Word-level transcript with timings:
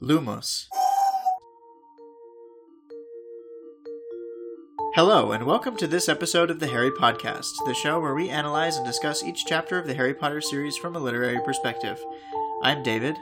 Lumos. 0.00 0.66
Hello, 4.94 5.32
and 5.32 5.44
welcome 5.44 5.76
to 5.76 5.88
this 5.88 6.08
episode 6.08 6.50
of 6.50 6.60
the 6.60 6.68
Harry 6.68 6.92
Podcast, 6.92 7.50
the 7.66 7.74
show 7.74 7.98
where 7.98 8.14
we 8.14 8.28
analyze 8.28 8.76
and 8.76 8.86
discuss 8.86 9.24
each 9.24 9.44
chapter 9.44 9.76
of 9.76 9.88
the 9.88 9.94
Harry 9.94 10.14
Potter 10.14 10.40
series 10.40 10.76
from 10.76 10.94
a 10.94 11.00
literary 11.00 11.40
perspective. 11.44 12.00
I'm 12.62 12.84
David. 12.84 13.16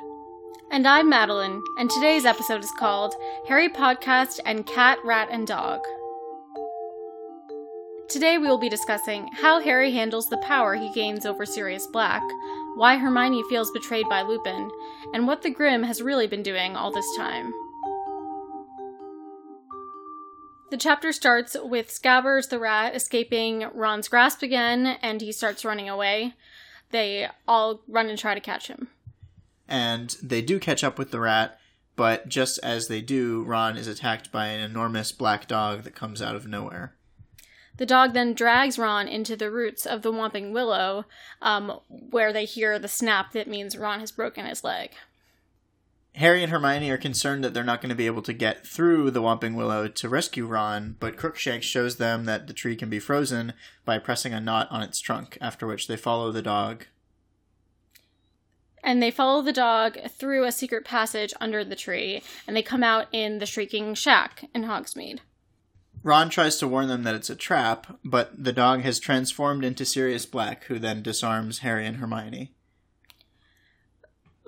And 0.71 0.87
I'm 0.87 1.09
Madeline, 1.09 1.63
and 1.79 1.89
today's 1.89 2.27
episode 2.27 2.63
is 2.63 2.73
called 2.79 3.15
Harry 3.49 3.71
Podcast 3.71 4.41
and 4.45 4.67
Cat, 4.67 4.99
Rat, 5.03 5.29
and 5.31 5.47
Dog. 5.47 5.81
Today 8.11 8.37
we 8.37 8.49
will 8.49 8.59
be 8.59 8.69
discussing 8.69 9.31
how 9.33 9.61
Harry 9.61 9.93
handles 9.93 10.29
the 10.29 10.39
power 10.39 10.75
he 10.75 10.93
gains 10.93 11.25
over 11.25 11.47
Sirius 11.47 11.87
Black, 11.87 12.23
why 12.77 12.99
Hermione 12.99 13.43
feels 13.49 13.71
betrayed 13.71 14.09
by 14.09 14.23
Lupin, 14.23 14.71
and 15.15 15.27
what 15.27 15.43
the 15.43 15.51
Grim 15.51 15.83
has 15.83 16.03
really 16.03 16.27
been 16.27 16.43
doing 16.43 16.77
all 16.77 16.93
this 16.93 17.17
time. 17.17 17.53
The 20.71 20.77
chapter 20.77 21.13
starts 21.13 21.57
with 21.59 21.89
Scabbers 21.89 22.51
the 22.51 22.59
rat 22.59 22.95
escaping 22.95 23.67
Ron's 23.73 24.09
grasp 24.09 24.43
again, 24.43 24.99
and 25.01 25.21
he 25.21 25.33
starts 25.33 25.65
running 25.65 25.89
away. 25.89 26.35
They 26.91 27.29
all 27.49 27.83
run 27.89 28.11
and 28.11 28.19
try 28.19 28.35
to 28.35 28.41
catch 28.41 28.69
him. 28.69 28.89
And 29.69 30.17
they 30.23 30.43
do 30.43 30.59
catch 30.59 30.85
up 30.85 30.99
with 30.99 31.13
the 31.13 31.21
rat, 31.21 31.59
but 31.95 32.29
just 32.29 32.59
as 32.63 32.89
they 32.89 33.01
do, 33.01 33.43
Ron 33.45 33.77
is 33.77 33.89
attacked 33.89 34.31
by 34.31 34.49
an 34.49 34.61
enormous 34.61 35.13
black 35.13 35.49
dog 35.49 35.85
that 35.85 35.95
comes 35.95 36.21
out 36.21 36.37
of 36.37 36.47
nowhere. 36.47 36.96
The 37.77 37.87
dog 37.87 38.15
then 38.15 38.33
drags 38.33 38.79
Ron 38.79 39.07
into 39.07 39.37
the 39.37 39.51
roots 39.51 39.85
of 39.85 40.03
the 40.03 40.13
Whomping 40.13 40.53
Willow, 40.53 41.05
um, 41.43 41.81
where 41.89 42.33
they 42.33 42.45
hear 42.45 42.79
the 42.79 42.89
snap 42.89 43.33
that 43.33 43.49
means 43.49 43.77
Ron 43.77 44.01
has 44.01 44.13
broken 44.13 44.47
his 44.47 44.65
leg. 44.65 44.93
Harry 46.15 46.43
and 46.43 46.51
Hermione 46.51 46.91
are 46.91 46.97
concerned 46.97 47.45
that 47.45 47.53
they're 47.53 47.63
not 47.63 47.83
going 47.83 47.91
to 47.91 47.95
be 47.95 48.07
able 48.07 48.23
to 48.23 48.33
get 48.33 48.67
through 48.67 49.11
the 49.11 49.21
Whomping 49.21 49.55
Willow 49.55 49.87
to 49.87 50.09
rescue 50.09 50.47
Ron, 50.47 50.97
but 50.99 51.19
Crookshanks 51.19 51.67
shows 51.67 51.97
them 51.97 52.25
that 52.25 52.47
the 52.47 52.55
tree 52.55 52.75
can 52.75 52.89
be 52.89 52.99
frozen 52.99 53.53
by 53.85 53.99
pressing 53.99 54.33
a 54.33 54.41
knot 54.41 54.67
on 54.71 54.83
its 54.83 54.99
trunk, 54.99 55.37
after 55.43 55.67
which 55.67 55.89
they 55.89 55.97
follow 55.97 56.33
the 56.33 56.41
dog. 56.41 56.87
And 58.83 59.03
they 59.03 59.11
follow 59.11 59.43
the 59.43 59.53
dog 59.53 59.99
through 60.09 60.45
a 60.45 60.53
secret 60.53 60.87
passage 60.87 61.35
under 61.39 61.63
the 61.63 61.77
tree, 61.77 62.23
and 62.47 62.57
they 62.57 62.63
come 62.63 62.83
out 62.83 63.09
in 63.13 63.39
the 63.39 63.47
Shrieking 63.47 63.95
Shack 63.95 64.49
in 64.55 64.63
Hogsmeade. 64.63 65.19
Ron 66.07 66.31
tries 66.31 66.57
to 66.59 66.69
warn 66.69 66.87
them 66.87 67.03
that 67.03 67.17
it's 67.17 67.31
a 67.31 67.35
trap, 67.35 67.99
but 68.05 68.31
the 68.45 68.53
dog 68.53 68.83
has 68.83 69.01
transformed 69.01 69.65
into 69.65 69.85
Sirius 69.85 70.25
Black, 70.25 70.63
who 70.67 70.79
then 70.79 71.03
disarms 71.03 71.59
Harry 71.59 71.85
and 71.85 71.97
Hermione. 71.97 72.53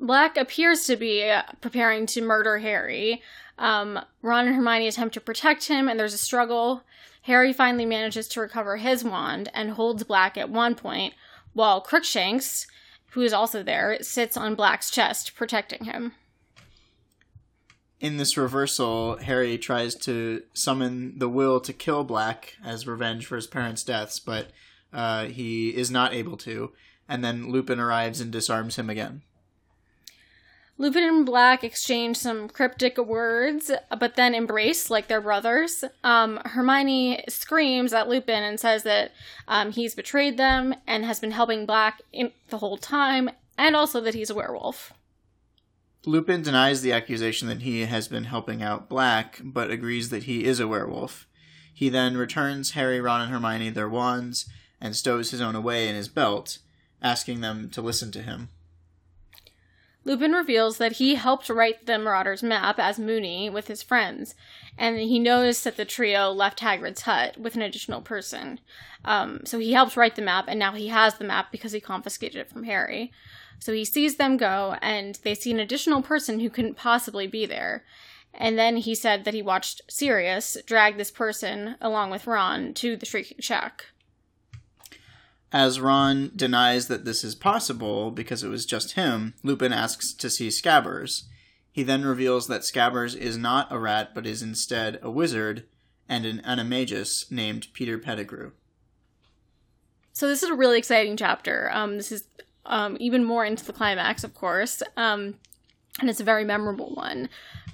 Black 0.00 0.36
appears 0.36 0.84
to 0.84 0.94
be 0.94 1.28
preparing 1.60 2.06
to 2.06 2.22
murder 2.22 2.58
Harry. 2.58 3.24
Um, 3.58 3.98
Ron 4.22 4.46
and 4.46 4.54
Hermione 4.54 4.86
attempt 4.86 5.14
to 5.14 5.20
protect 5.20 5.66
him, 5.66 5.88
and 5.88 5.98
there's 5.98 6.14
a 6.14 6.18
struggle. 6.18 6.84
Harry 7.22 7.52
finally 7.52 7.86
manages 7.86 8.28
to 8.28 8.40
recover 8.40 8.76
his 8.76 9.02
wand 9.02 9.50
and 9.52 9.72
holds 9.72 10.04
Black 10.04 10.38
at 10.38 10.50
one 10.50 10.76
point, 10.76 11.12
while 11.54 11.80
Crookshanks, 11.80 12.68
who 13.10 13.22
is 13.22 13.32
also 13.32 13.64
there, 13.64 13.98
sits 14.00 14.36
on 14.36 14.54
Black's 14.54 14.92
chest, 14.92 15.34
protecting 15.34 15.86
him 15.86 16.12
in 18.00 18.16
this 18.16 18.36
reversal, 18.36 19.16
Harry 19.16 19.58
tries 19.58 19.94
to 19.96 20.42
summon 20.52 21.18
the 21.18 21.28
will 21.28 21.60
to 21.60 21.72
kill 21.72 22.04
Black 22.04 22.56
as 22.64 22.86
revenge 22.86 23.26
for 23.26 23.36
his 23.36 23.46
parents' 23.46 23.82
deaths, 23.82 24.18
but 24.18 24.48
uh, 24.92 25.26
he 25.26 25.70
is 25.70 25.90
not 25.90 26.14
able 26.14 26.36
to. 26.38 26.72
And 27.08 27.24
then 27.24 27.50
Lupin 27.50 27.80
arrives 27.80 28.20
and 28.20 28.30
disarms 28.30 28.76
him 28.76 28.88
again. 28.88 29.22
Lupin 30.80 31.02
and 31.02 31.26
Black 31.26 31.64
exchange 31.64 32.16
some 32.16 32.48
cryptic 32.48 32.98
words, 32.98 33.68
but 33.98 34.14
then 34.14 34.32
embrace 34.32 34.90
like 34.90 35.08
they're 35.08 35.20
brothers. 35.20 35.82
Um, 36.04 36.38
Hermione 36.44 37.24
screams 37.28 37.92
at 37.92 38.08
Lupin 38.08 38.44
and 38.44 38.60
says 38.60 38.84
that 38.84 39.10
um, 39.48 39.72
he's 39.72 39.96
betrayed 39.96 40.36
them 40.36 40.76
and 40.86 41.04
has 41.04 41.18
been 41.18 41.32
helping 41.32 41.66
Black 41.66 42.00
in- 42.12 42.30
the 42.50 42.58
whole 42.58 42.76
time, 42.76 43.28
and 43.56 43.74
also 43.74 44.00
that 44.02 44.14
he's 44.14 44.30
a 44.30 44.36
werewolf. 44.36 44.92
Lupin 46.06 46.42
denies 46.42 46.82
the 46.82 46.92
accusation 46.92 47.48
that 47.48 47.62
he 47.62 47.84
has 47.86 48.08
been 48.08 48.24
helping 48.24 48.62
out 48.62 48.88
Black, 48.88 49.40
but 49.42 49.70
agrees 49.70 50.10
that 50.10 50.24
he 50.24 50.44
is 50.44 50.60
a 50.60 50.68
werewolf. 50.68 51.26
He 51.72 51.88
then 51.88 52.16
returns 52.16 52.72
Harry, 52.72 53.00
Ron, 53.00 53.20
and 53.20 53.30
Hermione 53.30 53.70
their 53.70 53.88
wands 53.88 54.46
and 54.80 54.96
stows 54.96 55.30
his 55.30 55.40
own 55.40 55.54
away 55.54 55.88
in 55.88 55.94
his 55.94 56.08
belt, 56.08 56.58
asking 57.02 57.40
them 57.40 57.70
to 57.70 57.82
listen 57.82 58.10
to 58.12 58.22
him. 58.22 58.48
Lupin 60.04 60.32
reveals 60.32 60.78
that 60.78 60.92
he 60.92 61.16
helped 61.16 61.50
write 61.50 61.84
the 61.84 61.98
Marauders 61.98 62.42
map 62.42 62.78
as 62.78 62.98
Moony 62.98 63.50
with 63.50 63.66
his 63.66 63.82
friends, 63.82 64.34
and 64.78 64.98
he 64.98 65.18
noticed 65.18 65.64
that 65.64 65.76
the 65.76 65.84
trio 65.84 66.30
left 66.30 66.60
Hagrid's 66.60 67.02
hut 67.02 67.36
with 67.36 67.56
an 67.56 67.62
additional 67.62 68.00
person. 68.00 68.60
Um, 69.04 69.40
so 69.44 69.58
he 69.58 69.72
helped 69.72 69.96
write 69.96 70.16
the 70.16 70.22
map, 70.22 70.46
and 70.48 70.58
now 70.58 70.72
he 70.72 70.88
has 70.88 71.18
the 71.18 71.24
map 71.24 71.52
because 71.52 71.72
he 71.72 71.80
confiscated 71.80 72.40
it 72.40 72.48
from 72.48 72.64
Harry. 72.64 73.12
So 73.58 73.72
he 73.72 73.84
sees 73.84 74.16
them 74.16 74.36
go, 74.36 74.76
and 74.80 75.18
they 75.22 75.34
see 75.34 75.50
an 75.50 75.60
additional 75.60 76.02
person 76.02 76.40
who 76.40 76.50
couldn't 76.50 76.76
possibly 76.76 77.26
be 77.26 77.44
there. 77.46 77.84
And 78.32 78.58
then 78.58 78.76
he 78.76 78.94
said 78.94 79.24
that 79.24 79.34
he 79.34 79.42
watched 79.42 79.82
Sirius 79.88 80.56
drag 80.64 80.96
this 80.96 81.10
person, 81.10 81.76
along 81.80 82.10
with 82.10 82.26
Ron, 82.26 82.72
to 82.74 82.96
the 82.96 83.06
Shrieking 83.06 83.38
Shack. 83.40 83.86
As 85.50 85.80
Ron 85.80 86.30
denies 86.36 86.88
that 86.88 87.04
this 87.04 87.24
is 87.24 87.34
possible 87.34 88.10
because 88.10 88.42
it 88.42 88.48
was 88.48 88.66
just 88.66 88.92
him, 88.92 89.34
Lupin 89.42 89.72
asks 89.72 90.12
to 90.12 90.28
see 90.28 90.48
Scabbers. 90.48 91.24
He 91.72 91.82
then 91.82 92.04
reveals 92.04 92.48
that 92.48 92.62
Scabbers 92.62 93.16
is 93.16 93.38
not 93.38 93.72
a 93.72 93.78
rat, 93.78 94.14
but 94.14 94.26
is 94.26 94.42
instead 94.42 94.98
a 95.02 95.10
wizard 95.10 95.64
and 96.08 96.26
an 96.26 96.42
animagus 96.44 97.30
named 97.30 97.68
Peter 97.72 97.98
Pettigrew. 97.98 98.52
So 100.12 100.26
this 100.26 100.42
is 100.42 100.50
a 100.50 100.54
really 100.54 100.78
exciting 100.78 101.16
chapter. 101.16 101.70
Um, 101.72 101.96
this 101.96 102.12
is 102.12 102.24
um, 102.68 102.96
even 103.00 103.24
more 103.24 103.44
into 103.44 103.64
the 103.64 103.72
climax, 103.72 104.22
of 104.22 104.34
course. 104.34 104.82
Um, 104.96 105.34
and 106.00 106.08
it's 106.08 106.20
a 106.20 106.24
very 106.24 106.44
memorable 106.44 106.90
one. 106.94 107.28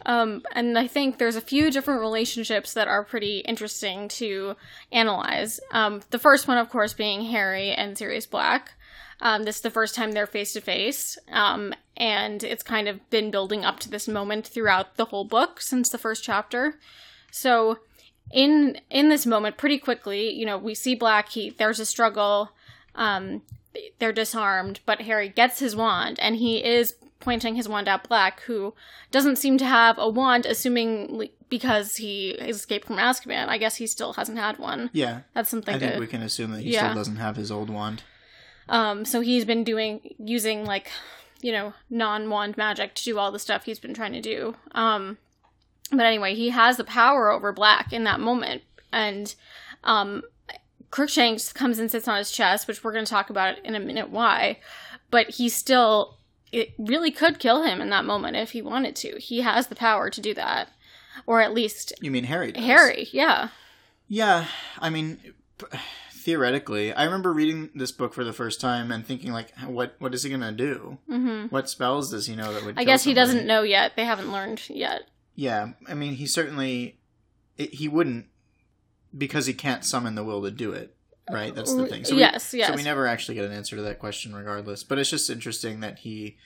Um, 0.06 0.42
and 0.52 0.78
I 0.78 0.86
think 0.86 1.18
there's 1.18 1.36
a 1.36 1.40
few 1.40 1.70
different 1.70 2.00
relationships 2.00 2.74
that 2.74 2.88
are 2.88 3.04
pretty 3.04 3.38
interesting 3.40 4.08
to 4.08 4.56
analyze. 4.92 5.60
Um, 5.72 6.02
the 6.10 6.18
first 6.18 6.48
one, 6.48 6.58
of 6.58 6.70
course, 6.70 6.94
being 6.94 7.26
Harry 7.26 7.72
and 7.72 7.96
Sirius 7.96 8.26
Black. 8.26 8.72
Um, 9.20 9.44
this 9.44 9.56
is 9.56 9.62
the 9.62 9.70
first 9.70 9.94
time 9.94 10.12
they're 10.12 10.26
face 10.26 10.52
to 10.54 10.60
face, 10.60 11.16
and 11.28 12.44
it's 12.44 12.62
kind 12.62 12.88
of 12.88 13.08
been 13.10 13.30
building 13.30 13.64
up 13.64 13.80
to 13.80 13.90
this 13.90 14.08
moment 14.08 14.46
throughout 14.46 14.96
the 14.96 15.06
whole 15.06 15.24
book 15.24 15.60
since 15.60 15.88
the 15.88 15.98
first 15.98 16.24
chapter. 16.24 16.78
So, 17.30 17.78
in 18.32 18.78
in 18.90 19.08
this 19.08 19.24
moment, 19.24 19.56
pretty 19.56 19.78
quickly, 19.78 20.30
you 20.30 20.44
know, 20.44 20.58
we 20.58 20.74
see 20.74 20.94
Black. 20.94 21.30
He 21.30 21.50
there's 21.50 21.80
a 21.80 21.86
struggle. 21.86 22.50
They're 23.98 24.12
disarmed, 24.12 24.80
but 24.86 25.02
Harry 25.02 25.28
gets 25.28 25.58
his 25.58 25.74
wand 25.74 26.18
and 26.20 26.36
he 26.36 26.64
is 26.64 26.96
pointing 27.24 27.56
his 27.56 27.68
wand 27.68 27.88
at 27.88 28.06
Black, 28.08 28.42
who 28.42 28.74
doesn't 29.10 29.36
seem 29.36 29.56
to 29.58 29.64
have 29.64 29.98
a 29.98 30.08
wand, 30.08 30.46
assuming 30.46 31.30
because 31.48 31.96
he 31.96 32.30
escaped 32.32 32.86
from 32.86 32.96
Azkaban. 32.96 33.48
I 33.48 33.58
guess 33.58 33.76
he 33.76 33.86
still 33.86 34.12
hasn't 34.12 34.38
had 34.38 34.58
one. 34.58 34.90
Yeah, 34.92 35.20
that's 35.32 35.48
something. 35.48 35.74
I 35.74 35.78
think 35.78 35.94
to, 35.94 36.00
we 36.00 36.06
can 36.06 36.22
assume 36.22 36.52
that 36.52 36.62
he 36.62 36.72
yeah. 36.72 36.84
still 36.84 36.94
doesn't 36.94 37.16
have 37.16 37.36
his 37.36 37.50
old 37.50 37.70
wand. 37.70 38.02
Um, 38.68 39.04
so 39.04 39.20
he's 39.20 39.44
been 39.44 39.64
doing 39.64 40.14
using 40.18 40.64
like, 40.64 40.90
you 41.40 41.52
know, 41.52 41.72
non 41.90 42.28
wand 42.28 42.56
magic 42.56 42.94
to 42.94 43.04
do 43.04 43.18
all 43.18 43.32
the 43.32 43.38
stuff 43.38 43.64
he's 43.64 43.78
been 43.78 43.94
trying 43.94 44.12
to 44.12 44.20
do. 44.20 44.56
Um, 44.72 45.18
but 45.90 46.06
anyway, 46.06 46.34
he 46.34 46.50
has 46.50 46.76
the 46.76 46.84
power 46.84 47.30
over 47.30 47.52
Black 47.52 47.92
in 47.92 48.04
that 48.04 48.20
moment, 48.20 48.62
and 48.92 49.34
um, 49.82 50.22
Crookshanks 50.94 51.52
comes 51.52 51.80
and 51.80 51.90
sits 51.90 52.06
on 52.06 52.18
his 52.18 52.30
chest, 52.30 52.68
which 52.68 52.84
we're 52.84 52.92
going 52.92 53.04
to 53.04 53.10
talk 53.10 53.28
about 53.28 53.58
in 53.64 53.74
a 53.74 53.80
minute 53.80 54.10
why, 54.10 54.60
but 55.10 55.28
he 55.28 55.48
still 55.48 56.18
it 56.52 56.72
really 56.78 57.10
could 57.10 57.40
kill 57.40 57.64
him 57.64 57.80
in 57.80 57.90
that 57.90 58.04
moment 58.04 58.36
if 58.36 58.52
he 58.52 58.62
wanted 58.62 58.94
to. 58.94 59.18
He 59.18 59.40
has 59.40 59.66
the 59.66 59.74
power 59.74 60.08
to 60.08 60.20
do 60.20 60.34
that, 60.34 60.68
or 61.26 61.40
at 61.40 61.52
least 61.52 61.94
you 62.00 62.12
mean 62.12 62.22
Harry? 62.22 62.52
Does. 62.52 62.62
Harry, 62.62 63.08
yeah, 63.10 63.48
yeah. 64.06 64.46
I 64.78 64.88
mean, 64.88 65.18
theoretically, 66.12 66.92
I 66.92 67.02
remember 67.02 67.32
reading 67.32 67.70
this 67.74 67.90
book 67.90 68.14
for 68.14 68.22
the 68.22 68.32
first 68.32 68.60
time 68.60 68.92
and 68.92 69.04
thinking 69.04 69.32
like, 69.32 69.50
what 69.66 69.96
what 69.98 70.14
is 70.14 70.22
he 70.22 70.30
gonna 70.30 70.52
do? 70.52 70.98
Mm-hmm. 71.10 71.48
What 71.48 71.68
spells 71.68 72.12
does 72.12 72.28
he 72.28 72.36
know 72.36 72.54
that 72.54 72.64
would? 72.64 72.78
I 72.78 72.84
guess 72.84 73.02
he 73.02 73.14
doesn't 73.14 73.48
know 73.48 73.62
yet. 73.62 73.96
They 73.96 74.04
haven't 74.04 74.30
learned 74.30 74.62
yet. 74.70 75.08
Yeah, 75.34 75.72
I 75.88 75.94
mean, 75.94 76.14
he 76.14 76.26
certainly 76.26 77.00
it, 77.58 77.74
he 77.74 77.88
wouldn't 77.88 78.26
because 79.16 79.46
he 79.46 79.54
can't 79.54 79.84
summon 79.84 80.14
the 80.14 80.24
will 80.24 80.42
to 80.42 80.50
do 80.50 80.72
it. 80.72 80.94
Right, 81.30 81.54
that's 81.54 81.72
the 81.72 81.86
thing. 81.86 82.04
So 82.04 82.16
yes, 82.16 82.52
we, 82.52 82.58
yes. 82.58 82.68
So 82.68 82.74
we 82.74 82.82
never 82.82 83.06
actually 83.06 83.36
get 83.36 83.46
an 83.46 83.52
answer 83.52 83.76
to 83.76 83.82
that 83.82 83.98
question, 83.98 84.34
regardless. 84.34 84.84
But 84.84 84.98
it's 84.98 85.08
just 85.08 85.30
interesting 85.30 85.80
that 85.80 86.00
he 86.00 86.36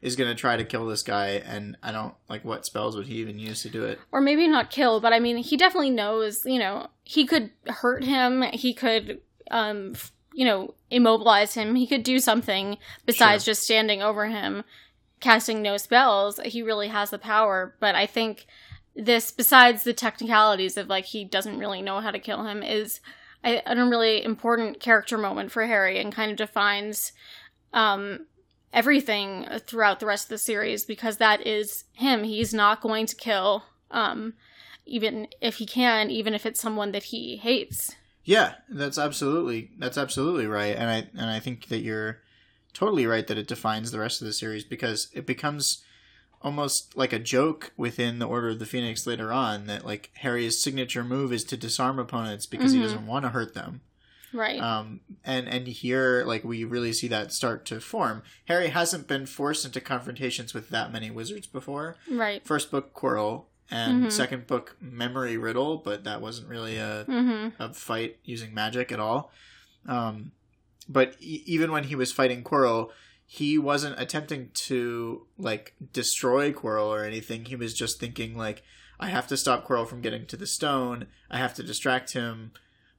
is 0.00 0.14
going 0.14 0.30
to 0.30 0.36
try 0.36 0.56
to 0.56 0.64
kill 0.64 0.86
this 0.86 1.02
guy, 1.02 1.42
and 1.44 1.76
I 1.82 1.90
don't 1.90 2.14
like 2.28 2.44
what 2.44 2.64
spells 2.64 2.96
would 2.96 3.06
he 3.06 3.16
even 3.16 3.40
use 3.40 3.62
to 3.62 3.70
do 3.70 3.84
it? 3.84 3.98
Or 4.12 4.20
maybe 4.20 4.46
not 4.46 4.70
kill, 4.70 5.00
but 5.00 5.12
I 5.12 5.18
mean, 5.18 5.38
he 5.38 5.56
definitely 5.56 5.90
knows. 5.90 6.44
You 6.44 6.60
know, 6.60 6.86
he 7.02 7.26
could 7.26 7.50
hurt 7.66 8.04
him. 8.04 8.42
He 8.52 8.72
could, 8.72 9.20
um, 9.50 9.94
you 10.32 10.44
know, 10.44 10.74
immobilize 10.92 11.54
him. 11.54 11.74
He 11.74 11.88
could 11.88 12.04
do 12.04 12.20
something 12.20 12.78
besides 13.06 13.42
sure. 13.42 13.50
just 13.52 13.64
standing 13.64 14.00
over 14.00 14.26
him 14.26 14.62
casting 15.20 15.62
no 15.62 15.76
spells, 15.76 16.40
he 16.44 16.62
really 16.62 16.88
has 16.88 17.10
the 17.10 17.18
power. 17.18 17.74
But 17.78 17.94
I 17.94 18.06
think 18.06 18.46
this, 18.94 19.30
besides 19.30 19.84
the 19.84 19.92
technicalities 19.92 20.76
of 20.76 20.88
like 20.88 21.06
he 21.06 21.24
doesn't 21.24 21.58
really 21.58 21.82
know 21.82 22.00
how 22.00 22.10
to 22.10 22.18
kill 22.18 22.44
him, 22.44 22.62
is 22.62 23.00
a, 23.44 23.62
a 23.66 23.76
really 23.86 24.24
important 24.24 24.80
character 24.80 25.16
moment 25.16 25.50
for 25.52 25.66
Harry 25.66 25.98
and 25.98 26.14
kind 26.14 26.30
of 26.30 26.36
defines 26.36 27.12
um, 27.72 28.26
everything 28.72 29.46
throughout 29.66 30.00
the 30.00 30.06
rest 30.06 30.26
of 30.26 30.30
the 30.30 30.38
series 30.38 30.84
because 30.84 31.16
that 31.16 31.46
is 31.46 31.84
him. 31.92 32.24
He's 32.24 32.52
not 32.52 32.80
going 32.80 33.06
to 33.06 33.16
kill, 33.16 33.64
um, 33.90 34.34
even 34.86 35.28
if 35.40 35.56
he 35.56 35.66
can, 35.66 36.10
even 36.10 36.34
if 36.34 36.44
it's 36.44 36.60
someone 36.60 36.92
that 36.92 37.04
he 37.04 37.36
hates. 37.36 37.94
Yeah, 38.24 38.54
that's 38.68 38.98
absolutely 38.98 39.70
that's 39.78 39.96
absolutely 39.96 40.46
right, 40.46 40.76
and 40.76 40.90
I 40.90 41.08
and 41.18 41.30
I 41.30 41.40
think 41.40 41.68
that 41.68 41.80
you're 41.80 42.18
totally 42.72 43.06
right 43.06 43.26
that 43.26 43.38
it 43.38 43.48
defines 43.48 43.90
the 43.90 43.98
rest 43.98 44.20
of 44.20 44.26
the 44.26 44.32
series 44.32 44.62
because 44.62 45.08
it 45.14 45.26
becomes 45.26 45.82
almost 46.42 46.96
like 46.96 47.12
a 47.12 47.18
joke 47.18 47.72
within 47.76 48.18
the 48.18 48.26
Order 48.26 48.48
of 48.50 48.58
the 48.58 48.66
Phoenix 48.66 49.06
later 49.06 49.32
on 49.32 49.66
that 49.66 49.84
like 49.84 50.10
Harry's 50.14 50.60
signature 50.62 51.04
move 51.04 51.32
is 51.32 51.44
to 51.44 51.56
disarm 51.56 51.98
opponents 51.98 52.46
because 52.46 52.72
Mm-hmm. 52.72 52.80
he 52.80 52.86
doesn't 52.86 53.06
want 53.06 53.24
to 53.24 53.30
hurt 53.30 53.54
them. 53.54 53.82
Right. 54.32 54.60
Um, 54.60 55.00
and 55.24 55.48
and 55.48 55.66
here 55.66 56.22
like 56.24 56.44
we 56.44 56.62
really 56.64 56.92
see 56.92 57.08
that 57.08 57.32
start 57.32 57.64
to 57.66 57.80
form. 57.80 58.22
Harry 58.46 58.68
hasn't 58.68 59.08
been 59.08 59.26
forced 59.26 59.64
into 59.64 59.80
confrontations 59.80 60.54
with 60.54 60.68
that 60.70 60.92
many 60.92 61.10
wizards 61.10 61.46
before. 61.46 61.96
right. 62.10 62.44
First 62.46 62.70
book 62.70 62.94
Quirrell 62.94 63.46
and 63.72 64.04
Mhm. 64.04 64.12
second 64.12 64.46
book 64.46 64.76
Memory 64.80 65.36
Riddle, 65.36 65.78
but 65.78 66.04
that 66.04 66.20
wasn't 66.20 66.48
really 66.48 66.76
a 66.76 67.04
Mm-hmm. 67.08 67.60
a 67.62 67.74
fight 67.74 68.18
using 68.24 68.54
magic 68.54 68.92
at 68.92 69.00
all. 69.00 69.32
Um, 69.86 70.32
but 70.88 71.16
e- 71.20 71.42
even 71.46 71.72
when 71.72 71.84
he 71.84 71.96
was 71.96 72.12
fighting 72.12 72.44
Quirrell, 72.44 72.90
he 73.32 73.56
wasn't 73.56 73.94
attempting 73.96 74.50
to 74.54 75.24
like 75.38 75.74
destroy 75.92 76.52
Quirrell 76.52 76.88
or 76.88 77.04
anything. 77.04 77.44
He 77.44 77.54
was 77.54 77.72
just 77.72 78.00
thinking 78.00 78.36
like, 78.36 78.64
I 78.98 79.06
have 79.06 79.28
to 79.28 79.36
stop 79.36 79.64
Quirrell 79.64 79.86
from 79.86 80.00
getting 80.00 80.26
to 80.26 80.36
the 80.36 80.48
stone. 80.48 81.06
I 81.30 81.38
have 81.38 81.54
to 81.54 81.62
distract 81.62 82.12
him. 82.12 82.50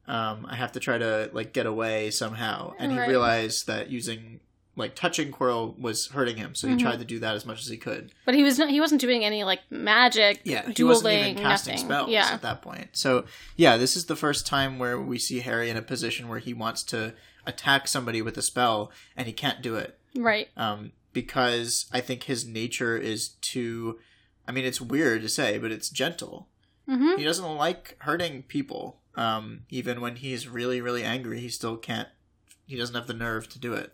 Um, 0.08 0.48
I 0.50 0.56
have 0.56 0.72
to 0.72 0.80
try 0.80 0.98
to 0.98 1.30
like 1.34 1.52
get 1.52 1.66
away 1.66 2.12
somehow. 2.12 2.76
And 2.80 2.94
he 2.94 3.00
realized 3.00 3.68
that 3.68 3.90
using 3.90 4.40
like 4.78 4.96
touching 4.96 5.34
Quirrell 5.34 5.78
was 5.78 6.08
hurting 6.08 6.38
him, 6.38 6.56
so 6.56 6.66
he 6.70 6.76
Mhm. 6.76 6.80
tried 6.80 7.00
to 7.00 7.06
do 7.06 7.20
that 7.20 7.36
as 7.36 7.46
much 7.46 7.60
as 7.60 7.68
he 7.68 7.76
could. 7.76 8.14
But 8.26 8.34
he 8.36 8.42
was 8.42 8.58
not. 8.58 8.70
He 8.70 8.80
wasn't 8.80 9.02
doing 9.02 9.26
any 9.26 9.44
like 9.44 9.60
magic. 9.70 10.40
Yeah, 10.46 10.66
he 10.66 10.72
dueling, 10.72 10.94
wasn't 10.96 11.14
even 11.14 11.44
casting 11.44 11.74
nothing. 11.74 11.88
spells 11.88 12.10
Yeah. 12.10 12.30
at 12.32 12.42
that 12.44 12.62
point. 12.62 12.88
So 12.94 13.26
yeah, 13.58 13.76
this 13.76 13.98
is 13.98 14.06
the 14.06 14.16
first 14.16 14.48
time 14.48 14.80
where 14.80 14.98
we 14.98 15.20
see 15.20 15.42
Harry 15.42 15.70
in 15.70 15.76
a 15.76 15.82
position 15.82 16.30
where 16.30 16.40
he 16.40 16.54
wants 16.54 16.84
to 16.84 17.14
attack 17.46 17.90
somebody 17.90 18.22
with 18.22 18.38
a 18.38 18.42
spell 18.42 18.92
and 19.18 19.28
he 19.28 19.34
can't 19.34 19.62
do 19.62 19.76
it 19.76 19.98
Right. 20.16 20.50
um, 20.58 20.92
because 21.14 21.86
I 21.92 22.02
think 22.02 22.24
his 22.24 22.46
nature 22.46 22.98
is 22.98 23.30
too. 23.42 24.00
I 24.48 24.52
mean, 24.52 24.66
it's 24.66 24.82
weird 24.82 25.22
to 25.22 25.30
say, 25.30 25.58
but 25.58 25.72
it's 25.72 25.90
gentle. 25.90 26.48
Mm-hmm. 26.90 27.18
He 27.18 27.24
doesn't 27.24 27.56
like 27.56 27.96
hurting 28.00 28.44
people. 28.44 28.98
Um, 29.16 29.62
even 29.70 30.02
when 30.02 30.18
he's 30.18 30.48
really, 30.48 30.82
really 30.82 31.04
angry, 31.04 31.40
he 31.40 31.50
still 31.50 31.78
can't. 31.78 32.10
He 32.66 32.78
doesn't 32.78 32.96
have 32.96 33.08
the 33.08 33.14
nerve 33.14 33.50
to 33.50 33.60
do 33.60 33.74
it. 33.74 33.94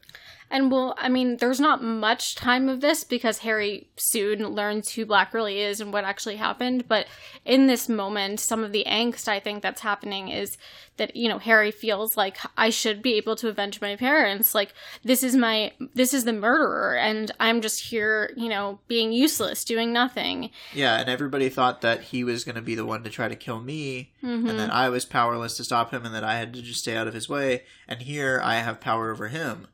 And 0.49 0.71
well, 0.71 0.95
I 0.97 1.09
mean, 1.09 1.38
there's 1.38 1.59
not 1.59 1.83
much 1.83 2.35
time 2.35 2.69
of 2.69 2.79
this 2.81 3.03
because 3.03 3.39
Harry 3.39 3.89
soon 3.97 4.47
learns 4.47 4.91
who 4.94 5.05
Black 5.05 5.33
really 5.33 5.59
is 5.59 5.81
and 5.81 5.91
what 5.91 6.05
actually 6.05 6.38
happened. 6.38 6.88
But 6.88 7.05
in 7.44 7.67
this 7.67 7.89
moment, 7.89 8.39
some 8.39 8.63
of 8.63 8.71
the 8.71 8.85
angst 8.88 9.27
I 9.27 9.39
think 9.41 9.61
that's 9.61 9.81
happening 9.81 10.29
is 10.29 10.57
that, 10.95 11.15
you 11.15 11.27
know, 11.29 11.38
Harry 11.38 11.69
feels 11.69 12.15
like 12.17 12.38
I 12.57 12.69
should 12.69 13.01
be 13.01 13.15
able 13.15 13.35
to 13.35 13.49
avenge 13.49 13.81
my 13.81 13.95
parents. 13.97 14.55
Like, 14.55 14.73
this 15.03 15.21
is 15.21 15.35
my, 15.35 15.73
this 15.94 16.13
is 16.13 16.23
the 16.23 16.33
murderer, 16.33 16.95
and 16.97 17.29
I'm 17.39 17.61
just 17.61 17.81
here, 17.83 18.33
you 18.35 18.50
know, 18.50 18.79
being 18.88 19.11
useless, 19.11 19.63
doing 19.63 19.93
nothing. 19.93 20.50
Yeah, 20.73 20.97
and 21.00 21.07
everybody 21.09 21.50
thought 21.50 21.81
that 21.81 22.01
he 22.01 22.23
was 22.23 22.43
going 22.43 22.55
to 22.55 22.61
be 22.63 22.73
the 22.73 22.85
one 22.85 23.03
to 23.03 23.09
try 23.11 23.27
to 23.27 23.35
kill 23.35 23.59
me, 23.59 24.13
Mhm. 24.23 24.50
and 24.50 24.59
that 24.59 24.71
I 24.73 24.89
was 24.89 25.05
powerless 25.05 25.55
to 25.57 25.63
stop 25.63 25.91
him, 25.91 26.03
and 26.03 26.15
that 26.15 26.23
I 26.23 26.38
had 26.39 26.51
to 26.53 26.61
just 26.63 26.79
stay 26.81 26.95
out 26.97 27.07
of 27.07 27.13
his 27.13 27.29
way. 27.29 27.63
And 27.88 28.01
here 28.01 28.41
I 28.43 28.55
have 28.55 28.81
power 28.81 29.11
over 29.11 29.27
him, 29.27 29.67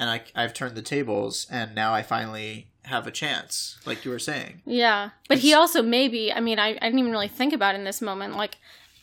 and 0.00 0.08
I, 0.08 0.22
I've 0.34 0.54
turned 0.54 0.76
the 0.76 0.82
tables, 0.82 1.46
and 1.50 1.74
now 1.74 1.92
I 1.92 2.02
finally 2.02 2.68
have 2.84 3.06
a 3.06 3.10
chance, 3.10 3.78
like 3.84 4.02
you 4.02 4.10
were 4.10 4.18
saying. 4.18 4.62
Yeah. 4.64 5.10
But 5.28 5.38
he 5.38 5.52
also 5.52 5.82
maybe, 5.82 6.32
I 6.32 6.40
mean, 6.40 6.58
I, 6.58 6.68
I 6.68 6.86
didn't 6.86 7.00
even 7.00 7.12
really 7.12 7.28
think 7.28 7.52
about 7.52 7.74
in 7.74 7.84
this 7.84 8.00
moment, 8.00 8.34
like, 8.34 8.56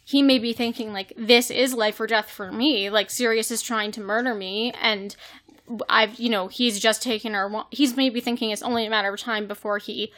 he 0.04 0.24
may 0.24 0.40
be 0.40 0.54
thinking, 0.54 0.94
like, 0.94 1.14
this 1.16 1.52
is 1.52 1.76
life 1.76 2.00
or 2.00 2.08
death 2.08 2.32
for 2.32 2.52
me. 2.52 2.90
Like, 2.90 3.12
Sirius 3.12 3.52
is 3.52 3.62
trying 3.62 3.92
to 3.92 4.02
murder 4.02 4.34
me, 4.34 4.74
and 4.82 5.16
I've, 5.88 6.16
you 6.16 6.30
know, 6.30 6.48
he's 6.48 6.80
just 6.80 7.04
taken 7.04 7.36
our, 7.36 7.68
he's 7.70 7.96
maybe 7.96 8.20
thinking 8.20 8.50
it's 8.50 8.64
only 8.64 8.88
a 8.88 8.90
matter 8.90 9.14
of 9.14 9.20
time 9.20 9.48
before 9.48 9.78
he 9.78 10.12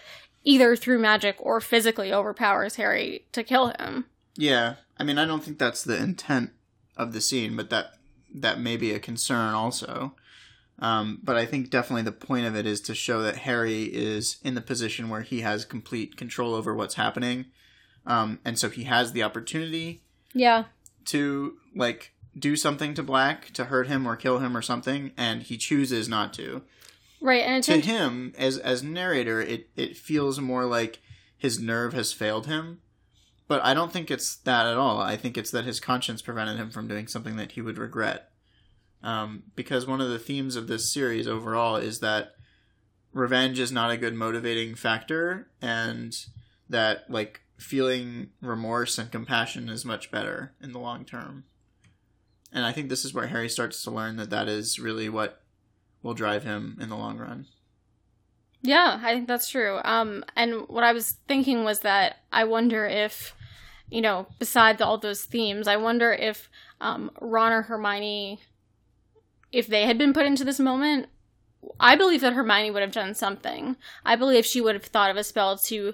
either 0.45 0.77
through 0.77 0.99
magic 0.99 1.35
or 1.39 1.59
physically 1.59 2.13
overpowers 2.13 2.77
Harry 2.77 3.25
to 3.33 3.43
kill 3.43 3.73
him. 3.77 4.05
Yeah, 4.37 4.75
I 4.97 5.03
mean, 5.03 5.17
I 5.17 5.25
don't 5.25 5.43
think 5.43 5.59
that's 5.59 5.83
the 5.83 5.97
intent 5.97 6.51
of 6.95 7.11
the 7.11 7.19
scene, 7.19 7.57
but 7.57 7.69
that 7.69 7.95
that 8.33 8.61
may 8.61 8.77
be 8.77 8.93
a 8.93 8.99
concern 8.99 9.53
also. 9.53 10.13
Um, 10.81 11.19
but 11.23 11.35
I 11.35 11.45
think 11.45 11.69
definitely 11.69 12.03
the 12.03 12.11
point 12.13 12.45
of 12.45 12.55
it 12.55 12.65
is 12.65 12.79
to 12.81 12.95
show 12.95 13.21
that 13.23 13.37
Harry 13.37 13.83
is 13.83 14.37
in 14.43 14.55
the 14.55 14.61
position 14.61 15.09
where 15.09 15.21
he 15.21 15.41
has 15.41 15.65
complete 15.65 16.15
control 16.15 16.53
over 16.55 16.73
what's 16.73 16.95
happening, 16.95 17.45
um, 18.05 18.39
and 18.45 18.57
so 18.57 18.69
he 18.69 18.83
has 18.85 19.11
the 19.11 19.23
opportunity 19.23 20.03
Yeah. 20.33 20.65
to 21.05 21.57
like 21.75 22.13
do 22.37 22.55
something 22.55 22.93
to 22.93 23.03
Black 23.03 23.51
to 23.53 23.65
hurt 23.65 23.87
him 23.87 24.07
or 24.07 24.15
kill 24.15 24.39
him 24.39 24.55
or 24.55 24.61
something, 24.61 25.11
and 25.17 25.43
he 25.43 25.57
chooses 25.57 26.07
not 26.07 26.33
to. 26.35 26.61
Right. 27.21 27.43
And 27.43 27.61
To 27.65 27.79
him, 27.81 28.33
as 28.37 28.57
as 28.57 28.81
narrator, 28.81 29.41
it 29.41 29.69
it 29.75 29.97
feels 29.97 30.39
more 30.39 30.65
like 30.65 30.99
his 31.37 31.59
nerve 31.59 31.93
has 31.93 32.13
failed 32.13 32.47
him. 32.47 32.79
But 33.49 33.61
I 33.65 33.73
don't 33.73 33.91
think 33.91 34.09
it's 34.11 34.35
that 34.37 34.65
at 34.67 34.77
all. 34.77 35.01
I 35.01 35.17
think 35.17 35.37
it's 35.37 35.51
that 35.51 35.65
his 35.65 35.79
conscience 35.79 36.21
prevented 36.21 36.57
him 36.57 36.69
from 36.69 36.87
doing 36.87 37.07
something 37.07 37.35
that 37.35 37.53
he 37.53 37.61
would 37.61 37.77
regret. 37.77 38.29
Um, 39.01 39.43
because 39.55 39.87
one 39.87 40.01
of 40.01 40.09
the 40.09 40.19
themes 40.19 40.55
of 40.55 40.67
this 40.67 40.91
series 40.91 41.27
overall 41.27 41.77
is 41.77 41.99
that 41.99 42.33
revenge 43.13 43.59
is 43.59 43.71
not 43.71 43.91
a 43.91 43.97
good 43.97 44.13
motivating 44.13 44.75
factor, 44.75 45.49
and 45.61 46.15
that 46.69 47.09
like 47.09 47.41
feeling 47.57 48.29
remorse 48.41 48.97
and 48.97 49.11
compassion 49.11 49.69
is 49.69 49.85
much 49.85 50.11
better 50.11 50.53
in 50.61 50.71
the 50.71 50.79
long 50.79 51.05
term. 51.05 51.43
And 52.51 52.65
I 52.65 52.71
think 52.71 52.89
this 52.89 53.05
is 53.05 53.13
where 53.13 53.27
Harry 53.27 53.49
starts 53.49 53.83
to 53.83 53.91
learn 53.91 54.17
that 54.17 54.29
that 54.31 54.47
is 54.47 54.79
really 54.79 55.09
what 55.09 55.41
will 56.01 56.13
drive 56.13 56.43
him 56.43 56.77
in 56.81 56.89
the 56.89 56.95
long 56.95 57.17
run. 57.17 57.45
Yeah, 58.61 58.99
I 59.01 59.13
think 59.13 59.27
that's 59.27 59.49
true. 59.49 59.79
Um, 59.83 60.23
and 60.35 60.67
what 60.67 60.83
I 60.83 60.91
was 60.91 61.17
thinking 61.27 61.63
was 61.63 61.81
that 61.81 62.17
I 62.31 62.43
wonder 62.43 62.85
if, 62.85 63.33
you 63.89 64.01
know, 64.01 64.27
besides 64.37 64.81
all 64.81 64.97
those 64.97 65.23
themes, 65.23 65.67
I 65.67 65.77
wonder 65.77 66.11
if 66.11 66.49
um, 66.81 67.11
Ron 67.21 67.51
or 67.51 67.61
Hermione, 67.63 68.39
if 69.51 69.67
they 69.67 69.85
had 69.85 69.97
been 69.97 70.13
put 70.13 70.25
into 70.25 70.43
this 70.43 70.59
moment, 70.59 71.07
I 71.79 71.95
believe 71.95 72.21
that 72.21 72.33
Hermione 72.33 72.71
would 72.71 72.81
have 72.81 72.91
done 72.91 73.13
something. 73.13 73.75
I 74.05 74.15
believe 74.15 74.45
she 74.45 74.61
would 74.61 74.75
have 74.75 74.85
thought 74.85 75.11
of 75.11 75.17
a 75.17 75.23
spell 75.23 75.57
to 75.57 75.93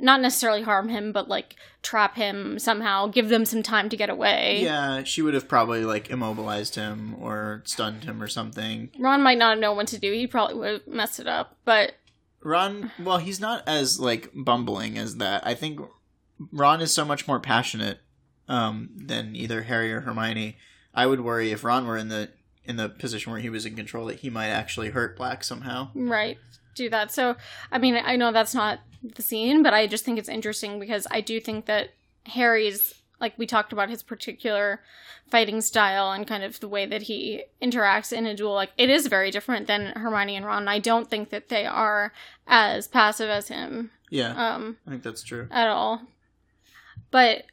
not 0.00 0.20
necessarily 0.20 0.62
harm 0.62 0.88
him, 0.88 1.12
but 1.12 1.28
like 1.28 1.56
trap 1.82 2.16
him 2.16 2.58
somehow, 2.58 3.06
give 3.06 3.28
them 3.28 3.44
some 3.44 3.62
time 3.62 3.88
to 3.88 3.96
get 3.96 4.10
away. 4.10 4.60
Yeah, 4.62 5.02
she 5.04 5.22
would 5.22 5.34
have 5.34 5.48
probably 5.48 5.84
like 5.84 6.10
immobilized 6.10 6.74
him 6.74 7.16
or 7.20 7.62
stunned 7.64 8.04
him 8.04 8.22
or 8.22 8.28
something. 8.28 8.90
Ron 8.98 9.22
might 9.22 9.38
not 9.38 9.58
know 9.58 9.72
what 9.72 9.88
to 9.88 9.98
do. 9.98 10.12
He 10.12 10.26
probably 10.26 10.56
would 10.56 10.72
have 10.72 10.86
messed 10.86 11.20
it 11.20 11.26
up, 11.26 11.56
but 11.64 11.94
Ron, 12.42 12.92
well, 13.02 13.18
he's 13.18 13.40
not 13.40 13.66
as 13.66 13.98
like 13.98 14.30
bumbling 14.34 14.96
as 14.96 15.16
that. 15.16 15.46
I 15.46 15.54
think 15.54 15.80
Ron 16.52 16.80
is 16.80 16.94
so 16.94 17.04
much 17.04 17.26
more 17.26 17.40
passionate 17.40 17.98
um, 18.48 18.90
than 18.94 19.34
either 19.34 19.62
Harry 19.62 19.92
or 19.92 20.00
Hermione. 20.00 20.56
I 20.94 21.06
would 21.06 21.20
worry 21.20 21.50
if 21.50 21.64
Ron 21.64 21.86
were 21.86 21.96
in 21.96 22.08
the 22.08 22.30
in 22.68 22.76
the 22.76 22.88
position 22.88 23.32
where 23.32 23.40
he 23.40 23.50
was 23.50 23.66
in 23.66 23.74
control 23.74 24.06
that 24.06 24.20
he 24.20 24.30
might 24.30 24.48
actually 24.48 24.90
hurt 24.90 25.16
Black 25.16 25.42
somehow. 25.42 25.88
Right. 25.94 26.38
Do 26.74 26.88
that. 26.90 27.10
So, 27.10 27.34
I 27.72 27.78
mean, 27.78 27.96
I 27.96 28.14
know 28.16 28.30
that's 28.30 28.54
not 28.54 28.78
the 29.02 29.22
scene, 29.22 29.62
but 29.64 29.74
I 29.74 29.86
just 29.88 30.04
think 30.04 30.18
it's 30.18 30.28
interesting 30.28 30.78
because 30.78 31.06
I 31.10 31.20
do 31.20 31.40
think 31.40 31.66
that 31.66 31.90
Harry's, 32.26 32.94
like 33.20 33.36
we 33.38 33.46
talked 33.46 33.72
about 33.72 33.88
his 33.90 34.02
particular 34.02 34.80
fighting 35.28 35.60
style 35.60 36.12
and 36.12 36.26
kind 36.26 36.44
of 36.44 36.60
the 36.60 36.68
way 36.68 36.86
that 36.86 37.02
he 37.02 37.42
interacts 37.60 38.12
in 38.12 38.26
a 38.26 38.34
duel, 38.36 38.54
like 38.54 38.70
it 38.78 38.88
is 38.90 39.06
very 39.08 39.30
different 39.30 39.66
than 39.66 39.92
Hermione 39.96 40.36
and 40.36 40.46
Ron. 40.46 40.68
I 40.68 40.78
don't 40.78 41.10
think 41.10 41.30
that 41.30 41.48
they 41.48 41.66
are 41.66 42.12
as 42.46 42.86
passive 42.88 43.28
as 43.28 43.48
him 43.48 43.90
Yeah, 44.10 44.30
um, 44.54 44.76
I 44.86 44.90
think 44.90 45.02
that's 45.02 45.22
true. 45.22 45.48
at 45.50 45.68
all. 45.68 46.02
But 47.10 47.44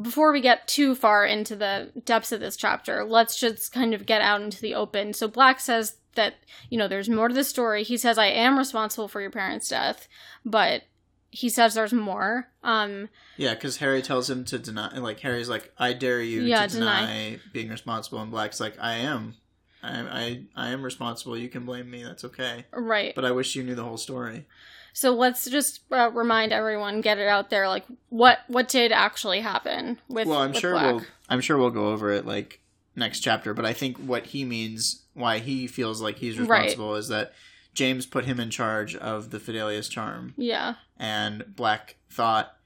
before 0.00 0.32
we 0.32 0.40
get 0.40 0.68
too 0.68 0.94
far 0.94 1.24
into 1.26 1.56
the 1.56 1.90
depths 2.04 2.32
of 2.32 2.40
this 2.40 2.56
chapter, 2.56 3.04
let's 3.04 3.38
just 3.38 3.72
kind 3.72 3.94
of 3.94 4.06
get 4.06 4.20
out 4.20 4.40
into 4.42 4.60
the 4.60 4.74
open. 4.74 5.12
So 5.12 5.28
Black 5.28 5.60
says 5.60 5.96
that, 6.14 6.34
you 6.70 6.78
know, 6.78 6.88
there's 6.88 7.08
more 7.08 7.28
to 7.28 7.34
the 7.34 7.44
story. 7.44 7.82
He 7.82 7.96
says, 7.96 8.18
I 8.18 8.26
am 8.26 8.58
responsible 8.58 9.08
for 9.08 9.20
your 9.20 9.30
parents' 9.30 9.68
death, 9.68 10.08
but 10.44 10.82
he 11.30 11.48
says 11.48 11.74
there's 11.74 11.92
more. 11.92 12.48
Um, 12.62 13.08
Yeah, 13.36 13.54
because 13.54 13.78
Harry 13.78 14.00
tells 14.02 14.30
him 14.30 14.44
to 14.46 14.58
deny. 14.58 14.96
Like 14.98 15.20
Harry's 15.20 15.48
like, 15.50 15.72
"I 15.78 15.92
dare 15.92 16.22
you 16.22 16.42
Yeah, 16.42 16.66
to 16.66 16.72
deny. 16.78 17.00
deny 17.00 17.40
being 17.52 17.68
responsible," 17.68 18.20
and 18.22 18.30
Black's 18.30 18.60
like, 18.60 18.76
"I 18.80 18.94
am." 18.94 19.34
I, 19.82 20.00
I 20.00 20.42
I 20.56 20.68
am 20.70 20.82
responsible. 20.82 21.36
You 21.36 21.48
can 21.50 21.64
blame 21.66 21.90
me. 21.90 22.02
That's 22.02 22.24
okay. 22.24 22.64
Right. 22.72 23.14
But 23.14 23.26
I 23.26 23.30
wish 23.32 23.54
you 23.54 23.62
knew 23.62 23.74
the 23.74 23.84
whole 23.84 23.98
story. 23.98 24.46
So 24.92 25.12
let's 25.14 25.48
just 25.48 25.80
uh, 25.92 26.10
remind 26.12 26.52
everyone, 26.52 27.00
get 27.00 27.18
it 27.18 27.28
out 27.28 27.50
there, 27.50 27.68
like 27.68 27.84
what 28.08 28.38
what 28.48 28.68
did 28.68 28.90
actually 28.92 29.40
happen 29.40 29.98
with. 30.08 30.26
Well, 30.28 30.40
I'm 30.40 30.50
with 30.50 30.60
sure 30.60 30.72
Black. 30.72 30.94
we'll 30.94 31.04
I'm 31.28 31.40
sure 31.40 31.56
we'll 31.58 31.70
go 31.70 31.88
over 31.88 32.10
it 32.12 32.26
like 32.26 32.60
next 32.96 33.20
chapter. 33.20 33.54
But 33.54 33.64
I 33.66 33.72
think 33.72 33.96
what 33.98 34.26
he 34.26 34.44
means, 34.44 35.04
why 35.14 35.38
he 35.38 35.66
feels 35.66 36.00
like 36.02 36.16
he's 36.18 36.38
Right. 36.38 36.64
responsible, 36.64 36.94
is 36.96 37.08
that 37.08 37.32
James 37.74 38.06
put 38.06 38.24
him 38.24 38.40
in 38.40 38.50
charge 38.50 38.96
of 38.96 39.30
the 39.30 39.38
Fidelius 39.38 39.88
charm, 39.88 40.34
Yeah. 40.36 40.74
and 40.98 41.54
Black 41.54 41.96
thought 42.10 42.56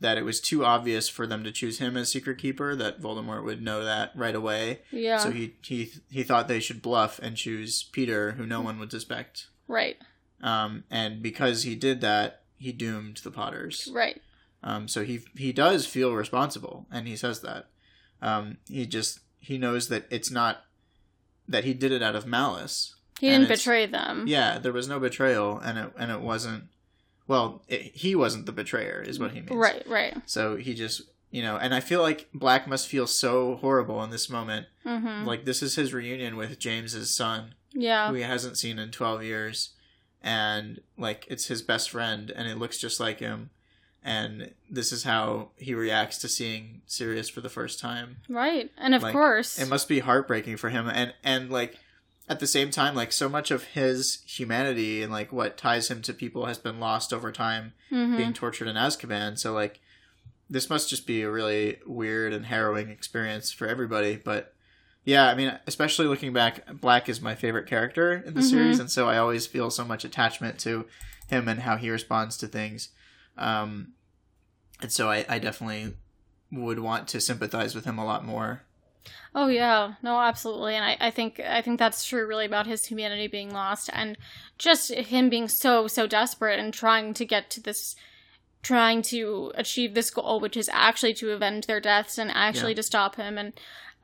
that 0.00 0.18
it 0.18 0.24
was 0.24 0.40
too 0.40 0.64
obvious 0.64 1.08
for 1.08 1.26
them 1.26 1.42
to 1.42 1.50
choose 1.50 1.78
him 1.78 1.96
as 1.96 2.08
secret 2.12 2.38
keeper. 2.38 2.76
That 2.76 3.00
Voldemort 3.00 3.44
would 3.44 3.62
know 3.62 3.82
that 3.84 4.12
right 4.14 4.34
away. 4.34 4.80
Yeah. 4.92 5.16
So 5.18 5.30
he 5.30 5.54
he 5.62 5.90
he 6.10 6.22
thought 6.22 6.48
they 6.48 6.60
should 6.60 6.82
bluff 6.82 7.18
and 7.22 7.34
choose 7.36 7.82
Peter, 7.92 8.32
who 8.32 8.46
no 8.46 8.60
one 8.60 8.78
would 8.78 8.90
suspect. 8.90 9.46
right. 9.68 9.96
Um, 10.42 10.84
and 10.90 11.22
because 11.22 11.62
he 11.64 11.74
did 11.74 12.00
that, 12.00 12.42
he 12.58 12.72
doomed 12.72 13.18
the 13.18 13.30
Potters. 13.30 13.88
Right. 13.92 14.20
Um, 14.62 14.88
so 14.88 15.04
he 15.04 15.20
he 15.36 15.52
does 15.52 15.86
feel 15.86 16.14
responsible, 16.14 16.86
and 16.90 17.06
he 17.06 17.16
says 17.16 17.40
that. 17.42 17.66
Um, 18.20 18.58
he 18.68 18.86
just 18.86 19.20
he 19.38 19.58
knows 19.58 19.88
that 19.88 20.06
it's 20.10 20.30
not 20.30 20.64
that 21.46 21.64
he 21.64 21.74
did 21.74 21.92
it 21.92 22.02
out 22.02 22.16
of 22.16 22.26
malice. 22.26 22.94
He 23.20 23.28
didn't 23.30 23.48
betray 23.48 23.86
them. 23.86 24.24
Yeah, 24.26 24.58
there 24.58 24.72
was 24.72 24.88
no 24.88 24.98
betrayal, 25.00 25.58
and 25.58 25.78
it 25.78 25.92
and 25.98 26.10
it 26.10 26.20
wasn't. 26.20 26.64
Well, 27.26 27.62
it, 27.68 27.82
he 27.94 28.14
wasn't 28.14 28.46
the 28.46 28.52
betrayer, 28.52 29.02
is 29.06 29.18
what 29.20 29.32
he 29.32 29.40
means. 29.40 29.52
Right. 29.52 29.86
Right. 29.86 30.16
So 30.26 30.56
he 30.56 30.74
just 30.74 31.02
you 31.30 31.42
know, 31.42 31.56
and 31.56 31.74
I 31.74 31.80
feel 31.80 32.00
like 32.00 32.28
Black 32.32 32.66
must 32.66 32.88
feel 32.88 33.06
so 33.06 33.56
horrible 33.56 34.02
in 34.02 34.10
this 34.10 34.30
moment. 34.30 34.66
Mm-hmm. 34.86 35.26
Like 35.26 35.44
this 35.44 35.62
is 35.62 35.74
his 35.76 35.92
reunion 35.92 36.36
with 36.36 36.58
James's 36.58 37.14
son, 37.14 37.54
Yeah. 37.72 38.08
who 38.08 38.14
he 38.14 38.22
hasn't 38.22 38.56
seen 38.56 38.78
in 38.78 38.90
12 38.90 39.22
years 39.22 39.70
and 40.22 40.80
like 40.96 41.24
it's 41.28 41.46
his 41.46 41.62
best 41.62 41.90
friend 41.90 42.30
and 42.30 42.48
it 42.48 42.58
looks 42.58 42.78
just 42.78 42.98
like 43.00 43.20
him 43.20 43.50
and 44.04 44.52
this 44.70 44.92
is 44.92 45.02
how 45.04 45.48
he 45.56 45.74
reacts 45.74 46.18
to 46.18 46.28
seeing 46.28 46.80
Sirius 46.86 47.28
for 47.28 47.40
the 47.40 47.48
first 47.48 47.80
time. 47.80 48.18
Right. 48.28 48.70
And 48.78 48.94
of 48.94 49.02
Like, 49.02 49.12
course. 49.12 49.58
It 49.58 49.68
must 49.68 49.88
be 49.88 49.98
heartbreaking 49.98 50.56
for 50.56 50.70
him 50.70 50.88
and 50.88 51.12
and 51.24 51.50
like 51.50 51.78
at 52.28 52.40
the 52.40 52.46
same 52.46 52.70
time 52.70 52.94
like 52.94 53.10
so 53.12 53.28
much 53.28 53.50
of 53.50 53.64
his 53.64 54.22
humanity 54.26 55.02
and 55.02 55.10
like 55.12 55.32
what 55.32 55.56
ties 55.56 55.90
him 55.90 56.02
to 56.02 56.12
people 56.12 56.46
has 56.46 56.58
been 56.58 56.78
lost 56.80 57.12
over 57.12 57.32
time 57.32 57.72
Mhm. 57.90 58.16
being 58.16 58.32
tortured 58.32 58.68
in 58.68 58.76
Azkaban 58.76 59.38
so 59.38 59.52
like 59.52 59.80
this 60.50 60.68
must 60.70 60.88
just 60.90 61.06
be 61.06 61.22
a 61.22 61.30
really 61.30 61.78
weird 61.86 62.32
and 62.32 62.46
harrowing 62.46 62.88
experience 62.90 63.50
for 63.52 63.66
everybody 63.66 64.16
but 64.16 64.54
yeah 65.04 65.26
i 65.28 65.34
mean 65.34 65.58
especially 65.66 66.06
looking 66.06 66.32
back 66.32 66.66
black 66.80 67.08
is 67.08 67.20
my 67.20 67.34
favorite 67.34 67.66
character 67.66 68.22
in 68.26 68.34
the 68.34 68.40
Mhm. 68.40 68.50
series 68.50 68.78
and 68.80 68.90
so 68.90 69.08
i 69.08 69.16
always 69.18 69.46
feel 69.46 69.70
so 69.70 69.84
much 69.84 70.04
attachment 70.04 70.58
to 70.60 70.86
him 71.28 71.48
and 71.48 71.60
how 71.60 71.76
he 71.76 71.90
responds 71.90 72.38
to 72.38 72.46
things. 72.46 72.88
Um, 73.36 73.92
and 74.80 74.90
so 74.90 75.10
I, 75.10 75.26
I 75.28 75.38
definitely 75.38 75.94
would 76.50 76.78
want 76.78 77.06
to 77.08 77.20
sympathize 77.20 77.74
with 77.74 77.84
him 77.84 77.98
a 77.98 78.04
lot 78.06 78.24
more. 78.24 78.62
Oh 79.34 79.48
yeah, 79.48 79.94
no, 80.02 80.18
absolutely, 80.20 80.74
and 80.74 80.82
I, 80.84 80.96
I 80.98 81.10
think 81.10 81.38
I 81.38 81.60
think 81.60 81.78
that's 81.78 82.02
true 82.04 82.26
really 82.26 82.46
about 82.46 82.66
his 82.66 82.86
humanity 82.86 83.26
being 83.26 83.50
lost, 83.52 83.90
and 83.92 84.16
just 84.56 84.90
him 84.90 85.28
being 85.28 85.48
so 85.48 85.86
so 85.86 86.06
desperate 86.06 86.58
and 86.58 86.72
trying 86.72 87.12
to 87.12 87.26
get 87.26 87.50
to 87.50 87.60
this, 87.60 87.94
trying 88.62 89.02
to 89.02 89.52
achieve 89.54 89.92
this 89.92 90.10
goal, 90.10 90.40
which 90.40 90.56
is 90.56 90.70
actually 90.72 91.12
to 91.14 91.32
avenge 91.32 91.66
their 91.66 91.80
deaths 91.80 92.16
and 92.16 92.30
actually 92.32 92.70
Yeah. 92.72 92.76
to 92.76 92.82
stop 92.82 93.16
him, 93.16 93.36
and 93.36 93.52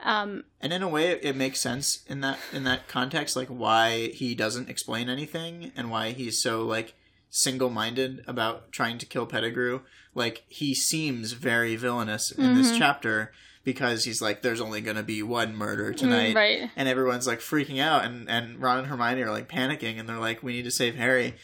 um, 0.05 0.45
and 0.61 0.73
in 0.73 0.83
a 0.83 0.89
way 0.89 1.09
it, 1.13 1.21
it 1.25 1.35
makes 1.37 1.61
sense 1.61 2.03
in 2.07 2.21
that 2.21 2.39
in 2.53 2.65
that 2.65 2.87
context 2.89 3.35
like 3.37 3.49
why 3.49 4.09
he 4.09 4.35
doesn't 4.35 4.69
explain 4.69 5.09
anything 5.09 5.73
and 5.77 5.91
why 5.91 6.11
he's 6.11 6.39
so 6.41 6.63
like 6.65 6.95
single-minded 7.31 8.25
about 8.27 8.73
trying 8.73 8.97
to 8.99 9.07
kill 9.07 9.27
pettigrew. 9.27 9.81
Like 10.15 10.45
he 10.49 10.75
seems 10.75 11.33
very 11.33 11.77
villainous 11.77 12.31
in 12.31 12.55
this 12.55 12.71
Mhm. 12.73 12.79
chapter 12.79 13.33
because 13.65 14.05
he's 14.05 14.23
like 14.23 14.43
there's 14.43 14.61
only 14.61 14.81
going 14.81 14.97
to 14.97 15.03
be 15.03 15.23
one 15.23 15.55
murder 15.55 15.93
tonight. 15.93 16.33
mm, 16.33 16.37
right, 16.37 16.71
and 16.77 16.89
everyone's 16.89 17.27
like 17.27 17.41
freaking 17.41 17.81
out 17.81 18.05
and 18.05 18.29
and 18.31 18.61
ron 18.63 18.79
and 18.79 18.87
hermione 18.89 19.23
are 19.23 19.31
like 19.31 19.49
panicking 19.49 19.99
and 19.99 20.09
they're 20.09 20.19
like 20.19 20.43
we 20.43 20.53
need 20.53 20.65
to 20.65 20.71
save 20.71 20.95
harry. 20.97 21.35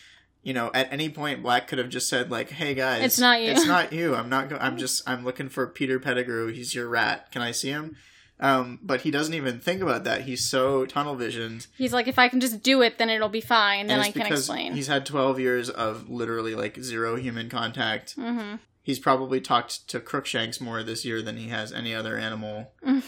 You 0.43 0.55
know 0.55 0.71
at 0.73 0.91
any 0.93 1.11
point 1.11 1.43
black 1.43 1.69
could 1.69 1.79
have 1.79 1.91
just 1.91 2.09
said 2.09 2.31
like 2.31 2.51
hey 2.51 2.73
guys 2.75 3.03
It's 3.05 3.19
not 3.19 3.43
you." 3.43 3.51
it's 3.51 3.67
not 3.67 3.93
you. 3.93 4.15
I'm 4.15 4.29
not 4.31 4.49
go- 4.49 4.59
i'm 4.61 4.77
just 4.85 5.03
i'm 5.09 5.25
looking 5.25 5.49
for 5.49 5.67
peter 5.67 5.99
pettigrew. 6.01 6.49
He's 6.53 6.75
your 6.75 6.89
rat. 6.89 7.31
Can 7.33 7.43
i 7.43 7.51
see 7.51 7.69
him 7.71 7.97
um, 8.41 8.79
but 8.83 9.03
he 9.03 9.11
doesn't 9.11 9.35
even 9.35 9.61
think 9.61 9.83
about 9.83 10.05
that. 10.05 10.23
He's 10.23 10.45
so 10.45 10.87
tunnel 10.87 11.15
visioned, 11.15 11.67
he's 11.77 11.93
like, 11.93 12.09
if 12.09 12.19
I 12.19 12.29
can 12.29 12.41
just 12.41 12.63
do 12.63 12.83
it, 12.83 12.99
then 12.99 13.11
it'll 13.11 13.29
be 13.29 13.41
fine, 13.41 13.87
then 13.87 13.99
and 13.99 14.09
I 14.09 14.11
can 14.11 14.23
because 14.23 14.41
explain. 14.41 14.73
he's 14.75 14.87
had 14.89 15.07
twelve 15.07 15.39
years 15.39 15.69
of 15.71 16.09
literally 16.09 16.55
like 16.55 16.83
zero 16.83 17.17
human 17.17 17.49
contact. 17.49 18.15
hmm 18.15 18.57
He's 18.83 18.99
probably 18.99 19.41
talked 19.43 19.89
to 19.89 20.01
Crookshanks 20.01 20.59
more 20.61 20.83
this 20.83 21.05
year 21.05 21.21
than 21.21 21.37
he 21.37 21.49
has 21.49 21.71
any 21.71 21.95
other 21.95 22.17
animal 22.17 22.73
in 22.83 23.03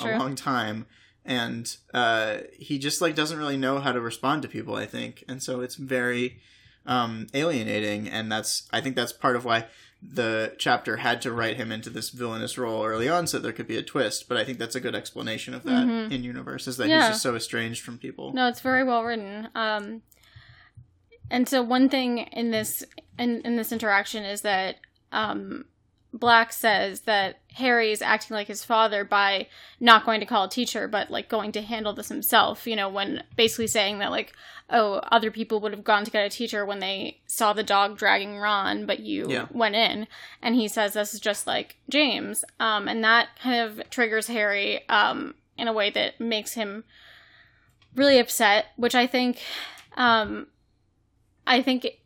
a 0.00 0.18
long 0.18 0.36
time, 0.36 0.86
and 1.24 1.76
uh, 1.92 2.38
he 2.56 2.78
just 2.78 3.02
like 3.02 3.16
doesn't 3.16 3.36
really 3.36 3.56
know 3.56 3.80
how 3.80 3.90
to 3.92 4.00
respond 4.00 4.42
to 4.42 4.48
people. 4.48 4.76
I 4.76 4.86
think, 4.86 5.24
and 5.28 5.42
so 5.42 5.60
it's 5.60 5.74
very 5.74 6.38
um, 6.86 7.26
alienating, 7.34 8.08
and 8.08 8.30
that's 8.30 8.68
I 8.72 8.80
think 8.80 8.94
that's 8.94 9.12
part 9.12 9.34
of 9.34 9.44
why 9.44 9.66
the 10.02 10.54
chapter 10.58 10.98
had 10.98 11.20
to 11.22 11.32
write 11.32 11.56
him 11.56 11.72
into 11.72 11.88
this 11.90 12.10
villainous 12.10 12.58
role 12.58 12.84
early 12.84 13.08
on 13.08 13.26
so 13.26 13.38
there 13.38 13.52
could 13.52 13.66
be 13.66 13.78
a 13.78 13.82
twist 13.82 14.28
but 14.28 14.36
i 14.36 14.44
think 14.44 14.58
that's 14.58 14.74
a 14.76 14.80
good 14.80 14.94
explanation 14.94 15.54
of 15.54 15.62
that 15.64 15.86
Mhm. 15.86 16.12
in 16.12 16.22
universe 16.22 16.68
is 16.68 16.76
that 16.76 16.88
Yeah. 16.88 16.98
he's 17.00 17.08
just 17.14 17.22
so 17.22 17.34
estranged 17.34 17.82
from 17.82 17.98
people 17.98 18.32
No, 18.32 18.46
it's 18.46 18.60
very 18.60 18.84
well 18.84 19.02
written. 19.04 19.48
Um, 19.54 20.02
and 21.30 21.48
so 21.48 21.62
one 21.62 21.88
thing 21.88 22.18
in 22.18 22.50
this 22.50 22.84
in, 23.18 23.40
in 23.42 23.56
this 23.56 23.72
interaction 23.72 24.24
is 24.24 24.42
that 24.42 24.76
um, 25.12 25.64
Black 26.12 26.52
says 26.52 27.00
that 27.02 27.40
Harry 27.56 27.90
is 27.90 28.02
acting 28.02 28.34
like 28.34 28.48
his 28.48 28.62
father 28.64 29.02
by 29.02 29.46
not 29.80 30.04
going 30.04 30.20
to 30.20 30.26
call 30.26 30.44
a 30.44 30.48
teacher, 30.50 30.86
but 30.86 31.10
like 31.10 31.26
going 31.28 31.52
to 31.52 31.62
handle 31.62 31.94
this 31.94 32.10
himself. 32.10 32.66
You 32.66 32.76
know, 32.76 32.88
when 32.90 33.22
basically 33.34 33.66
saying 33.66 33.98
that 33.98 34.10
like, 34.10 34.34
oh, 34.68 34.96
other 35.10 35.30
people 35.30 35.58
would 35.60 35.72
have 35.72 35.82
gone 35.82 36.04
to 36.04 36.10
get 36.10 36.26
a 36.26 36.28
teacher 36.28 36.66
when 36.66 36.80
they 36.80 37.18
saw 37.26 37.54
the 37.54 37.62
dog 37.62 37.96
dragging 37.96 38.36
Ron, 38.38 38.84
but 38.84 39.00
you 39.00 39.26
Yeah. 39.30 39.46
went 39.50 39.74
in. 39.74 40.06
And 40.42 40.54
he 40.54 40.68
says 40.68 40.92
this 40.92 41.14
is 41.14 41.20
just 41.20 41.46
like 41.46 41.76
James, 41.88 42.44
um, 42.60 42.88
and 42.88 43.02
that 43.04 43.28
kind 43.40 43.60
of 43.62 43.88
triggers 43.88 44.26
Harry 44.26 44.86
um, 44.90 45.34
in 45.56 45.66
a 45.66 45.72
way 45.72 45.88
that 45.90 46.20
makes 46.20 46.52
him 46.52 46.84
really 47.94 48.18
upset, 48.18 48.66
which 48.76 48.94
I 48.94 49.06
think, 49.06 49.40
um, 49.96 50.48
I 51.46 51.62
think 51.62 51.86
it 51.86 52.00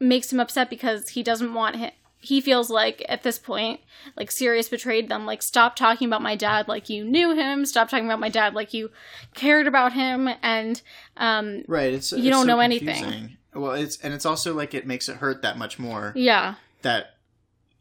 makes 0.00 0.32
him 0.32 0.40
upset 0.40 0.68
because 0.68 1.10
he 1.10 1.22
doesn't 1.22 1.54
want 1.54 1.76
him. 1.76 1.92
He 2.18 2.40
feels 2.40 2.70
like 2.70 3.04
at 3.08 3.22
this 3.22 3.38
point, 3.38 3.80
like 4.16 4.30
Sirius 4.30 4.68
betrayed 4.68 5.08
them. 5.08 5.26
Like, 5.26 5.42
stop 5.42 5.76
talking 5.76 6.08
about 6.08 6.22
my 6.22 6.34
dad 6.34 6.66
like 6.66 6.88
you 6.88 7.04
knew 7.04 7.34
him. 7.34 7.64
Stop 7.66 7.88
talking 7.88 8.06
about 8.06 8.18
my 8.20 8.28
dad 8.30 8.54
like 8.54 8.74
you 8.74 8.90
cared 9.34 9.66
about 9.66 9.92
him. 9.92 10.28
And 10.42 10.80
um, 11.16 11.62
right 11.68 11.92
it's 11.92 12.10
You 12.12 12.18
it's 12.18 12.28
don't 12.28 12.42
so 12.46 12.48
know 12.48 12.60
anything. 12.60 13.36
well 13.54 13.72
it's 13.72 13.98
and 13.98 14.12
it's 14.12 14.26
also 14.26 14.54
like 14.54 14.74
it 14.74 14.86
makes 14.86 15.08
it 15.08 15.16
hurt 15.18 15.42
that 15.42 15.56
much 15.58 15.78
more 15.78 16.12
yeah, 16.16 16.54
that 16.82 17.14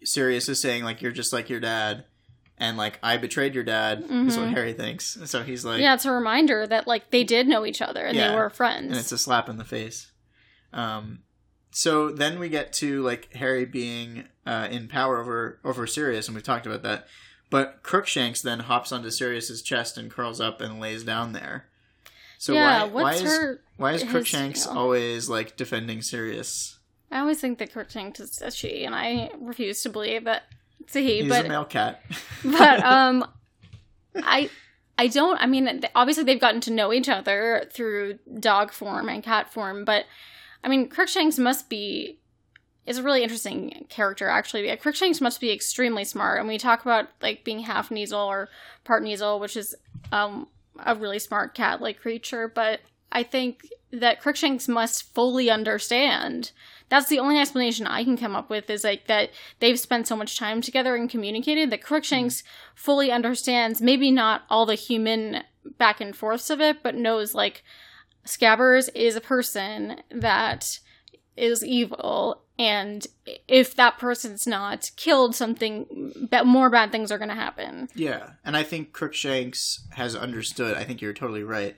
sirius 0.03 0.47
is 0.49 0.59
saying 0.59 0.83
like 0.83 1.01
you're 1.01 1.11
just 1.11 1.33
like 1.33 1.49
your 1.49 1.59
dad 1.59 2.05
and 2.59 2.77
like 2.77 2.99
i 3.01 3.17
betrayed 3.17 3.55
your 3.55 3.63
dad 3.63 4.01
is 4.03 4.37
what 4.37 4.47
Mhm. 4.49 4.53
harry 4.53 4.71
thinks 4.73 5.17
so 5.25 5.41
he's 5.43 5.65
like 5.65 5.81
yeah, 5.81 5.95
it's 5.95 6.05
a 6.05 6.11
reminder 6.11 6.67
that 6.67 6.85
like 6.87 7.09
they 7.09 7.23
did 7.23 7.47
know 7.47 7.65
each 7.65 7.81
other 7.81 8.05
and 8.05 8.15
Yeah. 8.15 8.29
they 8.29 8.35
were 8.35 8.49
friends, 8.49 8.91
and 8.91 8.95
it's 8.99 9.11
a 9.11 9.17
slap 9.17 9.49
in 9.49 9.57
the 9.57 9.65
face. 9.65 10.11
Um, 10.71 11.23
so 11.75 12.09
then 12.09 12.39
we 12.39 12.47
get 12.47 12.71
to 12.73 13.03
like 13.03 13.33
Harry 13.33 13.65
being 13.65 14.23
uh, 14.45 14.69
in 14.71 14.87
power 14.87 15.19
over 15.19 15.59
over 15.65 15.85
Sirius, 15.85 16.29
and 16.29 16.35
we've 16.35 16.43
talked 16.43 16.65
about 16.65 16.83
that. 16.83 17.05
But 17.49 17.83
Crookshanks 17.83 18.41
then 18.41 18.61
hops 18.61 18.93
onto 18.93 19.09
Sirius's 19.11 19.61
chest 19.61 19.97
and 19.97 20.09
curls 20.09 20.39
up 20.39 20.61
and 20.61 20.79
lays 20.79 21.03
down 21.03 21.33
there. 21.33 21.65
So 22.37 22.53
yeah, 22.53 22.85
why, 22.85 23.01
why 23.03 23.13
is 23.15 23.21
her? 23.23 23.59
why 23.75 23.91
is 23.91 24.03
his 24.03 24.09
Crookshanks 24.09 24.65
always 24.65 25.27
like 25.27 25.57
defending 25.57 26.01
Sirius? 26.01 26.79
I 27.11 27.19
always 27.19 27.41
think 27.41 27.59
that 27.59 27.73
Crookshanks 27.73 28.21
is 28.21 28.41
a 28.41 28.51
she, 28.51 28.85
and 28.85 28.95
I 28.95 29.31
refuse 29.37 29.83
to 29.83 29.89
believe 29.89 30.23
that 30.23 30.43
it's 30.79 30.95
a 30.95 31.01
he. 31.01 31.23
He's 31.23 31.29
but 31.29 31.45
a 31.45 31.49
male 31.49 31.65
cat. 31.65 32.01
but 32.43 32.83
um 32.85 33.25
i 34.23 34.49
i 34.97 35.07
don't 35.07 35.37
i 35.41 35.45
mean 35.45 35.81
obviously 35.93 36.23
they've 36.23 36.39
gotten 36.39 36.61
to 36.61 36.71
know 36.71 36.93
each 36.93 37.09
other 37.09 37.65
through 37.73 38.17
dog 38.39 38.71
form 38.71 39.09
and 39.09 39.23
cat 39.23 39.51
form 39.51 39.83
but 39.83 40.05
i 40.65 40.67
mean 40.67 40.89
crookshanks 40.89 41.39
must 41.39 41.69
be 41.69 42.19
is 42.85 42.97
a 42.97 43.03
really 43.03 43.23
interesting 43.23 43.85
character 43.89 44.29
actually. 44.29 44.75
Crookshanks 44.77 45.19
must 45.19 45.41
be 45.41 45.51
extremely 45.51 46.03
smart. 46.03 46.39
And 46.39 46.47
we 46.47 46.57
talk 46.57 46.81
about 46.81 47.09
like 47.21 47.43
being 47.43 47.61
half 47.61 47.89
Kneazle 47.89 48.27
or 48.27 48.49
part 48.83 49.03
Kneazle 49.03 49.39
which 49.39 49.57
is 49.57 49.75
um 50.11 50.47
a 50.85 50.93
really 50.93 51.19
smart 51.19 51.53
cat 51.53 51.81
like 51.81 51.99
creature. 51.99 52.47
But 52.47 52.81
i 53.11 53.23
think 53.23 53.67
that 53.91 54.19
crookshanks 54.19 54.67
must 54.67 55.13
fully 55.13 55.49
understand 55.49 56.51
that's 56.89 57.07
the 57.07 57.19
only 57.19 57.39
explanation 57.39 57.87
I 57.87 58.03
can 58.03 58.17
come 58.17 58.35
up 58.35 58.49
with 58.49 58.69
is 58.69 58.83
like 58.83 59.07
that 59.07 59.31
they've 59.59 59.79
spent 59.79 60.07
so 60.07 60.15
much 60.15 60.37
time 60.37 60.61
together 60.61 60.95
and 60.95 61.09
communicated 61.09 61.71
that 61.71 61.81
Crookshanks 61.81 62.43
fully 62.75 63.11
understands 63.11 63.81
maybe 63.81 64.11
not 64.11 64.43
all 64.49 64.65
the 64.65 64.75
human 64.75 65.43
back 65.77 65.99
and 65.99 66.15
forths 66.15 66.49
of 66.51 66.61
it, 66.61 66.83
but 66.83 66.95
knows 66.95 67.33
like 67.33 67.63
Scabbers 68.25 68.89
is 68.95 69.15
a 69.15 69.21
person 69.21 70.01
that 70.11 70.79
is 71.37 71.63
evil, 71.63 72.41
and 72.57 73.05
if 73.47 73.75
that 73.75 73.97
person's 73.97 74.47
not 74.47 74.89
killed, 74.95 75.35
something 75.35 76.13
more 76.45 76.69
bad 76.69 76.91
things 76.91 77.11
are 77.11 77.17
going 77.17 77.29
to 77.29 77.35
happen. 77.35 77.89
Yeah, 77.93 78.31
and 78.45 78.55
I 78.55 78.63
think 78.63 78.93
Crookshanks 78.93 79.85
has 79.91 80.15
understood. 80.15 80.77
I 80.77 80.83
think 80.85 81.01
you're 81.01 81.13
totally 81.13 81.43
right. 81.43 81.75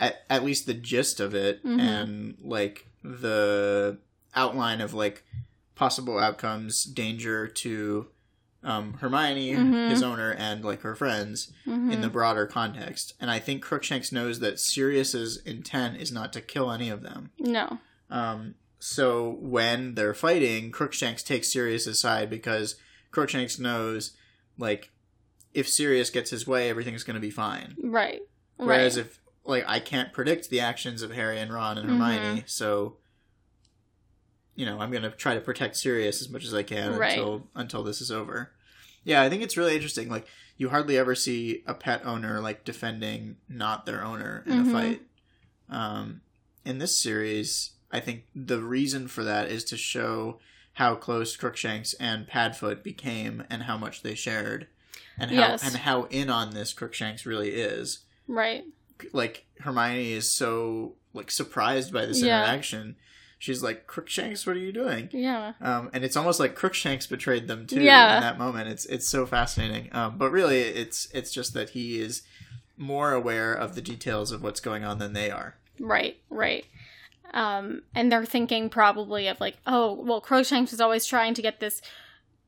At 0.00 0.22
at 0.30 0.44
least 0.44 0.66
the 0.66 0.74
gist 0.74 1.20
of 1.20 1.34
it, 1.34 1.64
Mhm. 1.64 1.80
and 1.80 2.36
like 2.40 2.86
the 3.02 3.98
outline 4.34 4.80
of 4.80 4.94
like 4.94 5.24
possible 5.74 6.18
outcomes, 6.18 6.84
danger 6.84 7.46
to 7.48 8.08
um, 8.64 8.94
Hermione, 8.94 9.54
Mhm. 9.54 9.90
his 9.90 10.02
owner, 10.02 10.30
and 10.32 10.64
like 10.64 10.82
her 10.82 10.94
friends 10.94 11.52
Mhm. 11.66 11.92
in 11.92 12.00
the 12.00 12.08
broader 12.08 12.46
context. 12.46 13.14
And 13.20 13.30
I 13.30 13.38
think 13.38 13.62
Crookshanks 13.62 14.12
knows 14.12 14.38
that 14.40 14.60
Sirius's 14.60 15.38
intent 15.38 16.00
is 16.00 16.12
not 16.12 16.32
to 16.34 16.40
kill 16.40 16.70
any 16.70 16.88
of 16.88 17.02
them. 17.02 17.30
no, 17.40 17.78
Um, 18.10 18.54
so 18.78 19.36
when 19.40 19.94
they're 19.94 20.14
fighting, 20.14 20.70
Crookshanks 20.70 21.22
takes 21.22 21.50
Sirius's 21.52 21.98
side 22.00 22.28
because 22.30 22.76
Crookshanks 23.10 23.58
knows, 23.58 24.12
like, 24.58 24.90
if 25.54 25.68
Sirius 25.68 26.10
gets 26.10 26.30
his 26.30 26.46
way, 26.46 26.70
everything's 26.70 27.04
going 27.04 27.14
to 27.14 27.20
be 27.20 27.30
fine. 27.30 27.74
right, 27.82 28.22
Whereas 28.56 28.96
right. 28.96 29.06
if, 29.06 29.20
like, 29.44 29.64
I 29.66 29.80
can't 29.80 30.12
predict 30.12 30.50
the 30.50 30.60
actions 30.60 31.02
of 31.02 31.10
Harry 31.12 31.38
and 31.40 31.52
Ron 31.52 31.78
and 31.78 31.88
Mm-hmm. 31.90 32.00
Hermione, 32.00 32.44
so, 32.46 32.96
you 34.54 34.66
know, 34.66 34.78
I'm 34.80 34.90
going 34.90 35.02
to 35.02 35.10
try 35.10 35.34
to 35.34 35.40
protect 35.40 35.76
Sirius 35.76 36.20
as 36.20 36.28
much 36.28 36.44
as 36.44 36.52
I 36.54 36.62
can 36.62 36.94
Right. 36.96 37.12
until 37.18 37.48
until 37.54 37.82
this 37.82 38.00
is 38.00 38.10
over. 38.10 38.52
Yeah, 39.04 39.22
I 39.22 39.28
think 39.28 39.42
it's 39.42 39.56
really 39.56 39.74
interesting. 39.74 40.08
Like, 40.08 40.26
you 40.56 40.68
hardly 40.68 40.96
ever 40.96 41.14
see 41.14 41.62
a 41.66 41.74
pet 41.74 42.04
owner 42.04 42.40
like 42.40 42.64
defending 42.64 43.36
not 43.48 43.84
their 43.86 44.04
owner 44.04 44.44
in 44.46 44.64
Mhm. 44.64 44.68
a 44.68 44.72
fight. 44.72 45.02
Um, 45.68 46.20
in 46.64 46.78
this 46.78 46.96
series, 46.96 47.70
I 47.90 47.98
think 48.00 48.24
the 48.34 48.60
reason 48.62 49.08
for 49.08 49.24
that 49.24 49.50
is 49.50 49.64
to 49.64 49.76
show 49.76 50.38
how 50.74 50.94
close 50.94 51.36
Crookshanks 51.36 51.94
and 51.94 52.26
Padfoot 52.28 52.82
became 52.82 53.44
and 53.50 53.64
how 53.64 53.76
much 53.76 54.02
they 54.02 54.14
shared, 54.14 54.68
and 55.18 55.30
how 55.30 55.36
Yes. 55.36 55.64
and 55.64 55.76
how 55.76 56.04
in 56.04 56.30
on 56.30 56.50
this 56.50 56.72
Crookshanks 56.72 57.26
really 57.26 57.50
is. 57.50 58.00
right. 58.28 58.64
Like 59.12 59.46
Hermione 59.60 60.12
is 60.12 60.30
so 60.30 60.94
like 61.12 61.30
surprised 61.32 61.92
by 61.92 62.06
this 62.06 62.22
Yeah. 62.22 62.44
interaction. 62.44 62.96
She's 63.42 63.60
like, 63.60 63.88
Crookshanks, 63.88 64.46
what 64.46 64.54
are 64.54 64.60
you 64.60 64.70
doing? 64.70 65.08
Yeah, 65.10 65.54
Um, 65.60 65.90
and 65.92 66.04
it's 66.04 66.16
almost 66.16 66.38
like 66.38 66.54
Crookshanks 66.54 67.08
betrayed 67.08 67.48
them 67.48 67.66
too 67.66 67.80
Yeah. 67.82 68.14
in 68.14 68.20
that 68.22 68.38
moment. 68.38 68.68
It's 68.68 68.84
it's 68.86 69.08
so 69.08 69.26
fascinating. 69.26 69.88
Um, 69.92 70.16
but 70.16 70.30
really, 70.30 70.60
it's 70.60 71.08
it's 71.12 71.32
just 71.32 71.52
that 71.54 71.70
he 71.70 71.98
is 72.00 72.22
more 72.76 73.12
aware 73.12 73.52
of 73.52 73.74
the 73.74 73.82
details 73.82 74.30
of 74.30 74.44
what's 74.44 74.60
going 74.60 74.84
on 74.84 74.98
than 75.00 75.12
they 75.12 75.28
are. 75.28 75.56
right, 75.80 76.18
right. 76.30 76.64
Um, 77.34 77.82
and 77.96 78.12
they're 78.12 78.24
thinking 78.26 78.68
probably 78.70 79.26
of 79.26 79.40
like, 79.40 79.56
oh, 79.66 79.94
well, 79.94 80.20
Crookshanks 80.20 80.72
is 80.72 80.80
always 80.80 81.04
trying 81.04 81.34
to 81.34 81.42
get 81.42 81.58
this, 81.58 81.82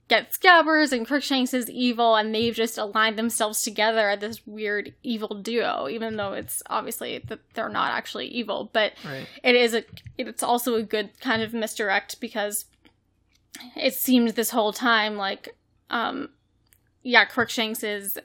get 0.08 0.32
Scabbers, 0.32 0.92
and 0.92 1.06
Crookshanks 1.06 1.54
is 1.54 1.70
evil, 1.70 2.14
and 2.16 2.34
they've 2.34 2.54
just 2.54 2.76
aligned 2.78 3.18
themselves 3.18 3.62
together 3.62 4.10
at 4.10 4.20
this 4.20 4.46
weird 4.46 4.94
evil 5.02 5.34
duo, 5.40 5.88
even 5.88 6.16
though 6.16 6.32
it's 6.32 6.62
obviously 6.68 7.18
that 7.28 7.40
they're 7.54 7.68
not 7.68 7.92
actually 7.92 8.26
evil. 8.26 8.70
But 8.72 8.92
Right. 9.04 9.26
it 9.42 9.54
is 9.54 9.74
a, 9.74 9.84
it's 10.18 10.42
also 10.42 10.74
a 10.74 10.82
good 10.82 11.18
kind 11.20 11.42
of 11.42 11.54
misdirect 11.54 12.20
because 12.20 12.66
it 13.76 13.94
seemed 13.94 14.30
this 14.30 14.50
whole 14.50 14.72
time 14.72 15.16
like, 15.16 15.56
um, 15.90 16.30
yeah, 17.02 17.24
Crookshanks 17.24 17.82
is 17.82 18.18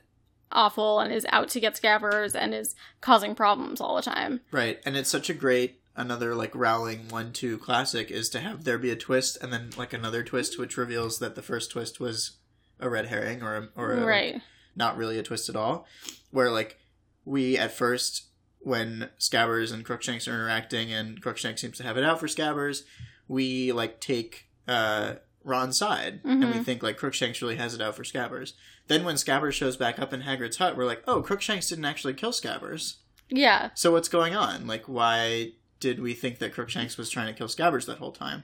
awful 0.51 1.00
and 1.00 1.13
is 1.13 1.25
out 1.29 1.50
to 1.50 1.59
get 1.59 1.75
Scabbers 1.75 2.33
and 2.36 2.53
is 2.53 2.75
causing 3.01 3.36
problems 3.36 3.79
all 3.79 3.95
the 3.95 4.01
time. 4.01 4.41
Right. 4.51 4.79
And 4.86 4.98
it's 4.98 5.09
such 5.09 5.29
a 5.29 5.33
great 5.33 5.79
another 5.99 6.33
like 6.33 6.55
Rowling 6.55 7.07
one 7.09 7.31
two 7.33 7.57
classic 7.59 8.09
is 8.09 8.29
to 8.29 8.39
have 8.39 8.63
there 8.63 8.77
be 8.79 8.89
a 8.89 8.95
twist 8.95 9.37
and 9.41 9.53
then 9.53 9.69
like 9.77 9.93
another 9.93 10.23
twist 10.23 10.57
which 10.57 10.77
reveals 10.77 11.19
that 11.19 11.35
the 11.35 11.41
first 11.43 11.69
twist 11.71 11.99
was 11.99 12.37
a 12.79 12.89
red 12.89 13.07
herring 13.07 13.43
or 13.43 13.55
a, 13.57 13.69
or 13.75 13.91
a, 13.93 14.05
right. 14.05 14.41
not 14.75 14.97
really 14.97 15.19
a 15.19 15.23
twist 15.23 15.49
at 15.49 15.55
all. 15.55 15.85
Where 16.31 16.49
like 16.49 16.79
we 17.25 17.57
at 17.57 17.73
first 17.73 18.23
when 18.62 19.09
Scabbers 19.19 19.71
and 19.73 19.85
Crookshanks 19.85 20.27
are 20.27 20.33
interacting 20.33 20.91
and 20.91 21.21
Crookshanks 21.21 21.62
seems 21.62 21.77
to 21.77 21.83
have 21.83 21.97
it 21.97 22.03
out 22.03 22.19
for 22.19 22.27
Scabbers, 22.27 22.83
we 23.27 23.71
like 23.71 23.99
take 23.99 24.47
uh 24.67 25.15
Ron's 25.43 25.77
side 25.77 26.19
and 26.23 26.39
we 26.41 26.59
Mhm. 26.59 26.63
think 26.65 26.83
like 26.83 26.97
Crookshanks 26.97 27.41
really 27.41 27.55
has 27.57 27.73
it 27.73 27.81
out 27.81 27.95
for 27.95 28.03
Scabbers. 28.03 28.53
Then 28.88 29.03
when 29.05 29.15
Scabbers 29.15 29.53
shows 29.53 29.77
back 29.77 29.99
up 29.99 30.13
in 30.13 30.21
Hagrid's 30.21 30.57
hut, 30.57 30.75
we're 30.75 30.85
like, 30.85 31.03
oh, 31.07 31.21
Crookshanks 31.21 31.67
didn't 31.69 31.85
actually 31.85 32.13
kill 32.13 32.31
Scabbers. 32.31 32.95
Yeah. 33.29 33.69
So 33.75 33.91
what's 33.91 34.09
going 34.09 34.35
on? 34.35 34.65
Like, 34.67 34.85
why 34.89 35.53
did 35.79 35.99
we 35.99 36.13
think 36.13 36.39
that 36.39 36.53
Crookshanks 36.53 36.97
was 36.97 37.09
trying 37.09 37.27
to 37.27 37.33
kill 37.33 37.47
Scabbers 37.47 37.85
that 37.85 37.97
whole 37.99 38.11
time? 38.11 38.43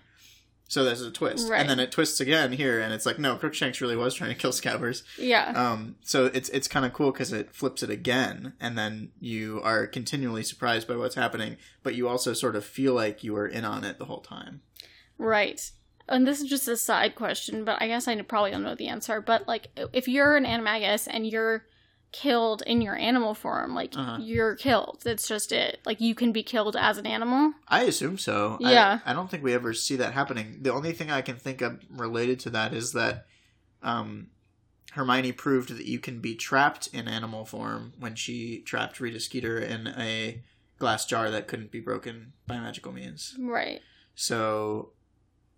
So 0.68 0.84
there's 0.84 1.04
a 1.04 1.12
twist, 1.12 1.48
Right. 1.48 1.62
and 1.62 1.70
then 1.70 1.80
it 1.80 1.92
twists 1.92 2.20
again 2.20 2.52
here, 2.54 2.80
and 2.80 2.92
it's 2.92 3.06
like, 3.06 3.20
no, 3.20 3.36
Crookshanks 3.36 3.82
really 3.82 3.96
was 3.96 4.16
trying 4.16 4.32
to 4.32 4.36
kill 4.36 4.52
Scabbers. 4.52 5.04
Yeah. 5.16 5.54
Um, 5.56 5.96
so 6.02 6.26
it's 6.26 6.50
it's 6.50 6.68
kind 6.68 6.88
of 6.88 6.92
cool 6.94 7.12
because 7.12 7.32
it 7.32 7.54
flips 7.54 7.84
it 7.84 7.92
again, 7.92 8.54
and 8.60 8.76
then 8.76 9.12
you 9.20 9.62
are 9.64 9.86
continually 9.86 10.42
surprised 10.42 10.88
by 10.88 10.96
what's 10.96 11.14
happening, 11.16 11.58
but 11.84 11.94
you 11.94 12.08
also 12.08 12.34
sort 12.34 12.56
of 12.56 12.66
feel 12.66 12.96
like 12.96 13.24
you 13.24 13.34
were 13.34 13.48
in 13.48 13.64
on 13.64 13.84
it 13.84 14.00
the 14.00 14.06
whole 14.06 14.22
time. 14.22 14.62
Right. 15.20 15.70
And 16.08 16.26
this 16.28 16.42
is 16.42 16.50
just 16.50 16.68
a 16.68 16.78
side 16.78 17.16
question, 17.16 17.64
but 17.64 17.80
I 17.82 17.88
guess 17.88 18.08
I 18.08 18.20
probably 18.24 18.52
don't 18.52 18.64
know 18.64 18.76
the 18.76 18.88
answer. 18.88 19.22
But 19.22 19.48
like, 19.48 19.68
if 19.94 20.08
you're 20.08 20.36
an 20.36 20.46
animagus 20.46 21.08
and 21.10 21.28
you're 21.28 21.66
killed 22.12 22.62
in 22.66 22.82
your 22.82 22.96
animal 22.96 23.34
form, 23.34 23.76
like 23.76 23.94
Uh-huh. 23.96 24.18
you're 24.22 24.56
killed. 24.56 25.02
That's 25.04 25.28
just 25.28 25.52
it. 25.52 25.80
Like 25.86 26.00
you 26.00 26.16
can 26.16 26.32
be 26.32 26.44
killed 26.44 26.76
as 26.78 26.98
an 26.98 27.06
animal. 27.06 27.54
I 27.68 27.84
assume 27.84 28.18
so. 28.18 28.58
I- 28.64 28.72
Yeah. 28.72 29.00
I, 29.06 29.14
don't 29.14 29.30
think 29.30 29.44
we 29.44 29.54
ever 29.54 29.74
see 29.74 29.96
that 29.98 30.14
happening. 30.14 30.60
The 30.62 30.72
only 30.74 30.94
thing 30.94 31.12
I 31.12 31.22
can 31.22 31.36
think 31.36 31.62
of 31.62 31.82
related 31.90 32.40
to 32.42 32.50
that 32.52 32.74
is 32.74 32.94
that 32.94 33.26
um, 33.84 34.28
Hermione 34.94 35.34
proved 35.34 35.70
that 35.78 35.86
you 35.86 36.00
can 36.00 36.20
be 36.22 36.36
trapped 36.36 36.88
in 36.94 37.08
animal 37.08 37.44
form 37.46 37.94
when 38.00 38.16
she 38.16 38.62
trapped 38.62 39.00
Rita 39.02 39.20
Skeeter 39.20 39.60
in 39.60 39.88
a 39.88 40.42
glass 40.80 41.06
jar 41.06 41.30
that 41.30 41.48
couldn't 41.48 41.72
be 41.72 41.80
broken 41.82 42.32
by 42.48 42.58
magical 42.58 42.92
means. 42.94 43.36
Right. 43.38 43.82
So, 44.16 44.94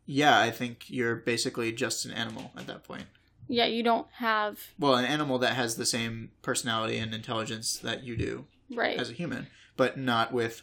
yeah, 0.07 0.39
I 0.39 0.49
think 0.51 0.85
you're 0.89 1.15
basically 1.15 1.71
just 1.71 2.05
an 2.05 2.11
animal 2.11 2.51
at 2.57 2.65
that 2.67 2.83
point. 2.83 3.05
Yeah. 3.47 3.65
You 3.65 3.83
don't 3.83 4.07
have. 4.13 4.59
Well, 4.79 4.95
an 4.95 5.05
animal 5.05 5.37
that 5.39 5.53
has 5.55 5.75
the 5.75 5.85
same 5.85 6.31
personality 6.41 6.97
and 6.97 7.13
intelligence 7.13 7.77
that 7.79 8.03
you 8.03 8.15
do 8.17 8.45
Right. 8.69 8.99
as 8.99 9.09
a 9.09 9.13
human, 9.13 9.47
but 9.75 9.97
not 9.97 10.33
with 10.33 10.61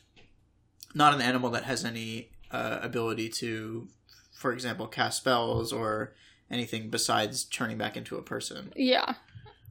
not 0.95 1.15
an 1.15 1.21
animal 1.21 1.51
that 1.51 1.65
has 1.65 1.85
any 1.85 2.31
uh, 2.51 2.79
ability 2.83 3.29
to, 3.29 3.89
for 4.33 4.53
example, 4.53 4.87
cast 4.87 5.19
spells 5.19 5.73
or 5.73 6.15
anything 6.51 6.89
besides 6.91 7.45
turning 7.45 7.79
back 7.79 7.97
into 7.97 8.17
a 8.17 8.23
person. 8.23 8.73
yeah. 8.77 9.15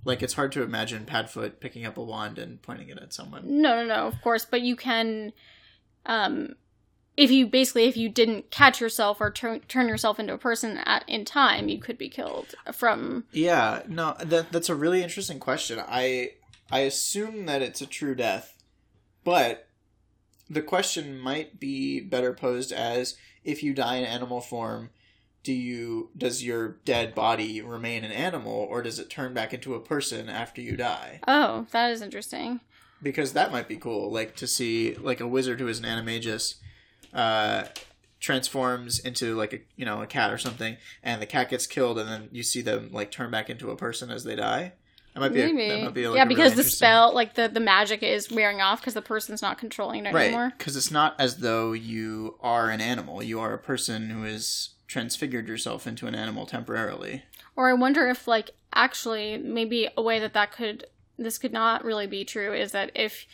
Like 0.05 0.21
it's 0.21 0.33
hard 0.33 0.51
to 0.51 0.63
imagine 0.63 1.05
Padfoot 1.05 1.61
picking 1.61 1.85
up 1.85 1.97
a 1.97 2.03
wand 2.03 2.37
and 2.37 2.61
pointing 2.61 2.89
it 2.89 2.97
at 2.99 3.13
someone. 3.13 3.43
No, 3.61 3.73
no, 3.75 3.85
no. 3.85 4.05
Of 4.07 4.19
course, 4.21 4.43
but 4.43 4.61
you 4.61 4.75
can. 4.75 5.31
Um, 6.05 6.55
if 7.15 7.31
you 7.31 7.45
basically 7.47 7.85
if 7.85 7.95
you 7.95 8.09
didn't 8.09 8.49
catch 8.51 8.81
yourself 8.81 9.21
or 9.21 9.31
turn 9.31 9.61
turn 9.61 9.87
yourself 9.87 10.19
into 10.19 10.33
a 10.33 10.37
person 10.37 10.77
at 10.77 11.03
in 11.07 11.25
time, 11.25 11.69
you 11.69 11.79
could 11.79 11.97
be 11.97 12.09
killed 12.09 12.55
from. 12.73 13.25
Yeah, 13.31 13.83
no, 13.87 14.15
that 14.19 14.51
that's 14.51 14.69
a 14.69 14.75
really 14.75 15.03
interesting 15.03 15.39
question. 15.39 15.79
I 15.87 16.31
I 16.71 16.79
assume 16.79 17.45
that 17.45 17.61
it's 17.61 17.81
a 17.81 17.85
true 17.85 18.15
death, 18.15 18.57
but 19.23 19.67
the 20.49 20.61
question 20.61 21.19
might 21.19 21.59
be 21.59 21.99
better 21.99 22.33
posed 22.33 22.71
as 22.71 23.15
if 23.43 23.63
you 23.63 23.73
die 23.73 23.95
in 23.95 24.05
animal 24.05 24.41
form, 24.41 24.89
do 25.43 25.53
you 25.53 26.09
does 26.17 26.43
your 26.43 26.77
dead 26.85 27.13
body 27.13 27.61
remain 27.61 28.03
an 28.03 28.11
animal 28.11 28.53
or 28.53 28.81
does 28.81 28.97
it 28.97 29.09
turn 29.09 29.33
back 29.33 29.53
into 29.53 29.75
a 29.75 29.79
person 29.79 30.29
after 30.29 30.61
you 30.61 30.75
die? 30.75 31.19
Oh, 31.27 31.67
that 31.71 31.91
is 31.91 32.01
interesting. 32.01 32.61
Because 33.01 33.33
that 33.33 33.51
might 33.51 33.67
be 33.67 33.75
cool, 33.75 34.11
like 34.11 34.35
to 34.37 34.47
see 34.47 34.95
like 34.95 35.19
a 35.19 35.27
wizard 35.27 35.59
who 35.59 35.67
is 35.67 35.79
an 35.79 35.85
animagus 35.85 36.55
uh 37.13 37.63
transforms 38.19 38.99
into 38.99 39.35
like 39.35 39.51
a 39.53 39.59
you 39.75 39.85
know 39.85 40.01
a 40.01 40.07
cat 40.07 40.31
or 40.31 40.37
something 40.37 40.77
and 41.03 41.21
the 41.21 41.25
cat 41.25 41.49
gets 41.49 41.67
killed 41.67 41.99
and 41.99 42.07
then 42.09 42.29
you 42.31 42.41
see 42.41 42.61
them 42.61 42.89
like 42.93 43.11
turn 43.11 43.29
back 43.29 43.49
into 43.49 43.69
a 43.69 43.75
person 43.75 44.09
as 44.09 44.23
they 44.23 44.35
die 44.35 44.71
that 45.13 45.19
might 45.19 45.33
be 45.33 45.41
a, 45.41 45.45
Maybe. 45.53 45.69
that 45.69 45.83
might 45.83 45.93
be 45.93 46.07
like, 46.07 46.15
yeah, 46.15 46.23
a 46.23 46.25
really 46.25 46.35
because 46.35 46.55
the 46.55 46.63
spell, 46.63 47.13
like 47.13 47.35
the 47.35 47.47
the 47.47 47.59
magic, 47.59 48.01
is 48.01 48.31
wearing 48.31 48.61
off 48.61 48.79
because 48.81 48.95
the 48.95 49.01
person's 49.01 49.43
not 49.43 49.59
controlling 49.59 50.07
it 50.07 50.13
right 50.13 50.27
anymore. 50.29 50.53
because 50.57 50.75
it's 50.75 50.89
not 50.89 51.15
as 51.19 51.37
though 51.37 51.73
you 51.73 52.35
are 52.41 52.71
an 52.71 52.81
animal 52.81 53.21
you 53.21 53.39
are 53.39 53.53
a 53.53 53.59
person 53.59 54.09
who 54.09 54.23
has 54.23 54.69
transfigured 54.87 55.47
yourself 55.47 55.85
into 55.85 56.07
an 56.07 56.15
animal 56.15 56.45
temporarily 56.47 57.23
Or 57.55 57.69
I 57.69 57.73
wonder 57.73 58.07
if, 58.09 58.27
like, 58.27 58.51
actually, 58.73 59.37
maybe 59.37 59.87
a 59.95 60.01
way 60.01 60.19
that 60.19 60.33
that 60.33 60.51
could 60.51 60.87
this 61.19 61.37
could 61.37 61.53
not 61.53 61.83
really 61.85 62.07
be 62.07 62.25
true 62.25 62.53
is 62.53 62.71
that 62.71 62.89
if, 62.95 63.27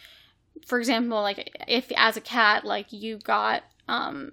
for 0.65 0.79
example, 0.79 1.21
like 1.21 1.51
if 1.67 1.91
as 1.95 2.17
a 2.17 2.21
cat, 2.21 2.65
like 2.65 2.91
you 2.91 3.17
got 3.19 3.63
um 3.87 4.31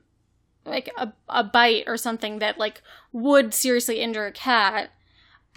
like 0.64 0.90
a 0.96 1.12
a 1.28 1.44
bite 1.44 1.84
or 1.86 1.96
something 1.96 2.38
that 2.40 2.58
like 2.58 2.82
would 3.12 3.54
seriously 3.54 4.00
injure 4.00 4.26
a 4.26 4.32
cat, 4.32 4.90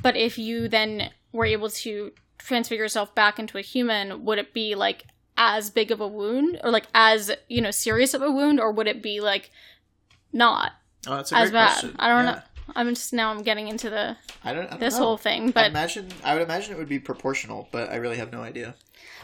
but 0.03 0.15
if 0.15 0.37
you 0.37 0.67
then 0.67 1.09
were 1.31 1.45
able 1.45 1.69
to 1.69 2.11
transfigure 2.37 2.83
yourself 2.85 3.13
back 3.15 3.37
into 3.39 3.57
a 3.57 3.61
human, 3.61 4.23
would 4.25 4.39
it 4.39 4.53
be 4.53 4.75
like 4.75 5.05
as 5.37 5.69
big 5.69 5.91
of 5.91 6.01
a 6.01 6.07
wound 6.07 6.59
or 6.63 6.71
like 6.71 6.87
as, 6.93 7.31
you 7.47 7.61
know, 7.61 7.71
serious 7.71 8.13
of 8.13 8.21
a 8.21 8.31
wound 8.31 8.59
or 8.59 8.71
would 8.71 8.87
it 8.87 9.01
be 9.01 9.19
like 9.19 9.51
not 10.33 10.73
Oh, 11.07 11.15
that's 11.15 11.31
a 11.31 11.35
as 11.37 11.49
great 11.49 11.59
bad? 11.59 11.69
question. 11.73 11.95
I 11.99 12.07
don't 12.09 12.25
Yeah. 12.25 12.31
know. 12.31 12.41
I'm 12.75 12.89
just 12.95 13.13
now 13.13 13.31
I'm 13.31 13.43
getting 13.43 13.67
into 13.67 13.89
the 13.89 14.17
I 14.43 14.53
don't. 14.53 14.67
I 14.67 14.69
don't 14.71 14.79
this 14.79 14.97
know. 14.97 15.05
whole 15.05 15.17
thing, 15.17 15.49
I 15.49 15.51
but 15.51 15.65
imagine. 15.67 16.09
I 16.23 16.33
would 16.33 16.43
imagine 16.43 16.73
it 16.73 16.77
would 16.77 16.89
be 16.89 16.99
proportional, 16.99 17.67
but 17.71 17.89
I 17.89 17.95
really 17.95 18.17
have 18.17 18.31
no 18.31 18.41
idea. 18.41 18.75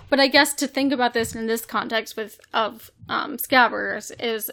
But 0.10 0.20
I 0.20 0.28
guess 0.28 0.54
to 0.56 0.68
think 0.68 0.92
about 0.92 1.14
this 1.14 1.36
in 1.36 1.48
this 1.48 1.66
context 1.66 2.16
with 2.16 2.40
of 2.54 2.92
um, 3.10 3.38
Scabbers 3.38 4.12
is 4.20 4.52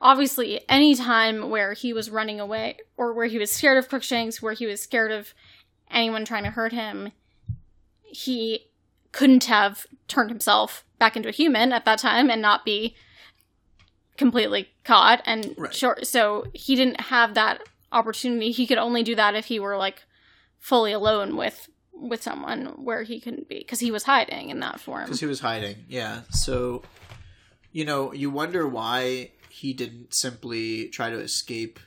obviously 0.00 0.60
any 0.68 0.94
time 0.94 1.50
where 1.50 1.72
he 1.72 1.92
was 1.92 2.10
running 2.10 2.40
away 2.40 2.78
or 2.96 3.12
where 3.12 3.26
he 3.26 3.38
was 3.38 3.50
scared 3.50 3.78
of 3.78 3.88
Crookshanks, 3.88 4.42
where 4.42 4.52
he 4.52 4.66
was 4.66 4.80
scared 4.80 5.12
of 5.12 5.34
anyone 5.90 6.24
trying 6.24 6.44
to 6.44 6.50
hurt 6.50 6.72
him, 6.72 7.12
he 8.02 8.66
couldn't 9.12 9.44
have 9.44 9.86
turned 10.08 10.30
himself 10.30 10.84
back 10.98 11.16
into 11.16 11.28
a 11.28 11.32
human 11.32 11.72
at 11.72 11.84
that 11.84 11.98
time 11.98 12.30
and 12.30 12.42
not 12.42 12.64
be 12.64 12.96
completely 14.16 14.70
caught 14.84 15.22
and 15.26 15.54
Right. 15.56 15.74
short. 15.74 16.06
So 16.06 16.46
he 16.54 16.76
didn't 16.76 17.00
have 17.02 17.34
that 17.34 17.62
opportunity. 17.92 18.50
He 18.52 18.66
could 18.66 18.78
only 18.78 19.02
do 19.02 19.14
that 19.14 19.34
if 19.34 19.46
he 19.46 19.58
were 19.58 19.76
like 19.76 20.04
fully 20.58 20.92
alone 20.92 21.36
with 21.36 21.68
with 21.92 22.22
someone 22.22 22.66
where 22.84 23.04
he 23.04 23.20
couldn't 23.20 23.48
be 23.48 23.58
because 23.58 23.78
he 23.80 23.90
was 23.92 24.02
hiding 24.02 24.50
in 24.50 24.58
that 24.60 24.80
form. 24.80 25.04
Because 25.04 25.20
he 25.20 25.26
was 25.26 25.40
hiding. 25.40 25.84
Yeah. 25.88 26.22
So, 26.30 26.82
you 27.70 27.84
know, 27.84 28.12
you 28.12 28.30
wonder 28.30 28.66
why 28.68 29.30
he 29.48 29.72
didn't 29.72 30.12
simply 30.12 30.88
try 30.88 31.08
to 31.10 31.18
escape 31.18 31.78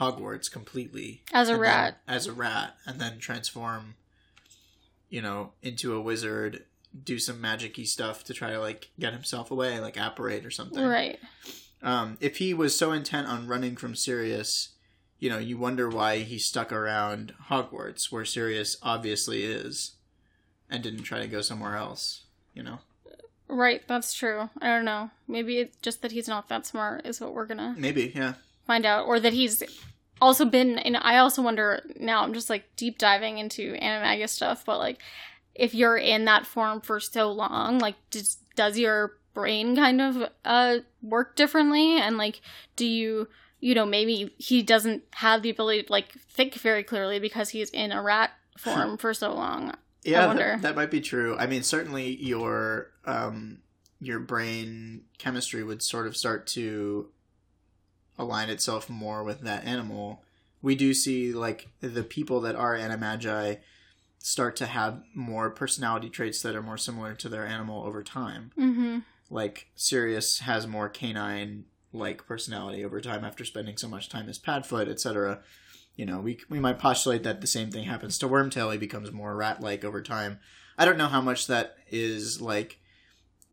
Hogwarts 0.00 0.50
completely 0.50 1.22
As 1.32 1.48
a 1.48 1.56
rat. 1.56 2.00
then- 2.06 2.16
as 2.16 2.26
a 2.26 2.32
rat, 2.32 2.76
and 2.84 3.00
then 3.00 3.18
transform, 3.20 3.94
you 5.08 5.22
know, 5.22 5.52
into 5.62 5.94
a 5.94 6.00
wizard, 6.00 6.64
do 7.04 7.18
some 7.18 7.40
magicy 7.42 7.86
stuff 7.86 8.24
to 8.24 8.34
try 8.34 8.50
to 8.50 8.60
like 8.60 8.90
get 8.98 9.12
himself 9.12 9.50
away, 9.50 9.80
like 9.80 9.96
apparate 9.96 10.44
or 10.44 10.50
something. 10.50 10.84
Right. 10.84 11.18
Um, 11.82 12.16
if 12.20 12.36
he 12.36 12.54
was 12.54 12.76
so 12.76 12.92
intent 12.92 13.26
on 13.26 13.48
running 13.48 13.76
from 13.76 13.94
Sirius, 13.94 14.70
you 15.18 15.28
know, 15.30 15.38
you 15.38 15.58
wonder 15.58 15.88
why 15.88 16.18
he 16.18 16.38
stuck 16.38 16.72
around 16.72 17.34
Hogwarts, 17.48 18.12
where 18.12 18.24
Sirius 18.24 18.76
obviously 18.82 19.44
is, 19.44 19.96
and 20.70 20.82
didn't 20.82 21.02
try 21.02 21.20
to 21.20 21.26
go 21.26 21.40
somewhere 21.40 21.76
else. 21.76 22.24
You 22.54 22.62
know, 22.62 22.78
Right, 23.52 23.86
that's 23.86 24.14
true. 24.14 24.48
I 24.62 24.68
don't 24.68 24.86
know. 24.86 25.10
Maybe 25.28 25.58
it's 25.58 25.76
just 25.82 26.00
that 26.00 26.12
he's 26.12 26.26
not 26.26 26.48
that 26.48 26.66
smart 26.66 27.06
is 27.06 27.20
what 27.20 27.34
we're 27.34 27.44
gonna 27.44 27.74
maybe, 27.76 28.10
yeah. 28.14 28.34
find 28.66 28.86
out. 28.86 29.06
Or 29.06 29.20
that 29.20 29.34
he's 29.34 29.62
also 30.22 30.46
been 30.46 30.78
and 30.78 30.96
I 30.96 31.18
also 31.18 31.42
wonder 31.42 31.82
now 32.00 32.22
I'm 32.22 32.32
just 32.32 32.48
like 32.48 32.64
deep 32.76 32.96
diving 32.96 33.36
into 33.36 33.74
animagus 33.74 34.30
stuff, 34.30 34.64
but 34.64 34.78
like 34.78 35.00
if 35.54 35.74
you're 35.74 35.96
in 35.96 36.24
that 36.24 36.46
form 36.46 36.80
for 36.80 37.00
so 37.00 37.30
long, 37.30 37.78
like 37.78 37.96
does 38.10 38.38
does 38.56 38.78
your 38.78 39.16
brain 39.34 39.74
kind 39.76 40.00
of 40.00 40.28
uh 40.44 40.78
work 41.02 41.36
differently? 41.36 41.96
And 41.98 42.16
like 42.16 42.40
do 42.76 42.86
you 42.86 43.28
you 43.62 43.76
know, 43.76 43.86
maybe 43.86 44.34
he 44.38 44.60
doesn't 44.60 45.04
have 45.12 45.42
the 45.42 45.50
ability 45.50 45.84
to 45.84 45.92
like 45.92 46.12
think 46.12 46.54
very 46.54 46.82
clearly 46.82 47.20
because 47.20 47.50
he's 47.50 47.70
in 47.70 47.92
a 47.92 48.02
rat 48.02 48.32
form 48.58 48.98
for 48.98 49.14
so 49.14 49.32
long. 49.32 49.72
Yeah, 50.02 50.26
wonder. 50.26 50.58
that, 50.60 50.62
that 50.62 50.76
might 50.76 50.90
be 50.90 51.00
true. 51.00 51.36
I 51.38 51.46
mean, 51.46 51.62
certainly 51.62 52.16
your 52.16 52.90
um, 53.04 53.58
your 54.00 54.18
brain 54.18 55.02
chemistry 55.18 55.62
would 55.62 55.80
sort 55.80 56.08
of 56.08 56.16
start 56.16 56.48
to 56.48 57.08
align 58.18 58.50
itself 58.50 58.90
more 58.90 59.22
with 59.22 59.42
that 59.42 59.64
animal. 59.64 60.24
We 60.60 60.74
do 60.74 60.92
see 60.92 61.32
like 61.32 61.68
the 61.80 62.02
people 62.02 62.40
that 62.40 62.56
are 62.56 62.76
animagi 62.76 63.58
start 64.22 64.56
to 64.56 64.66
have 64.66 65.02
more 65.14 65.50
personality 65.50 66.08
traits 66.08 66.42
that 66.42 66.54
are 66.54 66.62
more 66.62 66.78
similar 66.78 67.14
to 67.14 67.28
their 67.28 67.46
animal 67.46 67.84
over 67.84 68.02
time. 68.02 68.52
Mm-hmm. 68.58 68.98
Like 69.30 69.68
Sirius 69.74 70.40
has 70.40 70.66
more 70.66 70.88
canine 70.88 71.64
like 71.92 72.26
personality 72.26 72.84
over 72.84 73.00
time 73.00 73.24
after 73.24 73.44
spending 73.44 73.76
so 73.76 73.88
much 73.88 74.08
time 74.08 74.28
as 74.28 74.38
Padfoot, 74.38 74.88
etc. 74.88 75.40
You 75.96 76.06
know, 76.06 76.20
we 76.20 76.38
we 76.48 76.60
might 76.60 76.78
postulate 76.78 77.22
that 77.24 77.40
the 77.40 77.46
same 77.46 77.70
thing 77.70 77.84
happens 77.84 78.16
to 78.18 78.28
Wormtail. 78.28 78.72
He 78.72 78.78
becomes 78.78 79.12
more 79.12 79.34
rat-like 79.36 79.84
over 79.84 80.00
time. 80.00 80.38
I 80.78 80.84
don't 80.84 80.96
know 80.98 81.08
how 81.08 81.20
much 81.20 81.48
that 81.48 81.76
is 81.90 82.40
like 82.40 82.78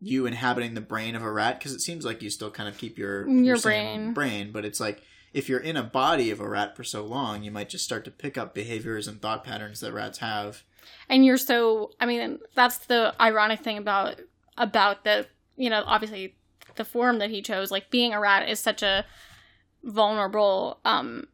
you 0.00 0.24
inhabiting 0.24 0.72
the 0.74 0.80
brain 0.80 1.14
of 1.14 1.22
a 1.22 1.30
rat 1.30 1.58
because 1.58 1.72
it 1.74 1.80
seems 1.80 2.04
like 2.04 2.22
you 2.22 2.30
still 2.30 2.50
kind 2.50 2.68
of 2.68 2.78
keep 2.78 2.96
your 2.96 3.28
Your 3.28 3.56
same 3.56 4.12
brain. 4.12 4.14
brain, 4.14 4.52
but 4.52 4.64
it's 4.64 4.80
like 4.80 5.02
if 5.32 5.48
you're 5.48 5.60
in 5.60 5.76
a 5.76 5.82
body 5.82 6.30
of 6.30 6.40
a 6.40 6.48
rat 6.48 6.76
for 6.76 6.84
so 6.84 7.04
long, 7.04 7.42
you 7.42 7.50
might 7.50 7.68
just 7.68 7.84
start 7.84 8.04
to 8.04 8.10
pick 8.10 8.36
up 8.36 8.54
behaviors 8.54 9.06
and 9.08 9.20
thought 9.20 9.44
patterns 9.44 9.80
that 9.80 9.92
rats 9.92 10.18
have. 10.18 10.64
and 11.08 11.24
you're 11.24 11.36
so 11.36 11.90
i 12.00 12.06
mean 12.06 12.38
that's 12.54 12.78
the 12.86 13.14
ironic 13.20 13.60
thing 13.60 13.78
about 13.78 14.20
about 14.56 15.04
the 15.04 15.26
you 15.56 15.70
know 15.70 15.82
obviously 15.86 16.34
the 16.76 16.84
form 16.84 17.18
that 17.18 17.30
he 17.30 17.42
chose 17.42 17.70
like 17.70 17.90
being 17.90 18.12
a 18.12 18.20
rat 18.20 18.48
is 18.48 18.58
such 18.58 18.82
a 18.82 19.04
vulnerable 19.84 20.80
um 20.84 21.26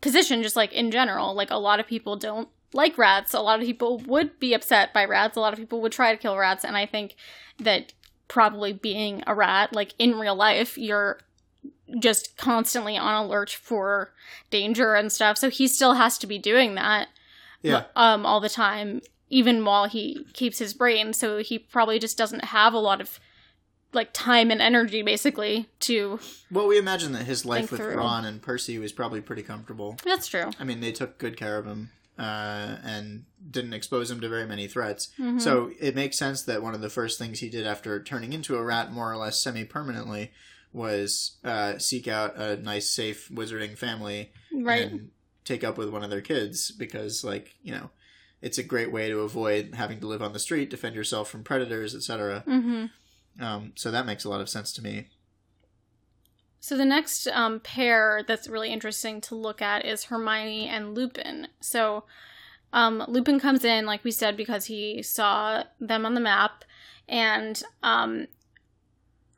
position 0.00 0.42
just 0.42 0.56
like 0.56 0.72
in 0.72 0.90
general. 0.90 1.34
Like 1.34 1.50
a 1.50 1.56
lot 1.56 1.80
of 1.80 1.86
people 1.86 2.16
don't 2.16 2.48
like 2.72 2.96
rats. 2.96 3.34
A 3.34 3.40
lot 3.40 3.60
of 3.60 3.66
people 3.66 3.98
would 4.06 4.38
be 4.38 4.54
upset 4.54 4.94
by 4.94 5.04
rats. 5.04 5.36
A 5.36 5.40
lot 5.40 5.52
of 5.52 5.58
people 5.58 5.80
would 5.82 5.92
try 5.92 6.12
to 6.12 6.18
kill 6.20 6.36
rats. 6.36 6.64
And 6.64 6.76
i 6.76 6.86
think 6.86 7.16
that 7.58 7.92
probably 8.28 8.72
being 8.72 9.22
a 9.26 9.34
rat 9.34 9.74
like 9.74 9.92
in 9.98 10.16
real 10.16 10.36
life 10.36 10.78
you're 10.78 11.18
just 11.98 12.36
constantly 12.36 12.96
on 12.96 13.14
alert 13.24 13.50
for 13.50 14.12
danger 14.50 14.94
and 14.94 15.10
stuff 15.12 15.36
so 15.38 15.50
he 15.50 15.66
still 15.66 15.94
has 15.94 16.16
to 16.18 16.26
be 16.26 16.38
doing 16.38 16.74
that 16.76 17.08
Yeah. 17.62 17.84
um 17.96 18.24
all 18.24 18.40
the 18.40 18.48
time 18.48 19.00
even 19.28 19.64
while 19.64 19.86
he 19.86 20.24
keeps 20.32 20.58
his 20.58 20.72
brain 20.74 21.12
so 21.12 21.38
he 21.38 21.58
probably 21.58 21.98
just 21.98 22.16
doesn't 22.16 22.44
have 22.46 22.74
a 22.74 22.78
lot 22.78 23.00
of 23.00 23.18
like 23.92 24.12
time 24.12 24.52
and 24.52 24.62
energy 24.62 25.02
basically 25.02 25.68
to 25.80 26.20
Well, 26.48 26.68
we 26.68 26.78
imagine 26.78 27.10
that 27.12 27.24
his 27.24 27.44
life 27.44 27.72
with 27.72 27.80
through. 27.80 27.96
Ron 27.96 28.24
and 28.24 28.40
Percy 28.40 28.78
was 28.78 28.92
probably 28.92 29.20
pretty 29.20 29.42
comfortable. 29.42 29.96
that's 30.04 30.28
true 30.28 30.50
I 30.60 30.64
mean, 30.64 30.78
they 30.80 30.92
took 30.92 31.18
good 31.18 31.36
care 31.36 31.58
of 31.58 31.66
him 31.66 31.90
uh, 32.16 32.76
and 32.84 33.24
didn't 33.50 33.72
expose 33.72 34.08
him 34.10 34.20
to 34.20 34.28
very 34.28 34.46
many 34.46 34.68
threats. 34.68 35.08
Mhm. 35.18 35.40
So 35.40 35.72
it 35.80 35.94
makes 35.96 36.18
sense 36.18 36.42
that 36.42 36.62
one 36.62 36.74
of 36.74 36.82
the 36.82 36.90
first 36.90 37.18
things 37.18 37.40
he 37.40 37.48
did 37.48 37.66
after 37.66 38.00
turning 38.02 38.32
into 38.34 38.56
a 38.56 38.62
rat, 38.62 38.92
more 38.92 39.10
or 39.10 39.16
less 39.16 39.42
semi 39.42 39.64
permanently, 39.64 40.30
was 40.72 41.38
uh, 41.44 41.78
seek 41.78 42.08
out 42.08 42.36
a 42.36 42.56
nice, 42.56 42.90
safe 42.90 43.28
wizarding 43.32 43.76
family 43.76 44.32
right 44.52 44.90
and 44.90 45.10
take 45.44 45.64
up 45.64 45.76
with 45.76 45.90
one 45.90 46.04
of 46.04 46.10
their 46.10 46.20
kids 46.20 46.70
because, 46.70 47.24
like, 47.24 47.56
you 47.62 47.72
know, 47.72 47.90
it's 48.42 48.58
a 48.58 48.62
great 48.62 48.92
way 48.92 49.08
to 49.08 49.20
avoid 49.20 49.74
having 49.74 50.00
to 50.00 50.06
live 50.06 50.22
on 50.22 50.32
the 50.32 50.38
street, 50.38 50.70
defend 50.70 50.94
yourself 50.94 51.28
from 51.28 51.42
predators, 51.42 51.94
etc. 51.94 52.44
mm-hmm 52.46 52.86
Um, 53.42 53.72
so 53.74 53.90
that 53.90 54.06
makes 54.06 54.24
a 54.24 54.28
lot 54.28 54.40
of 54.40 54.48
sense 54.48 54.72
to 54.74 54.82
me. 54.82 55.08
So 56.60 56.76
the 56.76 56.84
next 56.84 57.26
um, 57.28 57.60
pair 57.60 58.22
that's 58.26 58.46
really 58.46 58.70
interesting 58.70 59.20
to 59.22 59.34
look 59.34 59.62
at 59.62 59.84
is 59.84 60.04
Hermione 60.04 60.68
and 60.68 60.94
Lupin. 60.94 61.48
So 61.60 62.04
um, 62.72 63.02
Lupin 63.08 63.40
comes 63.40 63.64
in, 63.64 63.86
like 63.86 64.04
we 64.04 64.10
said, 64.10 64.36
because 64.36 64.66
he 64.66 65.02
saw 65.02 65.64
them 65.80 66.04
on 66.04 66.14
the 66.14 66.20
map, 66.20 66.64
and 67.08 67.60
um, 67.82 68.26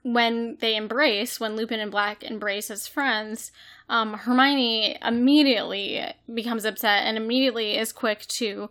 when 0.03 0.57
they 0.61 0.75
embrace, 0.75 1.39
when 1.39 1.57
Lupin 1.57 1.81
and 1.81 1.91
Black 1.91 2.23
embrace 2.25 2.71
as 2.71 2.87
friends, 2.87 3.53
um, 3.89 4.15
Hermione 4.15 4.99
immediately 5.05 6.05
becomes 6.33 6.65
upset 6.65 7.05
and 7.05 7.17
immediately 7.17 7.77
is 7.77 7.93
quick 7.93 8.21
to 8.27 8.71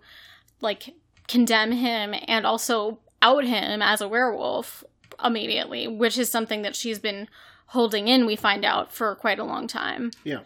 like 0.59 0.93
condemn 1.27 1.71
him 1.71 2.13
and 2.27 2.45
also 2.45 2.99
out 3.21 3.45
him 3.45 3.81
as 3.81 4.01
a 4.01 4.07
werewolf 4.07 4.83
immediately, 5.23 5.87
which 5.87 6.17
is 6.17 6.29
something 6.29 6.63
that 6.63 6.75
she's 6.75 6.99
been 6.99 7.27
holding 7.67 8.07
in, 8.07 8.25
we 8.25 8.35
find 8.35 8.65
out, 8.65 8.91
for 8.91 9.15
quite 9.15 9.39
a 9.39 9.43
long 9.45 9.67
time. 9.67 10.11
Yeah. 10.23 10.41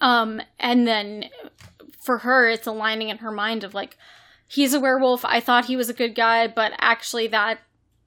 Um, 0.00 0.40
and 0.58 0.86
then 0.86 1.26
for 2.00 2.18
her, 2.18 2.48
it's 2.48 2.66
aligning 2.66 3.10
in 3.10 3.18
her 3.18 3.30
mind 3.30 3.64
of 3.64 3.74
like, 3.74 3.98
he's 4.46 4.72
a 4.72 4.80
werewolf. 4.80 5.24
I 5.24 5.40
thought 5.40 5.66
he 5.66 5.76
was 5.76 5.90
a 5.90 5.94
good 5.94 6.14
guy, 6.14 6.46
but 6.46 6.72
actually, 6.78 7.26
that 7.28 7.58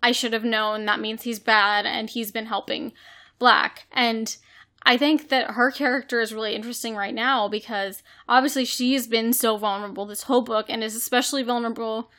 I 0.08 0.14
should 0.14 0.32
have 0.32 0.46
known. 0.46 0.86
That 0.86 1.02
means 1.02 1.24
he's 1.24 1.40
bad, 1.40 1.86
and 1.86 2.10
he's 2.10 2.32
been 2.32 2.46
helping 2.46 2.94
Black. 3.40 3.88
And 3.92 4.38
I 4.84 4.96
think 4.96 5.28
that 5.28 5.52
her 5.52 5.70
character 5.70 6.22
is 6.22 6.34
really 6.34 6.56
interesting 6.56 6.96
right 6.96 7.14
now 7.14 7.50
because 7.50 8.04
obviously 8.30 8.64
she's 8.64 9.06
been 9.06 9.34
so 9.34 9.58
vulnerable 9.58 10.06
this 10.06 10.24
whole 10.24 10.44
book 10.44 10.68
and 10.70 10.82
is 10.82 10.96
especially 10.96 11.44
vulnerable 11.44 12.10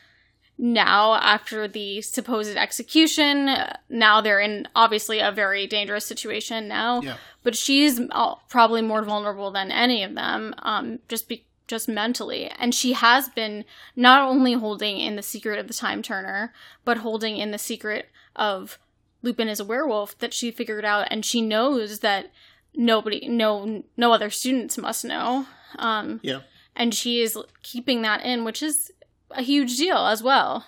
now 0.59 1.15
after 1.15 1.67
the 1.67 2.03
supposed 2.03 2.59
execution. 2.59 3.57
Now 3.89 4.21
they're 4.21 4.41
in 4.41 4.69
obviously 4.75 5.21
a 5.21 5.33
very 5.33 5.67
dangerous 5.67 6.05
situation 6.05 6.69
now, 6.69 7.01
Yeah. 7.01 7.17
but 7.43 7.57
she's 7.57 7.99
probably 8.51 8.83
more 8.83 9.03
vulnerable 9.03 9.51
than 9.51 9.73
any 9.73 10.03
of 10.03 10.15
them, 10.15 10.55
um, 10.59 10.99
just 11.09 11.27
be 11.27 11.47
just 11.69 11.89
mentally. 11.89 12.51
And 12.59 12.75
she 12.75 12.95
has 12.95 13.29
been 13.29 13.65
not 13.95 14.23
only 14.29 14.55
holding 14.55 14.99
in 14.99 15.15
the 15.17 15.23
secret 15.23 15.59
of 15.59 15.69
the 15.69 15.75
Time 15.75 16.03
Turner, 16.03 16.53
but 16.85 16.99
holding 16.99 17.37
in 17.37 17.51
the 17.53 17.59
secret 17.59 18.09
of 18.35 18.79
Lupin 19.23 19.49
is 19.49 19.61
a 19.61 19.65
werewolf 19.65 20.19
that 20.19 20.33
she 20.35 20.51
figured 20.51 20.85
out, 20.85 21.07
and 21.11 21.25
she 21.25 21.41
knows 21.43 22.01
that 22.01 22.33
nobody, 22.75 23.29
no, 23.29 23.83
no 23.97 24.13
other 24.13 24.31
students 24.31 24.79
must 24.79 25.05
know. 25.05 25.47
Um, 25.79 26.21
Yeah. 26.23 26.41
and 26.75 26.95
she 26.95 27.21
is 27.21 27.37
keeping 27.63 28.03
that 28.03 28.25
in, 28.25 28.45
which 28.45 28.63
is 28.63 28.91
a 29.31 29.43
huge 29.43 29.77
deal 29.77 30.07
as 30.07 30.23
well. 30.23 30.67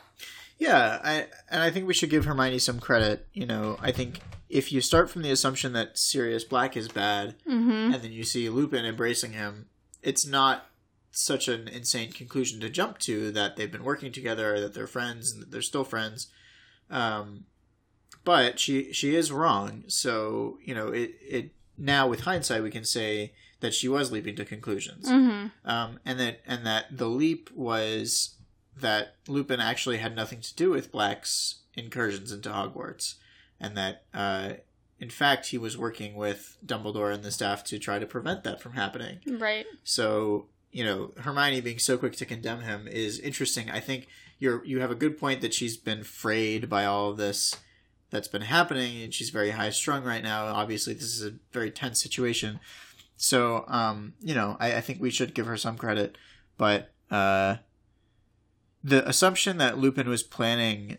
Yeah, 0.59 0.99
I 1.03 1.27
and 1.51 1.63
I 1.63 1.71
think 1.71 1.87
we 1.87 1.95
should 1.95 2.11
give 2.11 2.27
Hermione 2.27 2.59
some 2.59 2.81
credit. 2.81 3.27
You 3.33 3.47
know, 3.47 3.79
I 3.81 3.93
think 3.93 4.21
if 4.51 4.71
you 4.73 4.83
start 4.83 5.09
from 5.09 5.23
the 5.23 5.31
assumption 5.31 5.73
that 5.73 5.97
Sirius 5.97 6.45
Black 6.45 6.77
is 6.77 6.89
bad, 6.89 7.37
Mm-hmm. 7.49 7.95
and 7.95 8.03
then 8.03 8.13
you 8.13 8.25
see 8.25 8.49
Lupin 8.51 8.85
embracing 8.85 9.33
him, 9.33 9.69
it's 10.03 10.27
not 10.27 10.67
such 11.11 11.49
an 11.49 11.67
insane 11.69 12.13
conclusion 12.13 12.61
to 12.61 12.69
jump 12.71 12.99
to 12.99 13.31
that 13.33 13.57
they've 13.57 13.71
been 13.73 13.85
working 13.85 14.13
together, 14.13 14.61
that 14.61 14.75
they're 14.75 14.87
friends, 14.87 15.33
and 15.33 15.43
that 15.43 15.51
they're 15.51 15.63
still 15.63 15.85
friends. 15.85 16.29
Um, 16.91 17.45
but 18.25 18.59
she 18.61 18.93
she 18.93 19.15
is 19.15 19.33
wrong. 19.33 19.85
So 19.89 20.59
you 20.65 20.75
know, 20.75 20.89
it 20.89 21.13
it 21.21 21.51
now 21.79 22.07
with 22.09 22.21
hindsight 22.21 22.63
we 22.63 22.71
can 22.71 22.85
say 22.85 23.33
that 23.61 23.75
she 23.75 23.89
was 23.89 24.11
leaping 24.13 24.37
to 24.37 24.45
conclusions, 24.45 25.09
Mm-hmm. 25.09 25.69
um, 25.69 26.01
and 26.05 26.19
that 26.21 26.41
and 26.47 26.65
that 26.67 26.87
the 26.97 27.09
leap 27.09 27.51
was 27.55 28.37
that 28.77 29.17
Lupin 29.29 29.61
actually 29.61 29.99
had 29.99 30.15
nothing 30.17 30.41
to 30.41 30.55
do 30.55 30.71
with 30.71 30.91
Black's 30.93 31.57
incursions 31.75 32.33
into 32.33 32.49
Hogwarts, 32.51 33.15
and 33.59 33.77
that 33.77 34.05
uh, 34.15 34.55
in 34.99 35.11
fact 35.11 35.47
he 35.47 35.59
was 35.59 35.77
working 35.79 36.15
with 36.15 36.57
Dumbledore 36.65 37.13
and 37.13 37.23
the 37.23 37.31
staff 37.31 37.63
to 37.65 37.79
try 37.79 37.99
to 37.99 38.07
prevent 38.07 38.45
that 38.45 38.61
from 38.61 38.73
happening. 38.73 39.19
Right. 39.27 39.67
So 39.85 40.47
you 40.73 40.85
know, 40.85 41.13
Hermione 41.19 41.61
being 41.61 41.79
so 41.79 41.99
quick 41.99 42.17
to 42.17 42.25
condemn 42.25 42.61
him 42.61 42.87
is 42.87 43.19
interesting. 43.19 43.71
I 43.71 43.81
think 43.81 44.07
you're 44.39 44.65
you 44.65 44.81
have 44.81 44.91
a 44.91 44.97
good 44.97 45.19
point 45.19 45.41
that 45.41 45.55
she's 45.55 45.77
been 45.77 46.05
frayed 46.05 46.69
by 46.69 46.85
all 46.85 47.11
of 47.11 47.17
this 47.17 47.57
that's 48.11 48.29
been 48.29 48.43
happening, 48.43 49.03
and 49.03 49.15
she's 49.15 49.31
very 49.31 49.51
high 49.51 49.71
strung 49.71 50.05
right 50.05 50.23
now. 50.23 50.47
Obviously, 50.47 50.95
this 50.95 51.05
is 51.05 51.25
a 51.25 51.35
very 51.53 51.71
tense 51.71 52.01
situation. 52.01 52.61
So, 53.17 53.65
um, 53.69 54.15
you 54.21 54.35
know, 54.35 54.57
I, 54.59 54.77
I 54.77 54.81
think 54.81 55.01
we 55.01 55.11
should 55.11 55.35
give 55.35 55.47
her 55.47 55.57
some 55.57 55.77
credit, 55.77 56.17
but 56.57 56.93
uh, 57.11 57.57
the 58.83 59.07
assumption 59.07 59.59
that 59.59 59.79
Lupin 59.79 60.09
was 60.09 60.23
planning 60.23 60.99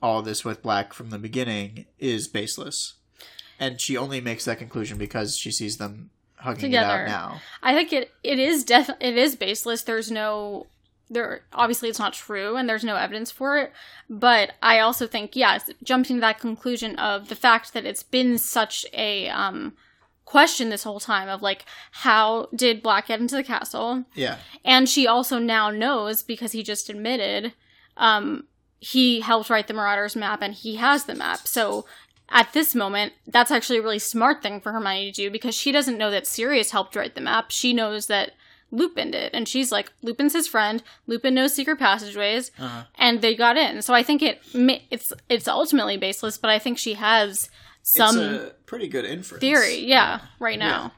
all 0.00 0.22
this 0.22 0.44
with 0.44 0.62
Black 0.62 0.92
from 0.92 1.10
the 1.10 1.18
beginning 1.18 1.86
is 1.98 2.26
baseless, 2.28 2.94
and 3.58 3.80
she 3.80 3.96
only 3.96 4.20
makes 4.20 4.44
that 4.46 4.58
conclusion 4.58 4.96
because 4.96 5.36
she 5.36 5.50
sees 5.50 5.76
them 5.76 6.10
Together. 6.58 7.02
out 7.02 7.08
now. 7.08 7.40
I 7.62 7.74
think 7.74 7.92
it 7.92 8.10
it 8.22 8.38
is 8.38 8.64
def 8.64 8.90
it 9.00 9.16
is 9.16 9.36
baseless. 9.36 9.82
There's 9.82 10.10
no 10.10 10.66
there 11.10 11.42
obviously 11.52 11.88
it's 11.88 11.98
not 11.98 12.12
true 12.12 12.56
and 12.56 12.68
there's 12.68 12.84
no 12.84 12.96
evidence 12.96 13.30
for 13.30 13.58
it. 13.58 13.72
But 14.08 14.52
I 14.62 14.78
also 14.80 15.06
think 15.06 15.34
yes, 15.34 15.70
jumping 15.82 16.16
to 16.16 16.20
that 16.20 16.38
conclusion 16.38 16.96
of 16.96 17.28
the 17.28 17.34
fact 17.34 17.72
that 17.72 17.84
it's 17.84 18.02
been 18.02 18.38
such 18.38 18.86
a 18.92 19.28
um 19.28 19.74
question 20.24 20.68
this 20.68 20.82
whole 20.82 21.00
time 21.00 21.28
of 21.28 21.40
like 21.40 21.64
how 21.90 22.48
did 22.54 22.82
Black 22.82 23.06
get 23.06 23.20
into 23.20 23.34
the 23.34 23.44
castle? 23.44 24.04
Yeah. 24.14 24.36
And 24.64 24.88
she 24.88 25.06
also 25.06 25.38
now 25.38 25.70
knows 25.70 26.22
because 26.22 26.52
he 26.52 26.62
just 26.62 26.90
admitted 26.90 27.54
um 27.96 28.44
he 28.80 29.20
helped 29.20 29.50
write 29.50 29.66
the 29.66 29.74
Marauders 29.74 30.14
map 30.14 30.40
and 30.40 30.54
he 30.54 30.76
has 30.76 31.04
the 31.04 31.14
map. 31.14 31.48
So 31.48 31.84
at 32.30 32.52
this 32.52 32.74
moment, 32.74 33.12
that's 33.26 33.50
actually 33.50 33.78
a 33.78 33.82
really 33.82 33.98
smart 33.98 34.42
thing 34.42 34.60
for 34.60 34.72
Hermione 34.72 35.12
to 35.12 35.22
do 35.22 35.30
because 35.30 35.54
she 35.54 35.72
doesn't 35.72 35.98
know 35.98 36.10
that 36.10 36.26
Sirius 36.26 36.70
helped 36.70 36.94
write 36.94 37.14
the 37.14 37.20
map. 37.20 37.50
She 37.50 37.72
knows 37.72 38.06
that 38.06 38.32
Lupin 38.70 39.10
did. 39.10 39.34
And 39.34 39.48
she's 39.48 39.72
like, 39.72 39.92
Lupin's 40.02 40.34
his 40.34 40.46
friend. 40.46 40.82
Lupin 41.06 41.34
knows 41.34 41.54
secret 41.54 41.78
passageways. 41.78 42.50
Uh-huh. 42.58 42.84
And 42.96 43.22
they 43.22 43.34
got 43.34 43.56
in. 43.56 43.80
So 43.82 43.94
I 43.94 44.02
think 44.02 44.22
it 44.22 44.40
it's 44.90 45.12
it's 45.28 45.48
ultimately 45.48 45.96
baseless, 45.96 46.36
but 46.36 46.50
I 46.50 46.58
think 46.58 46.76
she 46.78 46.94
has 46.94 47.48
some 47.82 48.18
it's 48.18 48.44
a 48.44 48.54
pretty 48.66 48.88
good 48.88 49.06
inference. 49.06 49.40
theory. 49.40 49.78
Yeah, 49.78 50.20
right 50.38 50.58
now. 50.58 50.92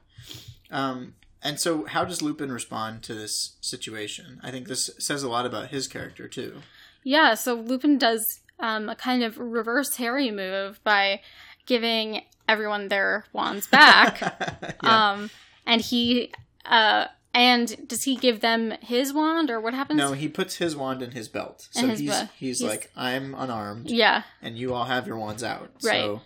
Um, 0.71 1.15
and 1.43 1.59
so, 1.59 1.85
how 1.85 2.05
does 2.05 2.23
Lupin 2.23 2.53
respond 2.53 3.03
to 3.05 3.15
this 3.15 3.57
situation? 3.61 4.41
I 4.43 4.51
think 4.51 4.69
this 4.69 4.91
says 4.99 5.23
a 5.23 5.29
lot 5.29 5.47
about 5.47 5.69
his 5.69 5.89
character 5.89 6.29
too. 6.29 6.61
Yeah, 7.03 7.35
so 7.35 7.55
Lupin 7.55 7.97
does 7.97 8.41
um, 8.61 8.89
a 8.89 8.95
kind 8.97 9.23
of 9.23 9.39
reverse 9.39 9.97
Harry 9.97 10.31
move 10.31 10.81
by 10.85 11.21
giving 11.67 12.23
everyone 12.49 12.89
their 12.89 13.25
wands 13.33 13.67
back. 13.67 14.21
Yeah. 14.83 15.11
Um, 15.13 15.31
and 15.67 15.81
he, 15.83 16.33
uh, 16.65 17.07
and 17.35 17.87
does 17.89 18.05
he 18.05 18.17
give 18.17 18.41
them 18.41 18.73
his 18.81 19.13
wand 19.13 19.51
or 19.51 19.61
what 19.61 19.75
happens? 19.75 19.99
no, 19.99 20.13
he 20.13 20.27
puts 20.29 20.57
his 20.57 20.75
wand 20.75 21.03
in 21.03 21.11
his 21.13 21.29
belt, 21.29 21.69
so 21.71 21.87
his 21.87 21.99
he's, 22.01 22.21
he's 22.39 22.59
He's- 22.59 22.63
like, 22.63 22.91
"I'm 22.97 23.35
unarmed, 23.37 23.91
Yeah, 23.91 24.23
and 24.43 24.57
you 24.59 24.73
all 24.75 24.85
have 24.85 25.07
your 25.07 25.17
wands 25.19 25.45
out." 25.45 25.71
Right. 25.85 26.01
So, 26.01 26.23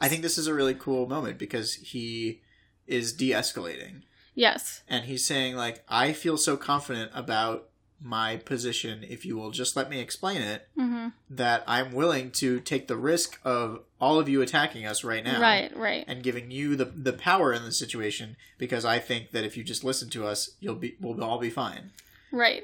I 0.00 0.08
think 0.08 0.22
this 0.22 0.36
is 0.38 0.46
a 0.48 0.54
really 0.54 0.74
cool 0.74 1.06
moment 1.08 1.38
because 1.38 1.74
he 1.74 2.40
is 2.86 3.12
de-escalating, 3.12 4.02
yes, 4.34 4.82
and 4.88 5.04
he's 5.06 5.24
saying 5.24 5.54
like, 5.56 5.82
"I 5.88 6.12
feel 6.12 6.36
so 6.36 6.56
confident 6.56 7.10
about 7.14 7.68
my 8.00 8.36
position. 8.36 9.04
If 9.08 9.24
you 9.26 9.36
will 9.36 9.50
just 9.50 9.76
let 9.76 9.90
me 9.90 10.00
explain 10.00 10.42
it." 10.42 10.68
hmm 10.74 11.08
that 11.30 11.62
I'm 11.66 11.92
willing 11.92 12.30
to 12.32 12.58
take 12.60 12.88
the 12.88 12.96
risk 12.96 13.38
of 13.44 13.80
all 14.00 14.18
of 14.18 14.28
you 14.28 14.40
attacking 14.42 14.86
us 14.86 15.04
right 15.04 15.22
now. 15.22 15.40
right, 15.40 15.74
right, 15.76 16.04
And 16.08 16.22
giving 16.22 16.50
you 16.50 16.74
the 16.76 16.86
the 16.86 17.12
power 17.12 17.52
in 17.52 17.64
the 17.64 17.72
situation 17.72 18.36
because 18.56 18.84
I 18.84 18.98
think 18.98 19.30
that 19.32 19.44
if 19.44 19.56
you 19.56 19.62
just 19.64 19.84
listen 19.84 20.08
to 20.10 20.26
us, 20.26 20.50
you'll 20.60 20.74
be 20.74 20.96
we'll 21.00 21.22
all 21.22 21.38
be 21.38 21.50
fine. 21.50 21.90
right. 22.32 22.62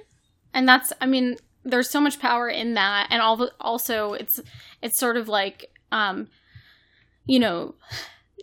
And 0.53 0.68
that's, 0.68 0.92
I 1.01 1.07
mean, 1.07 1.37
there's 1.64 1.90
so 1.90 2.01
much 2.01 2.20
power 2.20 2.49
in 2.49 2.75
that, 2.75 3.09
and 3.11 3.20
all 3.20 3.51
also 3.61 4.12
it's 4.14 4.40
it's 4.83 4.99
sort 4.99 5.16
of 5.16 5.29
like, 5.29 5.70
um, 5.90 6.29
you 7.27 7.38
know, 7.40 7.75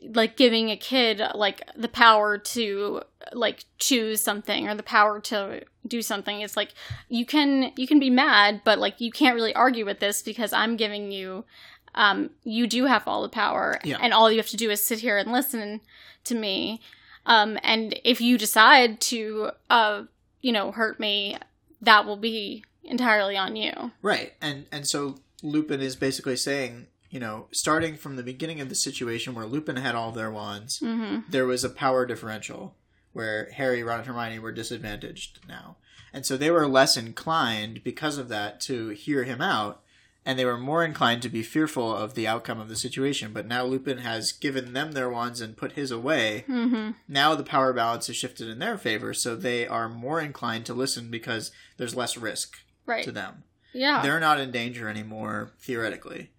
like 0.03 0.35
giving 0.37 0.69
a 0.71 0.77
kid 0.77 1.21
like 1.35 1.61
the 1.75 1.87
power 1.87 2.37
to 2.37 3.01
like 3.33 3.65
choose 3.77 4.19
something 4.21 4.67
or 4.67 4.73
the 4.75 4.81
power 4.83 5.19
to 5.19 5.63
do 5.87 6.01
something 6.01 6.41
it's 6.41 6.57
like 6.57 6.73
you 7.07 7.25
can 7.25 7.71
you 7.75 7.85
can 7.85 7.99
be 7.99 8.09
mad 8.09 8.61
but 8.63 8.79
like 8.79 8.99
you 8.99 9.11
can't 9.11 9.35
really 9.35 9.53
argue 9.53 9.85
with 9.85 9.99
this 9.99 10.21
because 10.23 10.53
i'm 10.53 10.75
giving 10.75 11.11
you 11.11 11.45
um 11.93 12.31
you 12.43 12.65
do 12.65 12.85
have 12.85 13.07
all 13.07 13.21
the 13.21 13.29
power 13.29 13.79
Yeah. 13.83 13.97
and 14.01 14.11
all 14.13 14.31
you 14.31 14.37
have 14.37 14.47
to 14.49 14.57
do 14.57 14.71
is 14.71 14.83
sit 14.83 14.99
here 14.99 15.17
and 15.17 15.31
listen 15.31 15.81
to 16.23 16.33
me 16.35 16.81
um 17.27 17.59
and 17.63 17.99
if 18.03 18.19
you 18.21 18.37
decide 18.39 18.99
to 19.01 19.51
uh 19.69 20.03
you 20.41 20.51
know 20.51 20.71
hurt 20.71 20.99
me 20.99 21.37
that 21.81 22.05
will 22.05 22.17
be 22.17 22.63
entirely 22.83 23.37
on 23.37 23.55
you 23.55 23.91
Right. 24.01 24.33
And 24.41 24.65
and 24.71 24.87
so 24.87 25.17
Lupin 25.43 25.81
is 25.81 25.95
basically 25.95 26.35
saying, 26.35 26.85
you 27.11 27.19
know, 27.19 27.45
starting 27.51 27.95
from 27.95 28.15
the 28.15 28.23
beginning 28.23 28.59
of 28.61 28.69
the 28.69 28.75
situation 28.75 29.35
where 29.35 29.45
Lupin 29.45 29.75
had 29.75 29.93
all 29.95 30.11
their 30.11 30.31
wands, 30.31 30.79
hmm 30.79 31.19
there 31.29 31.45
was 31.45 31.63
a 31.63 31.69
power 31.69 32.05
differential 32.07 32.75
where 33.13 33.51
Harry, 33.51 33.83
Ron, 33.83 33.99
and 33.99 34.07
Hermione 34.07 34.39
were 34.39 34.51
disadvantaged 34.53 35.39
now. 35.47 35.75
And 36.13 36.25
so 36.25 36.35
they 36.37 36.49
were 36.49 36.67
less 36.67 36.95
inclined 36.97 37.83
because 37.83 38.17
of 38.17 38.29
that 38.29 38.59
to 38.61 38.89
hear 38.89 39.23
him 39.25 39.41
out, 39.41 39.81
and 40.25 40.37
they 40.39 40.45
were 40.45 40.57
more 40.57 40.83
inclined 40.85 41.21
to 41.23 41.29
be 41.29 41.43
fearful 41.43 41.93
of 41.95 42.13
the 42.15 42.27
outcome 42.27 42.59
of 42.59 42.69
the 42.69 42.75
situation. 42.77 43.33
But 43.33 43.47
now 43.47 43.65
Lupin 43.65 43.97
has 43.99 44.31
given 44.31 44.71
them 44.73 44.91
their 44.93 45.09
wands 45.09 45.41
and 45.41 45.57
put 45.57 45.73
his 45.73 45.91
away. 45.91 46.43
hmm 46.47 46.91
Now 47.07 47.35
the 47.35 47.43
power 47.43 47.73
balance 47.73 48.07
has 48.07 48.15
shifted 48.15 48.47
in 48.47 48.59
their 48.59 48.77
favor, 48.77 49.13
so 49.13 49.35
they 49.35 49.67
are 49.67 49.89
more 49.89 50.21
inclined 50.21 50.65
to 50.67 50.73
listen 50.73 51.09
because 51.11 51.51
there's 51.77 51.95
less 51.95 52.15
risk 52.17 52.59
right 52.85 53.03
to 53.03 53.11
them 53.11 53.43
yeah 53.73 54.01
they're 54.01 54.19
not 54.19 54.39
in 54.39 54.51
danger 54.51 54.89
anymore 54.89 55.51
theoretically 55.59 56.29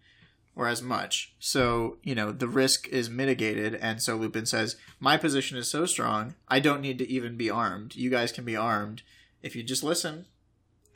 or 0.54 0.68
as 0.68 0.82
much 0.82 1.32
so 1.38 1.96
you 2.02 2.14
know 2.14 2.30
the 2.30 2.48
risk 2.48 2.86
is 2.88 3.08
mitigated 3.08 3.74
and 3.76 4.02
so 4.02 4.16
lupin 4.16 4.44
says 4.46 4.76
my 5.00 5.16
position 5.16 5.56
is 5.56 5.68
so 5.68 5.86
strong 5.86 6.34
i 6.48 6.60
don't 6.60 6.80
need 6.80 6.98
to 6.98 7.08
even 7.10 7.36
be 7.36 7.48
armed 7.48 7.94
you 7.96 8.10
guys 8.10 8.30
can 8.32 8.44
be 8.44 8.54
armed 8.56 9.02
if 9.42 9.56
you 9.56 9.62
just 9.62 9.82
listen 9.82 10.26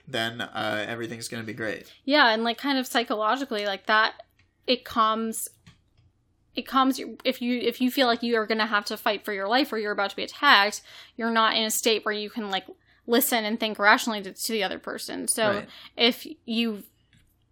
then 0.09 0.41
uh, 0.41 0.85
everything's 0.87 1.27
going 1.29 1.43
to 1.43 1.47
be 1.47 1.53
great 1.53 1.93
Yeah, 2.05 2.33
and 2.33 2.45
like 2.45 2.59
kind 2.59 2.79
of 2.79 2.87
psychologically, 2.87 3.67
like 3.67 3.87
that, 3.87 4.15
it 4.67 4.85
calms. 4.85 5.49
It 6.55 6.67
calms 6.67 6.97
you 6.99 7.19
if 7.25 7.43
you 7.43 7.59
if 7.59 7.81
you 7.81 7.91
feel 7.91 8.07
like 8.07 8.23
you 8.23 8.37
are 8.37 8.47
gonna 8.47 8.67
have 8.67 8.85
to 8.87 8.97
fight 8.97 9.25
for 9.25 9.33
your 9.33 9.49
life 9.49 9.73
or 9.73 9.79
you're 9.79 9.91
about 9.93 10.11
to 10.11 10.17
be 10.17 10.23
attacked. 10.23 10.81
You're 11.17 11.33
not 11.33 11.57
in 11.57 11.65
a 11.65 11.71
state 11.73 12.05
where 12.05 12.15
you 12.15 12.31
can 12.31 12.51
like 12.53 12.67
listen 13.09 13.45
and 13.45 13.59
think 13.59 13.79
rationally 13.81 14.23
to, 14.23 14.33
to 14.33 14.53
the 14.53 14.63
other 14.63 14.79
person. 14.79 15.27
So 15.27 15.49
Right. 15.51 15.69
if 15.97 16.25
you 16.45 16.85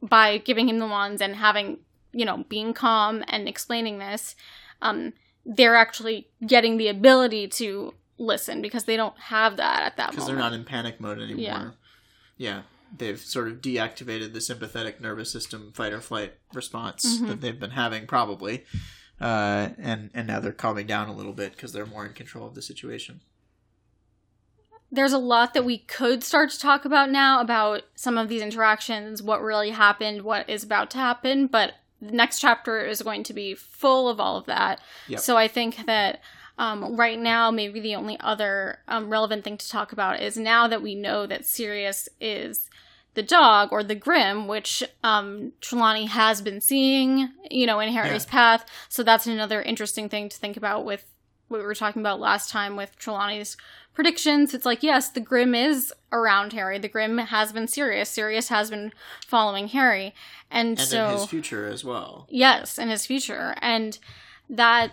by 0.00 0.38
giving 0.38 0.68
him 0.68 0.78
the 0.78 0.86
wands 0.86 1.20
and 1.20 1.34
having 1.34 1.78
you 2.14 2.24
know 2.24 2.44
being 2.48 2.72
calm 2.72 3.22
and 3.28 3.48
explaining 3.48 3.98
this, 3.98 4.34
um, 4.82 5.12
they're 5.44 5.76
actually 5.76 6.28
getting 6.46 6.76
the 6.78 6.88
ability 6.88 7.48
to 7.48 7.94
listen 8.16 8.62
because 8.62 8.84
they 8.84 8.96
don't 8.96 9.18
have 9.18 9.56
that 9.56 9.82
at 9.82 9.96
that 9.96 10.10
because 10.10 10.26
they're 10.26 10.36
not 10.36 10.52
in 10.52 10.64
panic 10.64 11.00
mode 11.00 11.18
anymore. 11.18 11.42
Yeah. 11.42 11.70
yeah 12.36 12.62
they've 12.96 13.18
sort 13.18 13.48
of 13.48 13.60
deactivated 13.60 14.32
the 14.32 14.40
sympathetic 14.40 15.00
nervous 15.00 15.30
system 15.30 15.72
fight 15.74 15.92
or 15.92 16.00
flight 16.00 16.34
response 16.52 17.18
Mhm. 17.18 17.26
that 17.28 17.40
they've 17.40 17.58
been 17.58 17.72
having 17.72 18.06
probably. 18.06 18.64
Uh, 19.20 19.70
and 19.78 20.10
and 20.14 20.26
now 20.26 20.40
they're 20.40 20.52
calming 20.52 20.86
down 20.86 21.08
a 21.08 21.12
little 21.14 21.32
bit 21.32 21.52
because 21.52 21.72
they're 21.72 21.86
more 21.86 22.04
in 22.06 22.12
control 22.12 22.46
of 22.46 22.54
the 22.54 22.62
situation. 22.62 23.20
There's 24.92 25.12
a 25.12 25.18
lot 25.18 25.54
that 25.54 25.64
we 25.64 25.78
could 25.78 26.22
start 26.22 26.50
to 26.50 26.58
talk 26.60 26.84
about 26.84 27.10
now 27.10 27.40
about 27.40 27.82
some 27.96 28.16
of 28.16 28.28
these 28.28 28.42
interactions, 28.42 29.22
what 29.22 29.42
really 29.42 29.70
happened, 29.70 30.22
what 30.22 30.48
is 30.48 30.62
about 30.62 30.90
to 30.92 30.98
happen, 30.98 31.46
but 31.48 31.74
next 32.10 32.40
chapter 32.40 32.84
is 32.84 33.02
going 33.02 33.22
to 33.24 33.32
be 33.32 33.54
full 33.54 34.08
of 34.08 34.20
all 34.20 34.36
of 34.36 34.46
that. 34.46 34.80
Yep. 35.08 35.20
So 35.20 35.36
I 35.36 35.48
think 35.48 35.86
that 35.86 36.20
um, 36.58 36.96
right 36.96 37.18
now, 37.18 37.50
maybe 37.50 37.80
the 37.80 37.96
only 37.96 38.18
other 38.20 38.78
um, 38.86 39.10
relevant 39.10 39.42
thing 39.44 39.56
to 39.58 39.68
talk 39.68 39.92
about 39.92 40.20
is 40.20 40.36
now 40.36 40.68
that 40.68 40.82
we 40.82 40.94
know 40.94 41.26
that 41.26 41.44
Sirius 41.44 42.08
is 42.20 42.68
the 43.14 43.22
dog 43.22 43.68
or 43.72 43.82
the 43.82 43.94
Grim, 43.94 44.46
which 44.48 44.82
um, 45.02 45.52
Trelawney 45.60 46.06
has 46.06 46.42
been 46.42 46.60
seeing, 46.60 47.28
you 47.50 47.66
know, 47.66 47.80
in 47.80 47.92
Harry's 47.92 48.24
Yeah. 48.26 48.30
path. 48.30 48.66
So 48.88 49.02
that's 49.02 49.26
another 49.26 49.62
interesting 49.62 50.08
thing 50.08 50.28
to 50.28 50.36
think 50.36 50.56
about 50.56 50.84
with 50.84 51.04
what 51.48 51.58
we 51.60 51.66
were 51.66 51.74
talking 51.74 52.00
about 52.02 52.18
last 52.20 52.50
time 52.50 52.74
with 52.76 52.96
Trelawney's 52.96 53.56
predictions. 53.94 54.54
It's 54.54 54.66
like, 54.66 54.82
yes, 54.82 55.08
the 55.10 55.20
Grim 55.20 55.54
is 55.54 55.92
around 56.10 56.52
Harry. 56.52 56.78
The 56.80 56.88
Grim 56.88 57.18
has 57.18 57.52
been 57.52 57.68
Sirius. 57.68 58.10
Sirius 58.10 58.48
has 58.48 58.70
been 58.70 58.92
following 59.26 59.68
Harry. 59.68 60.14
And, 60.54 60.78
and 60.78 60.88
so. 60.88 61.06
in 61.06 61.16
his 61.18 61.26
future 61.26 61.66
as 61.66 61.84
well. 61.84 62.26
Yes, 62.30 62.78
in 62.78 62.88
his 62.88 63.04
future. 63.04 63.54
And 63.60 63.98
that 64.48 64.92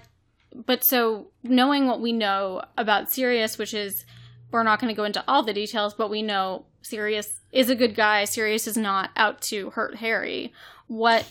but 0.54 0.84
so 0.84 1.28
knowing 1.44 1.88
what 1.88 2.02
we 2.02 2.12
know 2.12 2.62
about 2.78 3.12
Sirius, 3.12 3.58
which 3.58 3.74
is 3.74 4.06
we're 4.52 4.64
not 4.64 4.82
going 4.82 4.94
to 4.94 4.98
go 4.98 5.06
into 5.06 5.24
all 5.28 5.44
the 5.44 5.54
details, 5.54 5.94
but 5.94 6.10
we 6.10 6.22
know 6.22 6.66
Sirius 6.82 7.40
is 7.52 7.70
a 7.70 7.76
good 7.76 7.96
guy. 7.96 8.26
Sirius 8.26 8.68
is 8.68 8.76
not 8.76 9.12
out 9.16 9.42
to 9.44 9.70
hurt 9.72 9.96
Harry. 9.96 10.52
What 10.88 11.26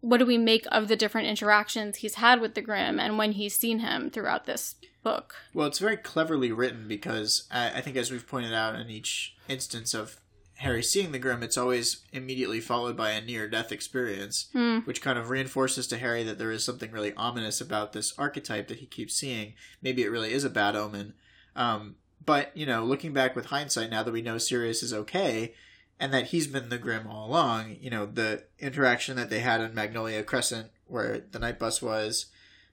what 0.00 0.18
do 0.18 0.26
we 0.26 0.36
make 0.36 0.66
of 0.70 0.88
the 0.88 0.96
different 0.96 1.28
interactions 1.28 1.96
he's 1.96 2.16
had 2.16 2.40
with 2.40 2.54
the 2.54 2.60
Grim 2.60 3.00
and 3.00 3.16
when 3.16 3.32
he's 3.32 3.56
seen 3.56 3.78
him 3.78 4.10
throughout 4.10 4.44
this 4.44 4.76
book? 5.02 5.34
Well, 5.54 5.66
it's 5.66 5.78
very 5.78 5.96
cleverly 5.96 6.52
written 6.52 6.86
because 6.86 7.48
I, 7.50 7.70
I 7.70 7.80
think, 7.80 7.96
as 7.96 8.10
we've 8.10 8.26
pointed 8.26 8.52
out 8.52 8.74
in 8.74 8.90
each 8.90 9.34
instance 9.48 9.94
of 9.94 10.20
Harry 10.58 10.82
seeing 10.82 11.12
the 11.12 11.18
Grim, 11.18 11.42
it's 11.42 11.58
always 11.58 12.02
immediately 12.12 12.60
followed 12.60 12.96
by 12.96 13.10
a 13.10 13.20
near 13.20 13.48
death 13.48 13.72
experience, 13.72 14.46
Hmm. 14.52 14.78
which 14.80 15.02
kind 15.02 15.18
of 15.18 15.28
reinforces 15.30 15.86
to 15.88 15.98
Harry 15.98 16.22
that 16.22 16.38
there 16.38 16.52
is 16.52 16.64
something 16.64 16.90
really 16.92 17.12
ominous 17.14 17.60
about 17.60 17.92
this 17.92 18.12
archetype 18.18 18.68
that 18.68 18.78
he 18.78 18.86
keeps 18.86 19.14
seeing. 19.14 19.54
Maybe 19.82 20.02
it 20.02 20.10
really 20.10 20.32
is 20.32 20.44
a 20.44 20.50
bad 20.50 20.76
omen. 20.76 21.14
Um, 21.56 21.96
but, 22.24 22.56
you 22.56 22.66
know, 22.66 22.84
looking 22.84 23.12
back 23.12 23.34
with 23.36 23.46
hindsight, 23.46 23.90
now 23.90 24.02
that 24.02 24.12
we 24.12 24.22
know 24.22 24.38
Sirius 24.38 24.82
is 24.82 24.94
okay 24.94 25.54
and 26.00 26.12
that 26.14 26.26
he's 26.28 26.46
been 26.46 26.68
the 26.68 26.78
Grim 26.78 27.06
all 27.06 27.28
along, 27.28 27.76
you 27.80 27.90
know, 27.90 28.06
the 28.06 28.44
interaction 28.58 29.16
that 29.16 29.30
they 29.30 29.40
had 29.40 29.60
on 29.60 29.74
Magnolia 29.74 30.22
Crescent 30.22 30.70
where 30.86 31.24
the 31.32 31.38
Knight 31.38 31.58
Bus 31.58 31.82
was. 31.82 32.26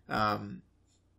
Um, 0.07 0.61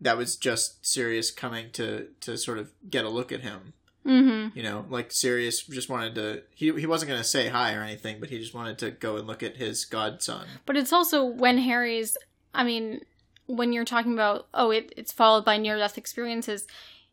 that 0.00 0.16
was 0.16 0.36
just 0.36 0.84
Sirius 0.84 1.30
coming 1.30 1.70
to 1.72 2.08
to 2.22 2.36
sort 2.36 2.58
of 2.58 2.72
get 2.90 3.04
a 3.04 3.08
look 3.08 3.30
at 3.32 3.40
him. 3.40 3.72
Mm-hmm. 4.06 4.56
You 4.56 4.62
know, 4.64 4.84
like 4.88 5.12
Sirius 5.12 5.62
just 5.62 5.88
wanted 5.88 6.14
to. 6.16 6.42
He 6.54 6.72
he 6.72 6.86
wasn't 6.86 7.10
going 7.10 7.20
to 7.20 7.28
say 7.28 7.48
hi 7.48 7.74
or 7.74 7.82
anything, 7.82 8.18
but 8.20 8.30
he 8.30 8.38
just 8.38 8.54
wanted 8.54 8.78
to 8.78 8.90
go 8.90 9.16
and 9.16 9.26
look 9.26 9.42
at 9.42 9.56
his 9.56 9.84
godson. 9.84 10.46
But 10.66 10.76
it's 10.76 10.92
also 10.92 11.24
when 11.24 11.58
Harry's, 11.58 12.16
I 12.54 12.64
mean, 12.64 13.02
when 13.46 13.72
you're 13.72 13.84
talking 13.84 14.12
about, 14.12 14.48
oh, 14.54 14.70
it, 14.70 14.92
it's 14.96 15.12
followed 15.12 15.44
by 15.44 15.56
near 15.56 15.76
death 15.76 15.96
experiences, 15.98 16.66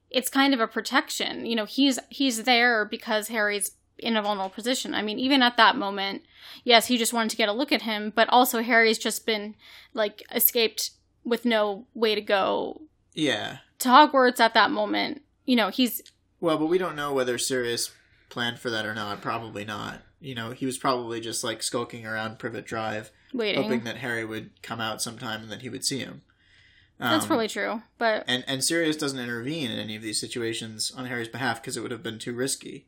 it's 0.10 0.30
kind 0.30 0.54
of 0.54 0.60
a 0.60 0.68
protection. 0.68 1.46
You 1.46 1.56
know, 1.56 1.66
he's 1.66 2.00
he's 2.10 2.44
there 2.44 2.86
because 2.86 3.28
Harry's 3.28 3.72
in 4.00 4.16
a 4.16 4.22
vulnerable 4.22 4.50
position. 4.50 4.94
I 4.96 5.02
mean, 5.02 5.20
even 5.20 5.44
at 5.44 5.58
that 5.58 5.76
moment, 5.76 6.24
yes, 6.64 6.88
he 6.88 6.98
just 6.98 7.14
wanted 7.14 7.30
to 7.32 7.38
get 7.38 7.50
a 7.50 7.54
look 7.54 7.72
at 7.72 7.82
him, 7.84 8.12
but 8.16 8.30
also 8.30 8.64
Harry's 8.64 8.98
just 8.98 9.26
been 9.26 9.56
like 9.94 10.24
escaped 10.34 10.92
with 11.26 11.46
no 11.46 11.86
way 11.94 12.16
to 12.16 12.22
go 12.22 12.82
Yeah. 13.14 13.58
to 13.80 13.90
Hogwarts 13.90 14.40
at 14.40 14.54
that 14.54 14.72
moment. 14.72 15.22
You 15.46 15.58
know, 15.58 15.68
he's 15.70 16.02
Well, 16.42 16.58
but 16.58 16.68
we 16.68 16.78
don't 16.78 16.96
know 16.96 17.14
whether 17.14 17.38
Sirius 17.38 17.92
planned 18.30 18.60
for 18.60 18.70
that 18.70 18.86
or 18.86 18.94
not. 18.94 19.22
Probably 19.22 19.66
not. 19.66 20.02
You 20.22 20.36
know, 20.36 20.52
he 20.52 20.66
was 20.66 20.78
probably 20.78 21.20
just 21.22 21.44
like 21.44 21.64
skulking 21.64 22.06
around 22.06 22.40
Privet 22.40 22.66
Drive, 22.66 23.12
waiting. 23.34 23.62
hoping 23.64 23.84
that 23.86 23.98
Harry 23.98 24.26
would 24.26 24.52
come 24.62 24.80
out 24.82 25.02
sometime 25.02 25.42
and 25.44 25.52
that 25.52 25.62
he 25.62 25.70
would 25.70 25.86
see 25.86 26.00
him. 26.00 26.22
That's 27.00 27.24
Um, 27.24 27.28
probably 27.30 27.48
true, 27.48 27.82
but 27.98 28.26
And 28.28 28.44
and 28.46 28.62
Sirius 28.64 28.98
doesn't 28.98 29.20
intervene 29.20 29.72
in 29.72 29.80
any 29.80 29.96
of 29.96 30.02
these 30.02 30.20
situations 30.20 30.92
on 30.96 31.06
Harry's 31.06 31.30
behalf 31.30 31.62
because 31.62 31.78
it 31.78 31.82
would 31.82 31.92
have 31.92 32.04
been 32.04 32.20
too 32.20 32.34
risky. 32.34 32.86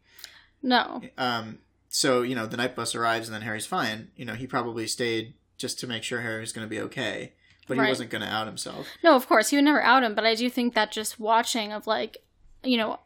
no. 0.61 1.01
Um, 1.17 1.59
so 1.89 2.21
you 2.21 2.35
know, 2.35 2.45
the 2.45 2.57
Knight 2.57 2.75
Bus 2.75 2.93
arrives 2.95 3.27
and 3.29 3.33
then 3.35 3.41
Harry's 3.43 3.65
fine. 3.65 4.11
You 4.17 4.25
know, 4.25 4.33
he 4.33 4.47
probably 4.47 4.85
stayed 4.87 5.33
just 5.57 5.79
to 5.79 5.87
make 5.87 6.03
sure 6.03 6.21
Harry 6.21 6.41
was 6.41 6.51
going 6.51 6.65
to 6.65 6.69
be 6.69 6.79
okay, 6.81 7.33
but 7.67 7.75
he 7.75 7.81
Right. 7.81 7.89
wasn't 7.89 8.09
going 8.09 8.21
to 8.23 8.27
out 8.27 8.47
himself. 8.47 8.87
No, 9.03 9.15
of 9.15 9.27
course, 9.27 9.49
he 9.49 9.55
would 9.57 9.63
never 9.65 9.81
out 9.81 10.03
him, 10.03 10.13
but 10.15 10.25
I 10.25 10.35
do 10.35 10.49
think 10.49 10.73
that 10.73 10.91
just 10.91 11.19
watching 11.19 11.71
of 11.71 11.87
like, 11.87 12.17
you 12.63 12.77
know, 12.77 12.99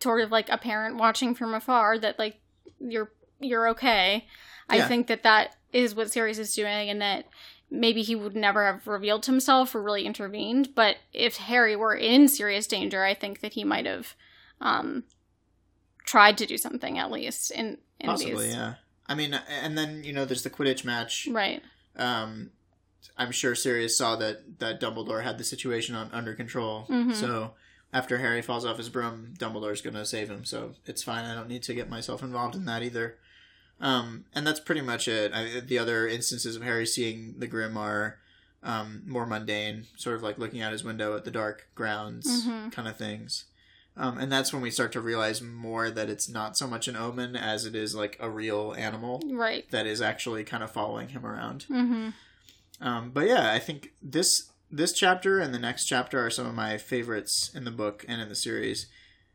sort 0.00 0.20
of 0.22 0.30
like 0.30 0.48
a 0.48 0.58
parent 0.58 0.96
watching 0.96 1.34
from 1.34 1.54
afar 1.54 1.98
that 1.98 2.18
like 2.18 2.40
you're 2.80 3.10
you're 3.40 3.68
okay. 3.70 4.26
I 4.68 4.76
Yeah. 4.76 4.88
think 4.88 5.06
that 5.08 5.22
that 5.24 5.56
is 5.72 5.94
what 5.94 6.10
Sirius 6.12 6.38
is 6.38 6.54
doing, 6.54 6.88
and 6.90 7.00
that 7.02 7.26
maybe 7.70 8.02
he 8.02 8.14
would 8.14 8.36
never 8.36 8.64
have 8.66 8.86
revealed 8.86 9.26
himself 9.26 9.74
or 9.74 9.82
really 9.82 10.04
intervened. 10.06 10.74
But 10.74 10.96
if 11.12 11.36
Harry 11.36 11.74
were 11.76 11.94
in 11.94 12.28
serious 12.28 12.66
danger, 12.66 13.04
I 13.04 13.14
think 13.14 13.40
that 13.40 13.54
he 13.54 13.64
might 13.64 13.84
have 13.86 14.14
um, 14.60 15.04
tried 16.04 16.38
to 16.38 16.46
do 16.46 16.56
something 16.56 16.98
at 16.98 17.10
least 17.10 17.50
in 17.50 17.78
in 18.00 18.06
Possibly, 18.08 18.46
these. 18.46 18.54
yeah. 18.54 18.74
I 19.06 19.14
mean, 19.14 19.34
and 19.34 19.76
then 19.76 20.04
you 20.04 20.12
know, 20.12 20.24
there's 20.24 20.42
the 20.42 20.50
Quidditch 20.50 20.84
match. 20.84 21.28
Right. 21.30 21.62
Um, 21.96 22.50
I'm 23.16 23.30
sure 23.32 23.54
Sirius 23.54 23.96
saw 23.98 24.16
that 24.16 24.58
that 24.60 24.80
Dumbledore 24.80 25.22
had 25.22 25.38
the 25.38 25.44
situation 25.44 25.94
on 25.94 26.10
under 26.12 26.34
control. 26.34 26.86
Mhm. 26.88 27.14
So 27.14 27.54
after 27.94 28.18
Harry 28.18 28.42
falls 28.42 28.66
off 28.66 28.76
his 28.76 28.90
broom, 28.90 29.32
Dumbledore's 29.38 29.80
going 29.80 29.94
to 29.94 30.04
save 30.04 30.28
him. 30.28 30.44
So 30.44 30.74
it's 30.84 31.02
fine. 31.02 31.24
I 31.24 31.34
don't 31.34 31.48
need 31.48 31.62
to 31.62 31.74
get 31.74 31.88
myself 31.88 32.22
involved 32.22 32.54
in 32.54 32.66
that 32.66 32.82
either. 32.82 33.16
Um, 33.80 34.24
and 34.34 34.46
that's 34.46 34.60
pretty 34.60 34.80
much 34.82 35.08
it. 35.08 35.32
I, 35.32 35.60
the 35.60 35.78
other 35.78 36.06
instances 36.06 36.56
of 36.56 36.62
Harry 36.62 36.86
seeing 36.86 37.36
the 37.38 37.46
Grim 37.46 37.76
are 37.76 38.18
um, 38.62 39.02
more 39.06 39.26
mundane, 39.26 39.84
sort 39.96 40.16
of 40.16 40.22
like 40.22 40.38
looking 40.38 40.60
out 40.62 40.72
his 40.72 40.82
window 40.84 41.14
at 41.16 41.24
the 41.24 41.30
dark 41.30 41.68
grounds 41.74 42.46
Mhm. 42.46 42.72
kind 42.72 42.88
of 42.88 42.96
things. 42.96 43.44
Um, 43.96 44.16
and 44.18 44.32
that's 44.32 44.52
when 44.52 44.62
we 44.62 44.70
start 44.70 44.90
to 44.92 45.00
realize 45.00 45.40
more 45.42 45.88
that 45.90 46.08
it's 46.08 46.28
not 46.28 46.56
so 46.56 46.66
much 46.66 46.88
an 46.88 46.96
omen 46.96 47.36
as 47.36 47.64
it 47.66 47.74
is 47.76 47.94
like 47.94 48.16
a 48.18 48.28
real 48.30 48.74
animal 48.76 49.22
Right. 49.26 49.70
that 49.70 49.86
is 49.86 50.00
actually 50.02 50.44
kind 50.44 50.62
of 50.64 50.70
following 50.72 51.10
him 51.10 51.24
around. 51.26 51.66
Mm-hmm. 51.70 52.08
Um, 52.80 53.10
but 53.10 53.28
yeah, 53.28 53.52
I 53.52 53.58
think 53.60 53.90
this 54.02 54.50
this 54.74 54.92
chapter 54.92 55.38
and 55.38 55.54
the 55.54 55.58
next 55.58 55.84
chapter 55.86 56.24
are 56.24 56.30
some 56.30 56.46
of 56.46 56.54
my 56.54 56.78
favorites 56.78 57.50
in 57.54 57.64
the 57.64 57.70
book 57.70 58.04
and 58.08 58.20
in 58.20 58.28
the 58.28 58.34
series, 58.34 58.86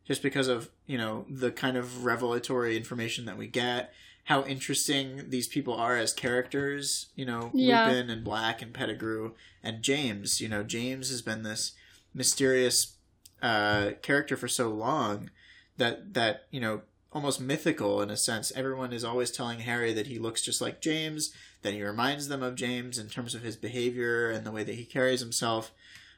just 0.05 0.21
because 0.21 0.47
of 0.47 0.69
you 0.85 0.97
know 0.97 1.25
the 1.29 1.51
kind 1.51 1.77
of 1.77 2.03
revelatory 2.05 2.75
information 2.75 3.25
that 3.25 3.37
we 3.37 3.47
get, 3.47 3.93
how 4.25 4.43
interesting 4.43 5.29
these 5.29 5.47
people 5.47 5.73
are 5.73 5.95
as 5.95 6.13
characters. 6.13 7.07
You 7.15 7.25
know, 7.25 7.51
Yeah. 7.53 7.87
Lupin 7.87 8.09
and 8.09 8.23
Black 8.23 8.61
and 8.61 8.73
Pettigrew 8.73 9.31
and 9.63 9.81
James. 9.81 10.41
You 10.41 10.49
know, 10.49 10.63
James 10.63 11.09
has 11.09 11.21
been 11.21 11.43
this 11.43 11.71
mysterious 12.13 12.95
uh, 13.41 13.91
character 14.01 14.35
for 14.35 14.47
so 14.49 14.69
long 14.69 15.29
that 15.77 16.13
that 16.13 16.47
you 16.51 16.59
know 16.59 16.81
almost 17.11 17.41
mythical 17.41 18.01
in 18.01 18.09
a 18.09 18.17
sense. 18.17 18.51
Everyone 18.55 18.93
is 18.93 19.03
always 19.03 19.31
telling 19.31 19.59
Harry 19.59 19.93
that 19.93 20.07
he 20.07 20.19
looks 20.19 20.41
just 20.41 20.61
like 20.61 20.81
James, 20.81 21.33
that 21.61 21.73
he 21.73 21.83
reminds 21.83 22.27
them 22.27 22.43
of 22.43 22.55
James 22.55 22.97
in 22.97 23.07
terms 23.09 23.33
of 23.33 23.41
his 23.41 23.55
behavior 23.55 24.29
and 24.29 24.45
the 24.45 24.51
way 24.51 24.63
that 24.63 24.75
he 24.75 24.85
carries 24.85 25.19
himself. 25.19 25.71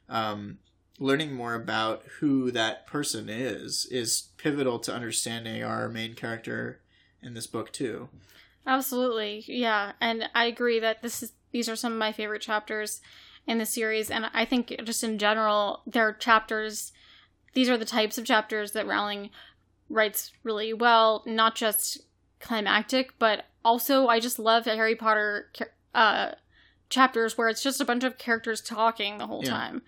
Um, 0.09 0.59
learning 0.99 1.33
more 1.33 1.55
about 1.55 2.03
who 2.19 2.51
that 2.51 2.85
person 2.85 3.27
is 3.27 3.87
is 3.89 4.29
pivotal 4.37 4.77
to 4.77 4.93
understanding 4.93 5.63
our 5.63 5.89
main 5.89 6.13
character 6.13 6.79
in 7.23 7.33
this 7.33 7.47
book 7.47 7.71
too. 7.71 8.09
Absolutely, 8.67 9.43
yeah, 9.47 9.93
and 9.99 10.29
I 10.35 10.45
agree 10.45 10.79
that 10.79 11.01
this 11.01 11.23
is 11.23 11.33
these 11.51 11.67
are 11.67 11.75
some 11.75 11.93
of 11.93 11.99
my 11.99 12.11
favorite 12.11 12.41
chapters 12.41 13.01
in 13.47 13.57
the 13.57 13.65
series, 13.65 14.11
and 14.11 14.29
I 14.33 14.45
think 14.45 14.79
just 14.83 15.03
in 15.03 15.17
general, 15.17 15.81
they're 15.87 16.13
chapters. 16.13 16.91
These 17.53 17.69
are 17.69 17.77
the 17.77 17.85
types 17.85 18.17
of 18.17 18.25
chapters 18.25 18.71
that 18.71 18.87
Rowling 18.87 19.29
writes 19.91 20.31
really 20.43 20.73
well, 20.73 21.23
not 21.25 21.55
just 21.55 22.01
climactic, 22.39 23.17
but 23.19 23.45
also 23.63 24.07
I 24.07 24.19
just 24.19 24.39
love 24.39 24.65
Harry 24.65 24.95
Potter 24.95 25.51
uh, 25.93 26.31
chapters 26.89 27.37
where 27.37 27.47
it's 27.49 27.63
just 27.63 27.81
a 27.81 27.85
bunch 27.85 28.03
of 28.03 28.17
characters 28.17 28.61
talking 28.61 29.17
the 29.17 29.27
whole 29.27 29.43
Yeah. 29.43 29.49
time. 29.51 29.81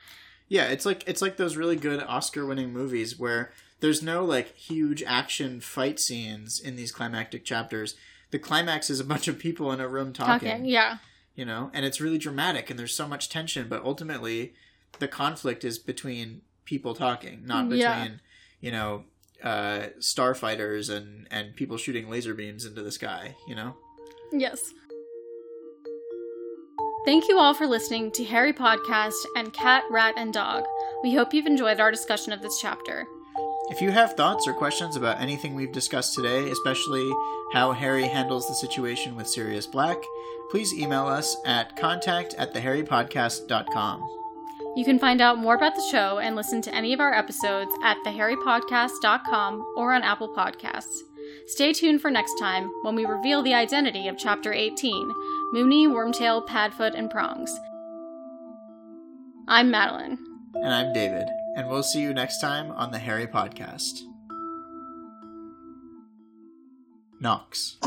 Yeah, 0.47 0.65
it's 0.67 0.85
like 0.85 1.03
it's 1.07 1.21
like 1.21 1.37
those 1.37 1.55
really 1.57 1.75
good 1.75 2.03
Oscar-winning 2.03 2.71
movies 2.71 3.17
where 3.17 3.51
there's 3.79 4.03
no 4.03 4.23
like 4.23 4.55
huge 4.55 5.01
action 5.03 5.59
fight 5.59 5.99
scenes 5.99 6.59
in 6.59 6.75
these 6.75 6.91
climactic 6.91 7.43
chapters. 7.43 7.95
The 8.31 8.39
climax 8.39 8.89
is 8.89 8.99
a 8.99 9.03
bunch 9.03 9.27
of 9.27 9.39
people 9.39 9.71
in 9.71 9.79
a 9.79 9.87
room 9.87 10.13
talking. 10.13 10.49
Talking, 10.49 10.65
yeah, 10.65 10.97
you 11.35 11.45
know 11.45 11.71
and 11.73 11.85
it's 11.85 11.99
really 11.99 12.19
dramatic 12.19 12.69
and 12.69 12.77
there's 12.77 12.95
so 12.95 13.07
much 13.07 13.27
tension 13.29 13.67
but 13.67 13.83
ultimately 13.83 14.53
the 14.99 15.07
conflict 15.07 15.63
is 15.63 15.79
between 15.79 16.41
people 16.65 16.93
talking 16.93 17.41
not 17.43 17.63
between 17.69 17.79
Yeah. 17.79 18.07
you 18.61 18.71
know 18.71 19.05
uh 19.43 19.87
starfighters 19.99 20.89
and 20.89 21.27
and 21.31 21.55
people 21.55 21.77
shooting 21.77 22.09
laser 22.09 22.33
beams 22.33 22.65
into 22.65 22.81
the 22.81 22.91
sky 22.91 23.35
you 23.47 23.55
know 23.55 23.75
Yes. 24.31 24.73
Thank 27.05 27.27
you 27.27 27.37
all 27.37 27.53
for 27.53 27.67
listening 27.67 28.11
to 28.13 28.23
Harry 28.23 28.53
Podcast 28.53 29.13
and 29.35 29.51
Cat, 29.53 29.83
Rat, 29.91 30.13
and 30.17 30.33
Dog. 30.33 30.63
We 31.03 31.13
hope 31.13 31.33
you've 31.33 31.45
enjoyed 31.45 31.79
our 31.79 31.91
discussion 31.91 32.31
of 32.33 32.41
this 32.41 32.59
chapter. 32.61 33.05
if 33.69 33.81
you 33.81 33.91
have 33.91 34.13
thoughts 34.13 34.47
or 34.47 34.53
questions 34.53 34.95
about 34.95 35.19
anything 35.21 35.53
we've 35.53 35.71
discussed 35.71 36.13
today 36.15 36.49
especially 36.51 37.11
how 37.53 37.71
harry 37.71 38.07
handles 38.07 38.45
the 38.47 38.53
situation 38.55 39.15
with 39.15 39.27
sirius 39.27 39.65
black 39.67 39.97
please 40.51 40.73
email 40.73 41.05
us 41.07 41.37
at 41.45 41.75
contact 41.77 42.33
at 42.37 42.53
theharrypodcast.com 42.53 44.01
You 44.75 44.83
can 44.83 44.97
find 44.97 45.21
out 45.21 45.37
more 45.37 45.55
about 45.55 45.75
the 45.75 45.87
show 45.91 46.17
and 46.17 46.35
listen 46.35 46.61
to 46.63 46.73
any 46.73 46.93
of 46.93 46.99
our 46.99 47.13
episodes 47.13 47.71
at 47.83 47.97
theharrypodcast.com 48.05 49.73
or 49.77 49.93
on 49.93 50.01
Apple 50.01 50.33
Podcasts. 50.35 51.01
Stay 51.47 51.73
tuned 51.73 52.01
for 52.01 52.09
next 52.09 52.33
time 52.39 52.71
when 52.81 52.95
we 52.95 53.05
reveal 53.05 53.43
the 53.43 53.53
identity 53.53 54.07
of 54.07 54.17
Chapter 54.17 54.51
18 54.51 55.13
Moony, 55.53 55.87
Wormtail, 55.87 56.47
Padfoot, 56.47 56.97
and 56.97 57.09
Prongs. 57.09 57.55
I'm 59.47 59.69
Madeline. 59.69 60.17
And 60.55 60.73
I'm 60.73 60.93
David, 60.93 61.27
and 61.55 61.69
we'll 61.69 61.83
see 61.83 62.01
you 62.01 62.13
next 62.13 62.39
time 62.39 62.71
on 62.71 62.91
the 62.91 62.99
Harry 62.99 63.27
Podcast. 63.27 64.01
Nox. 67.19 67.77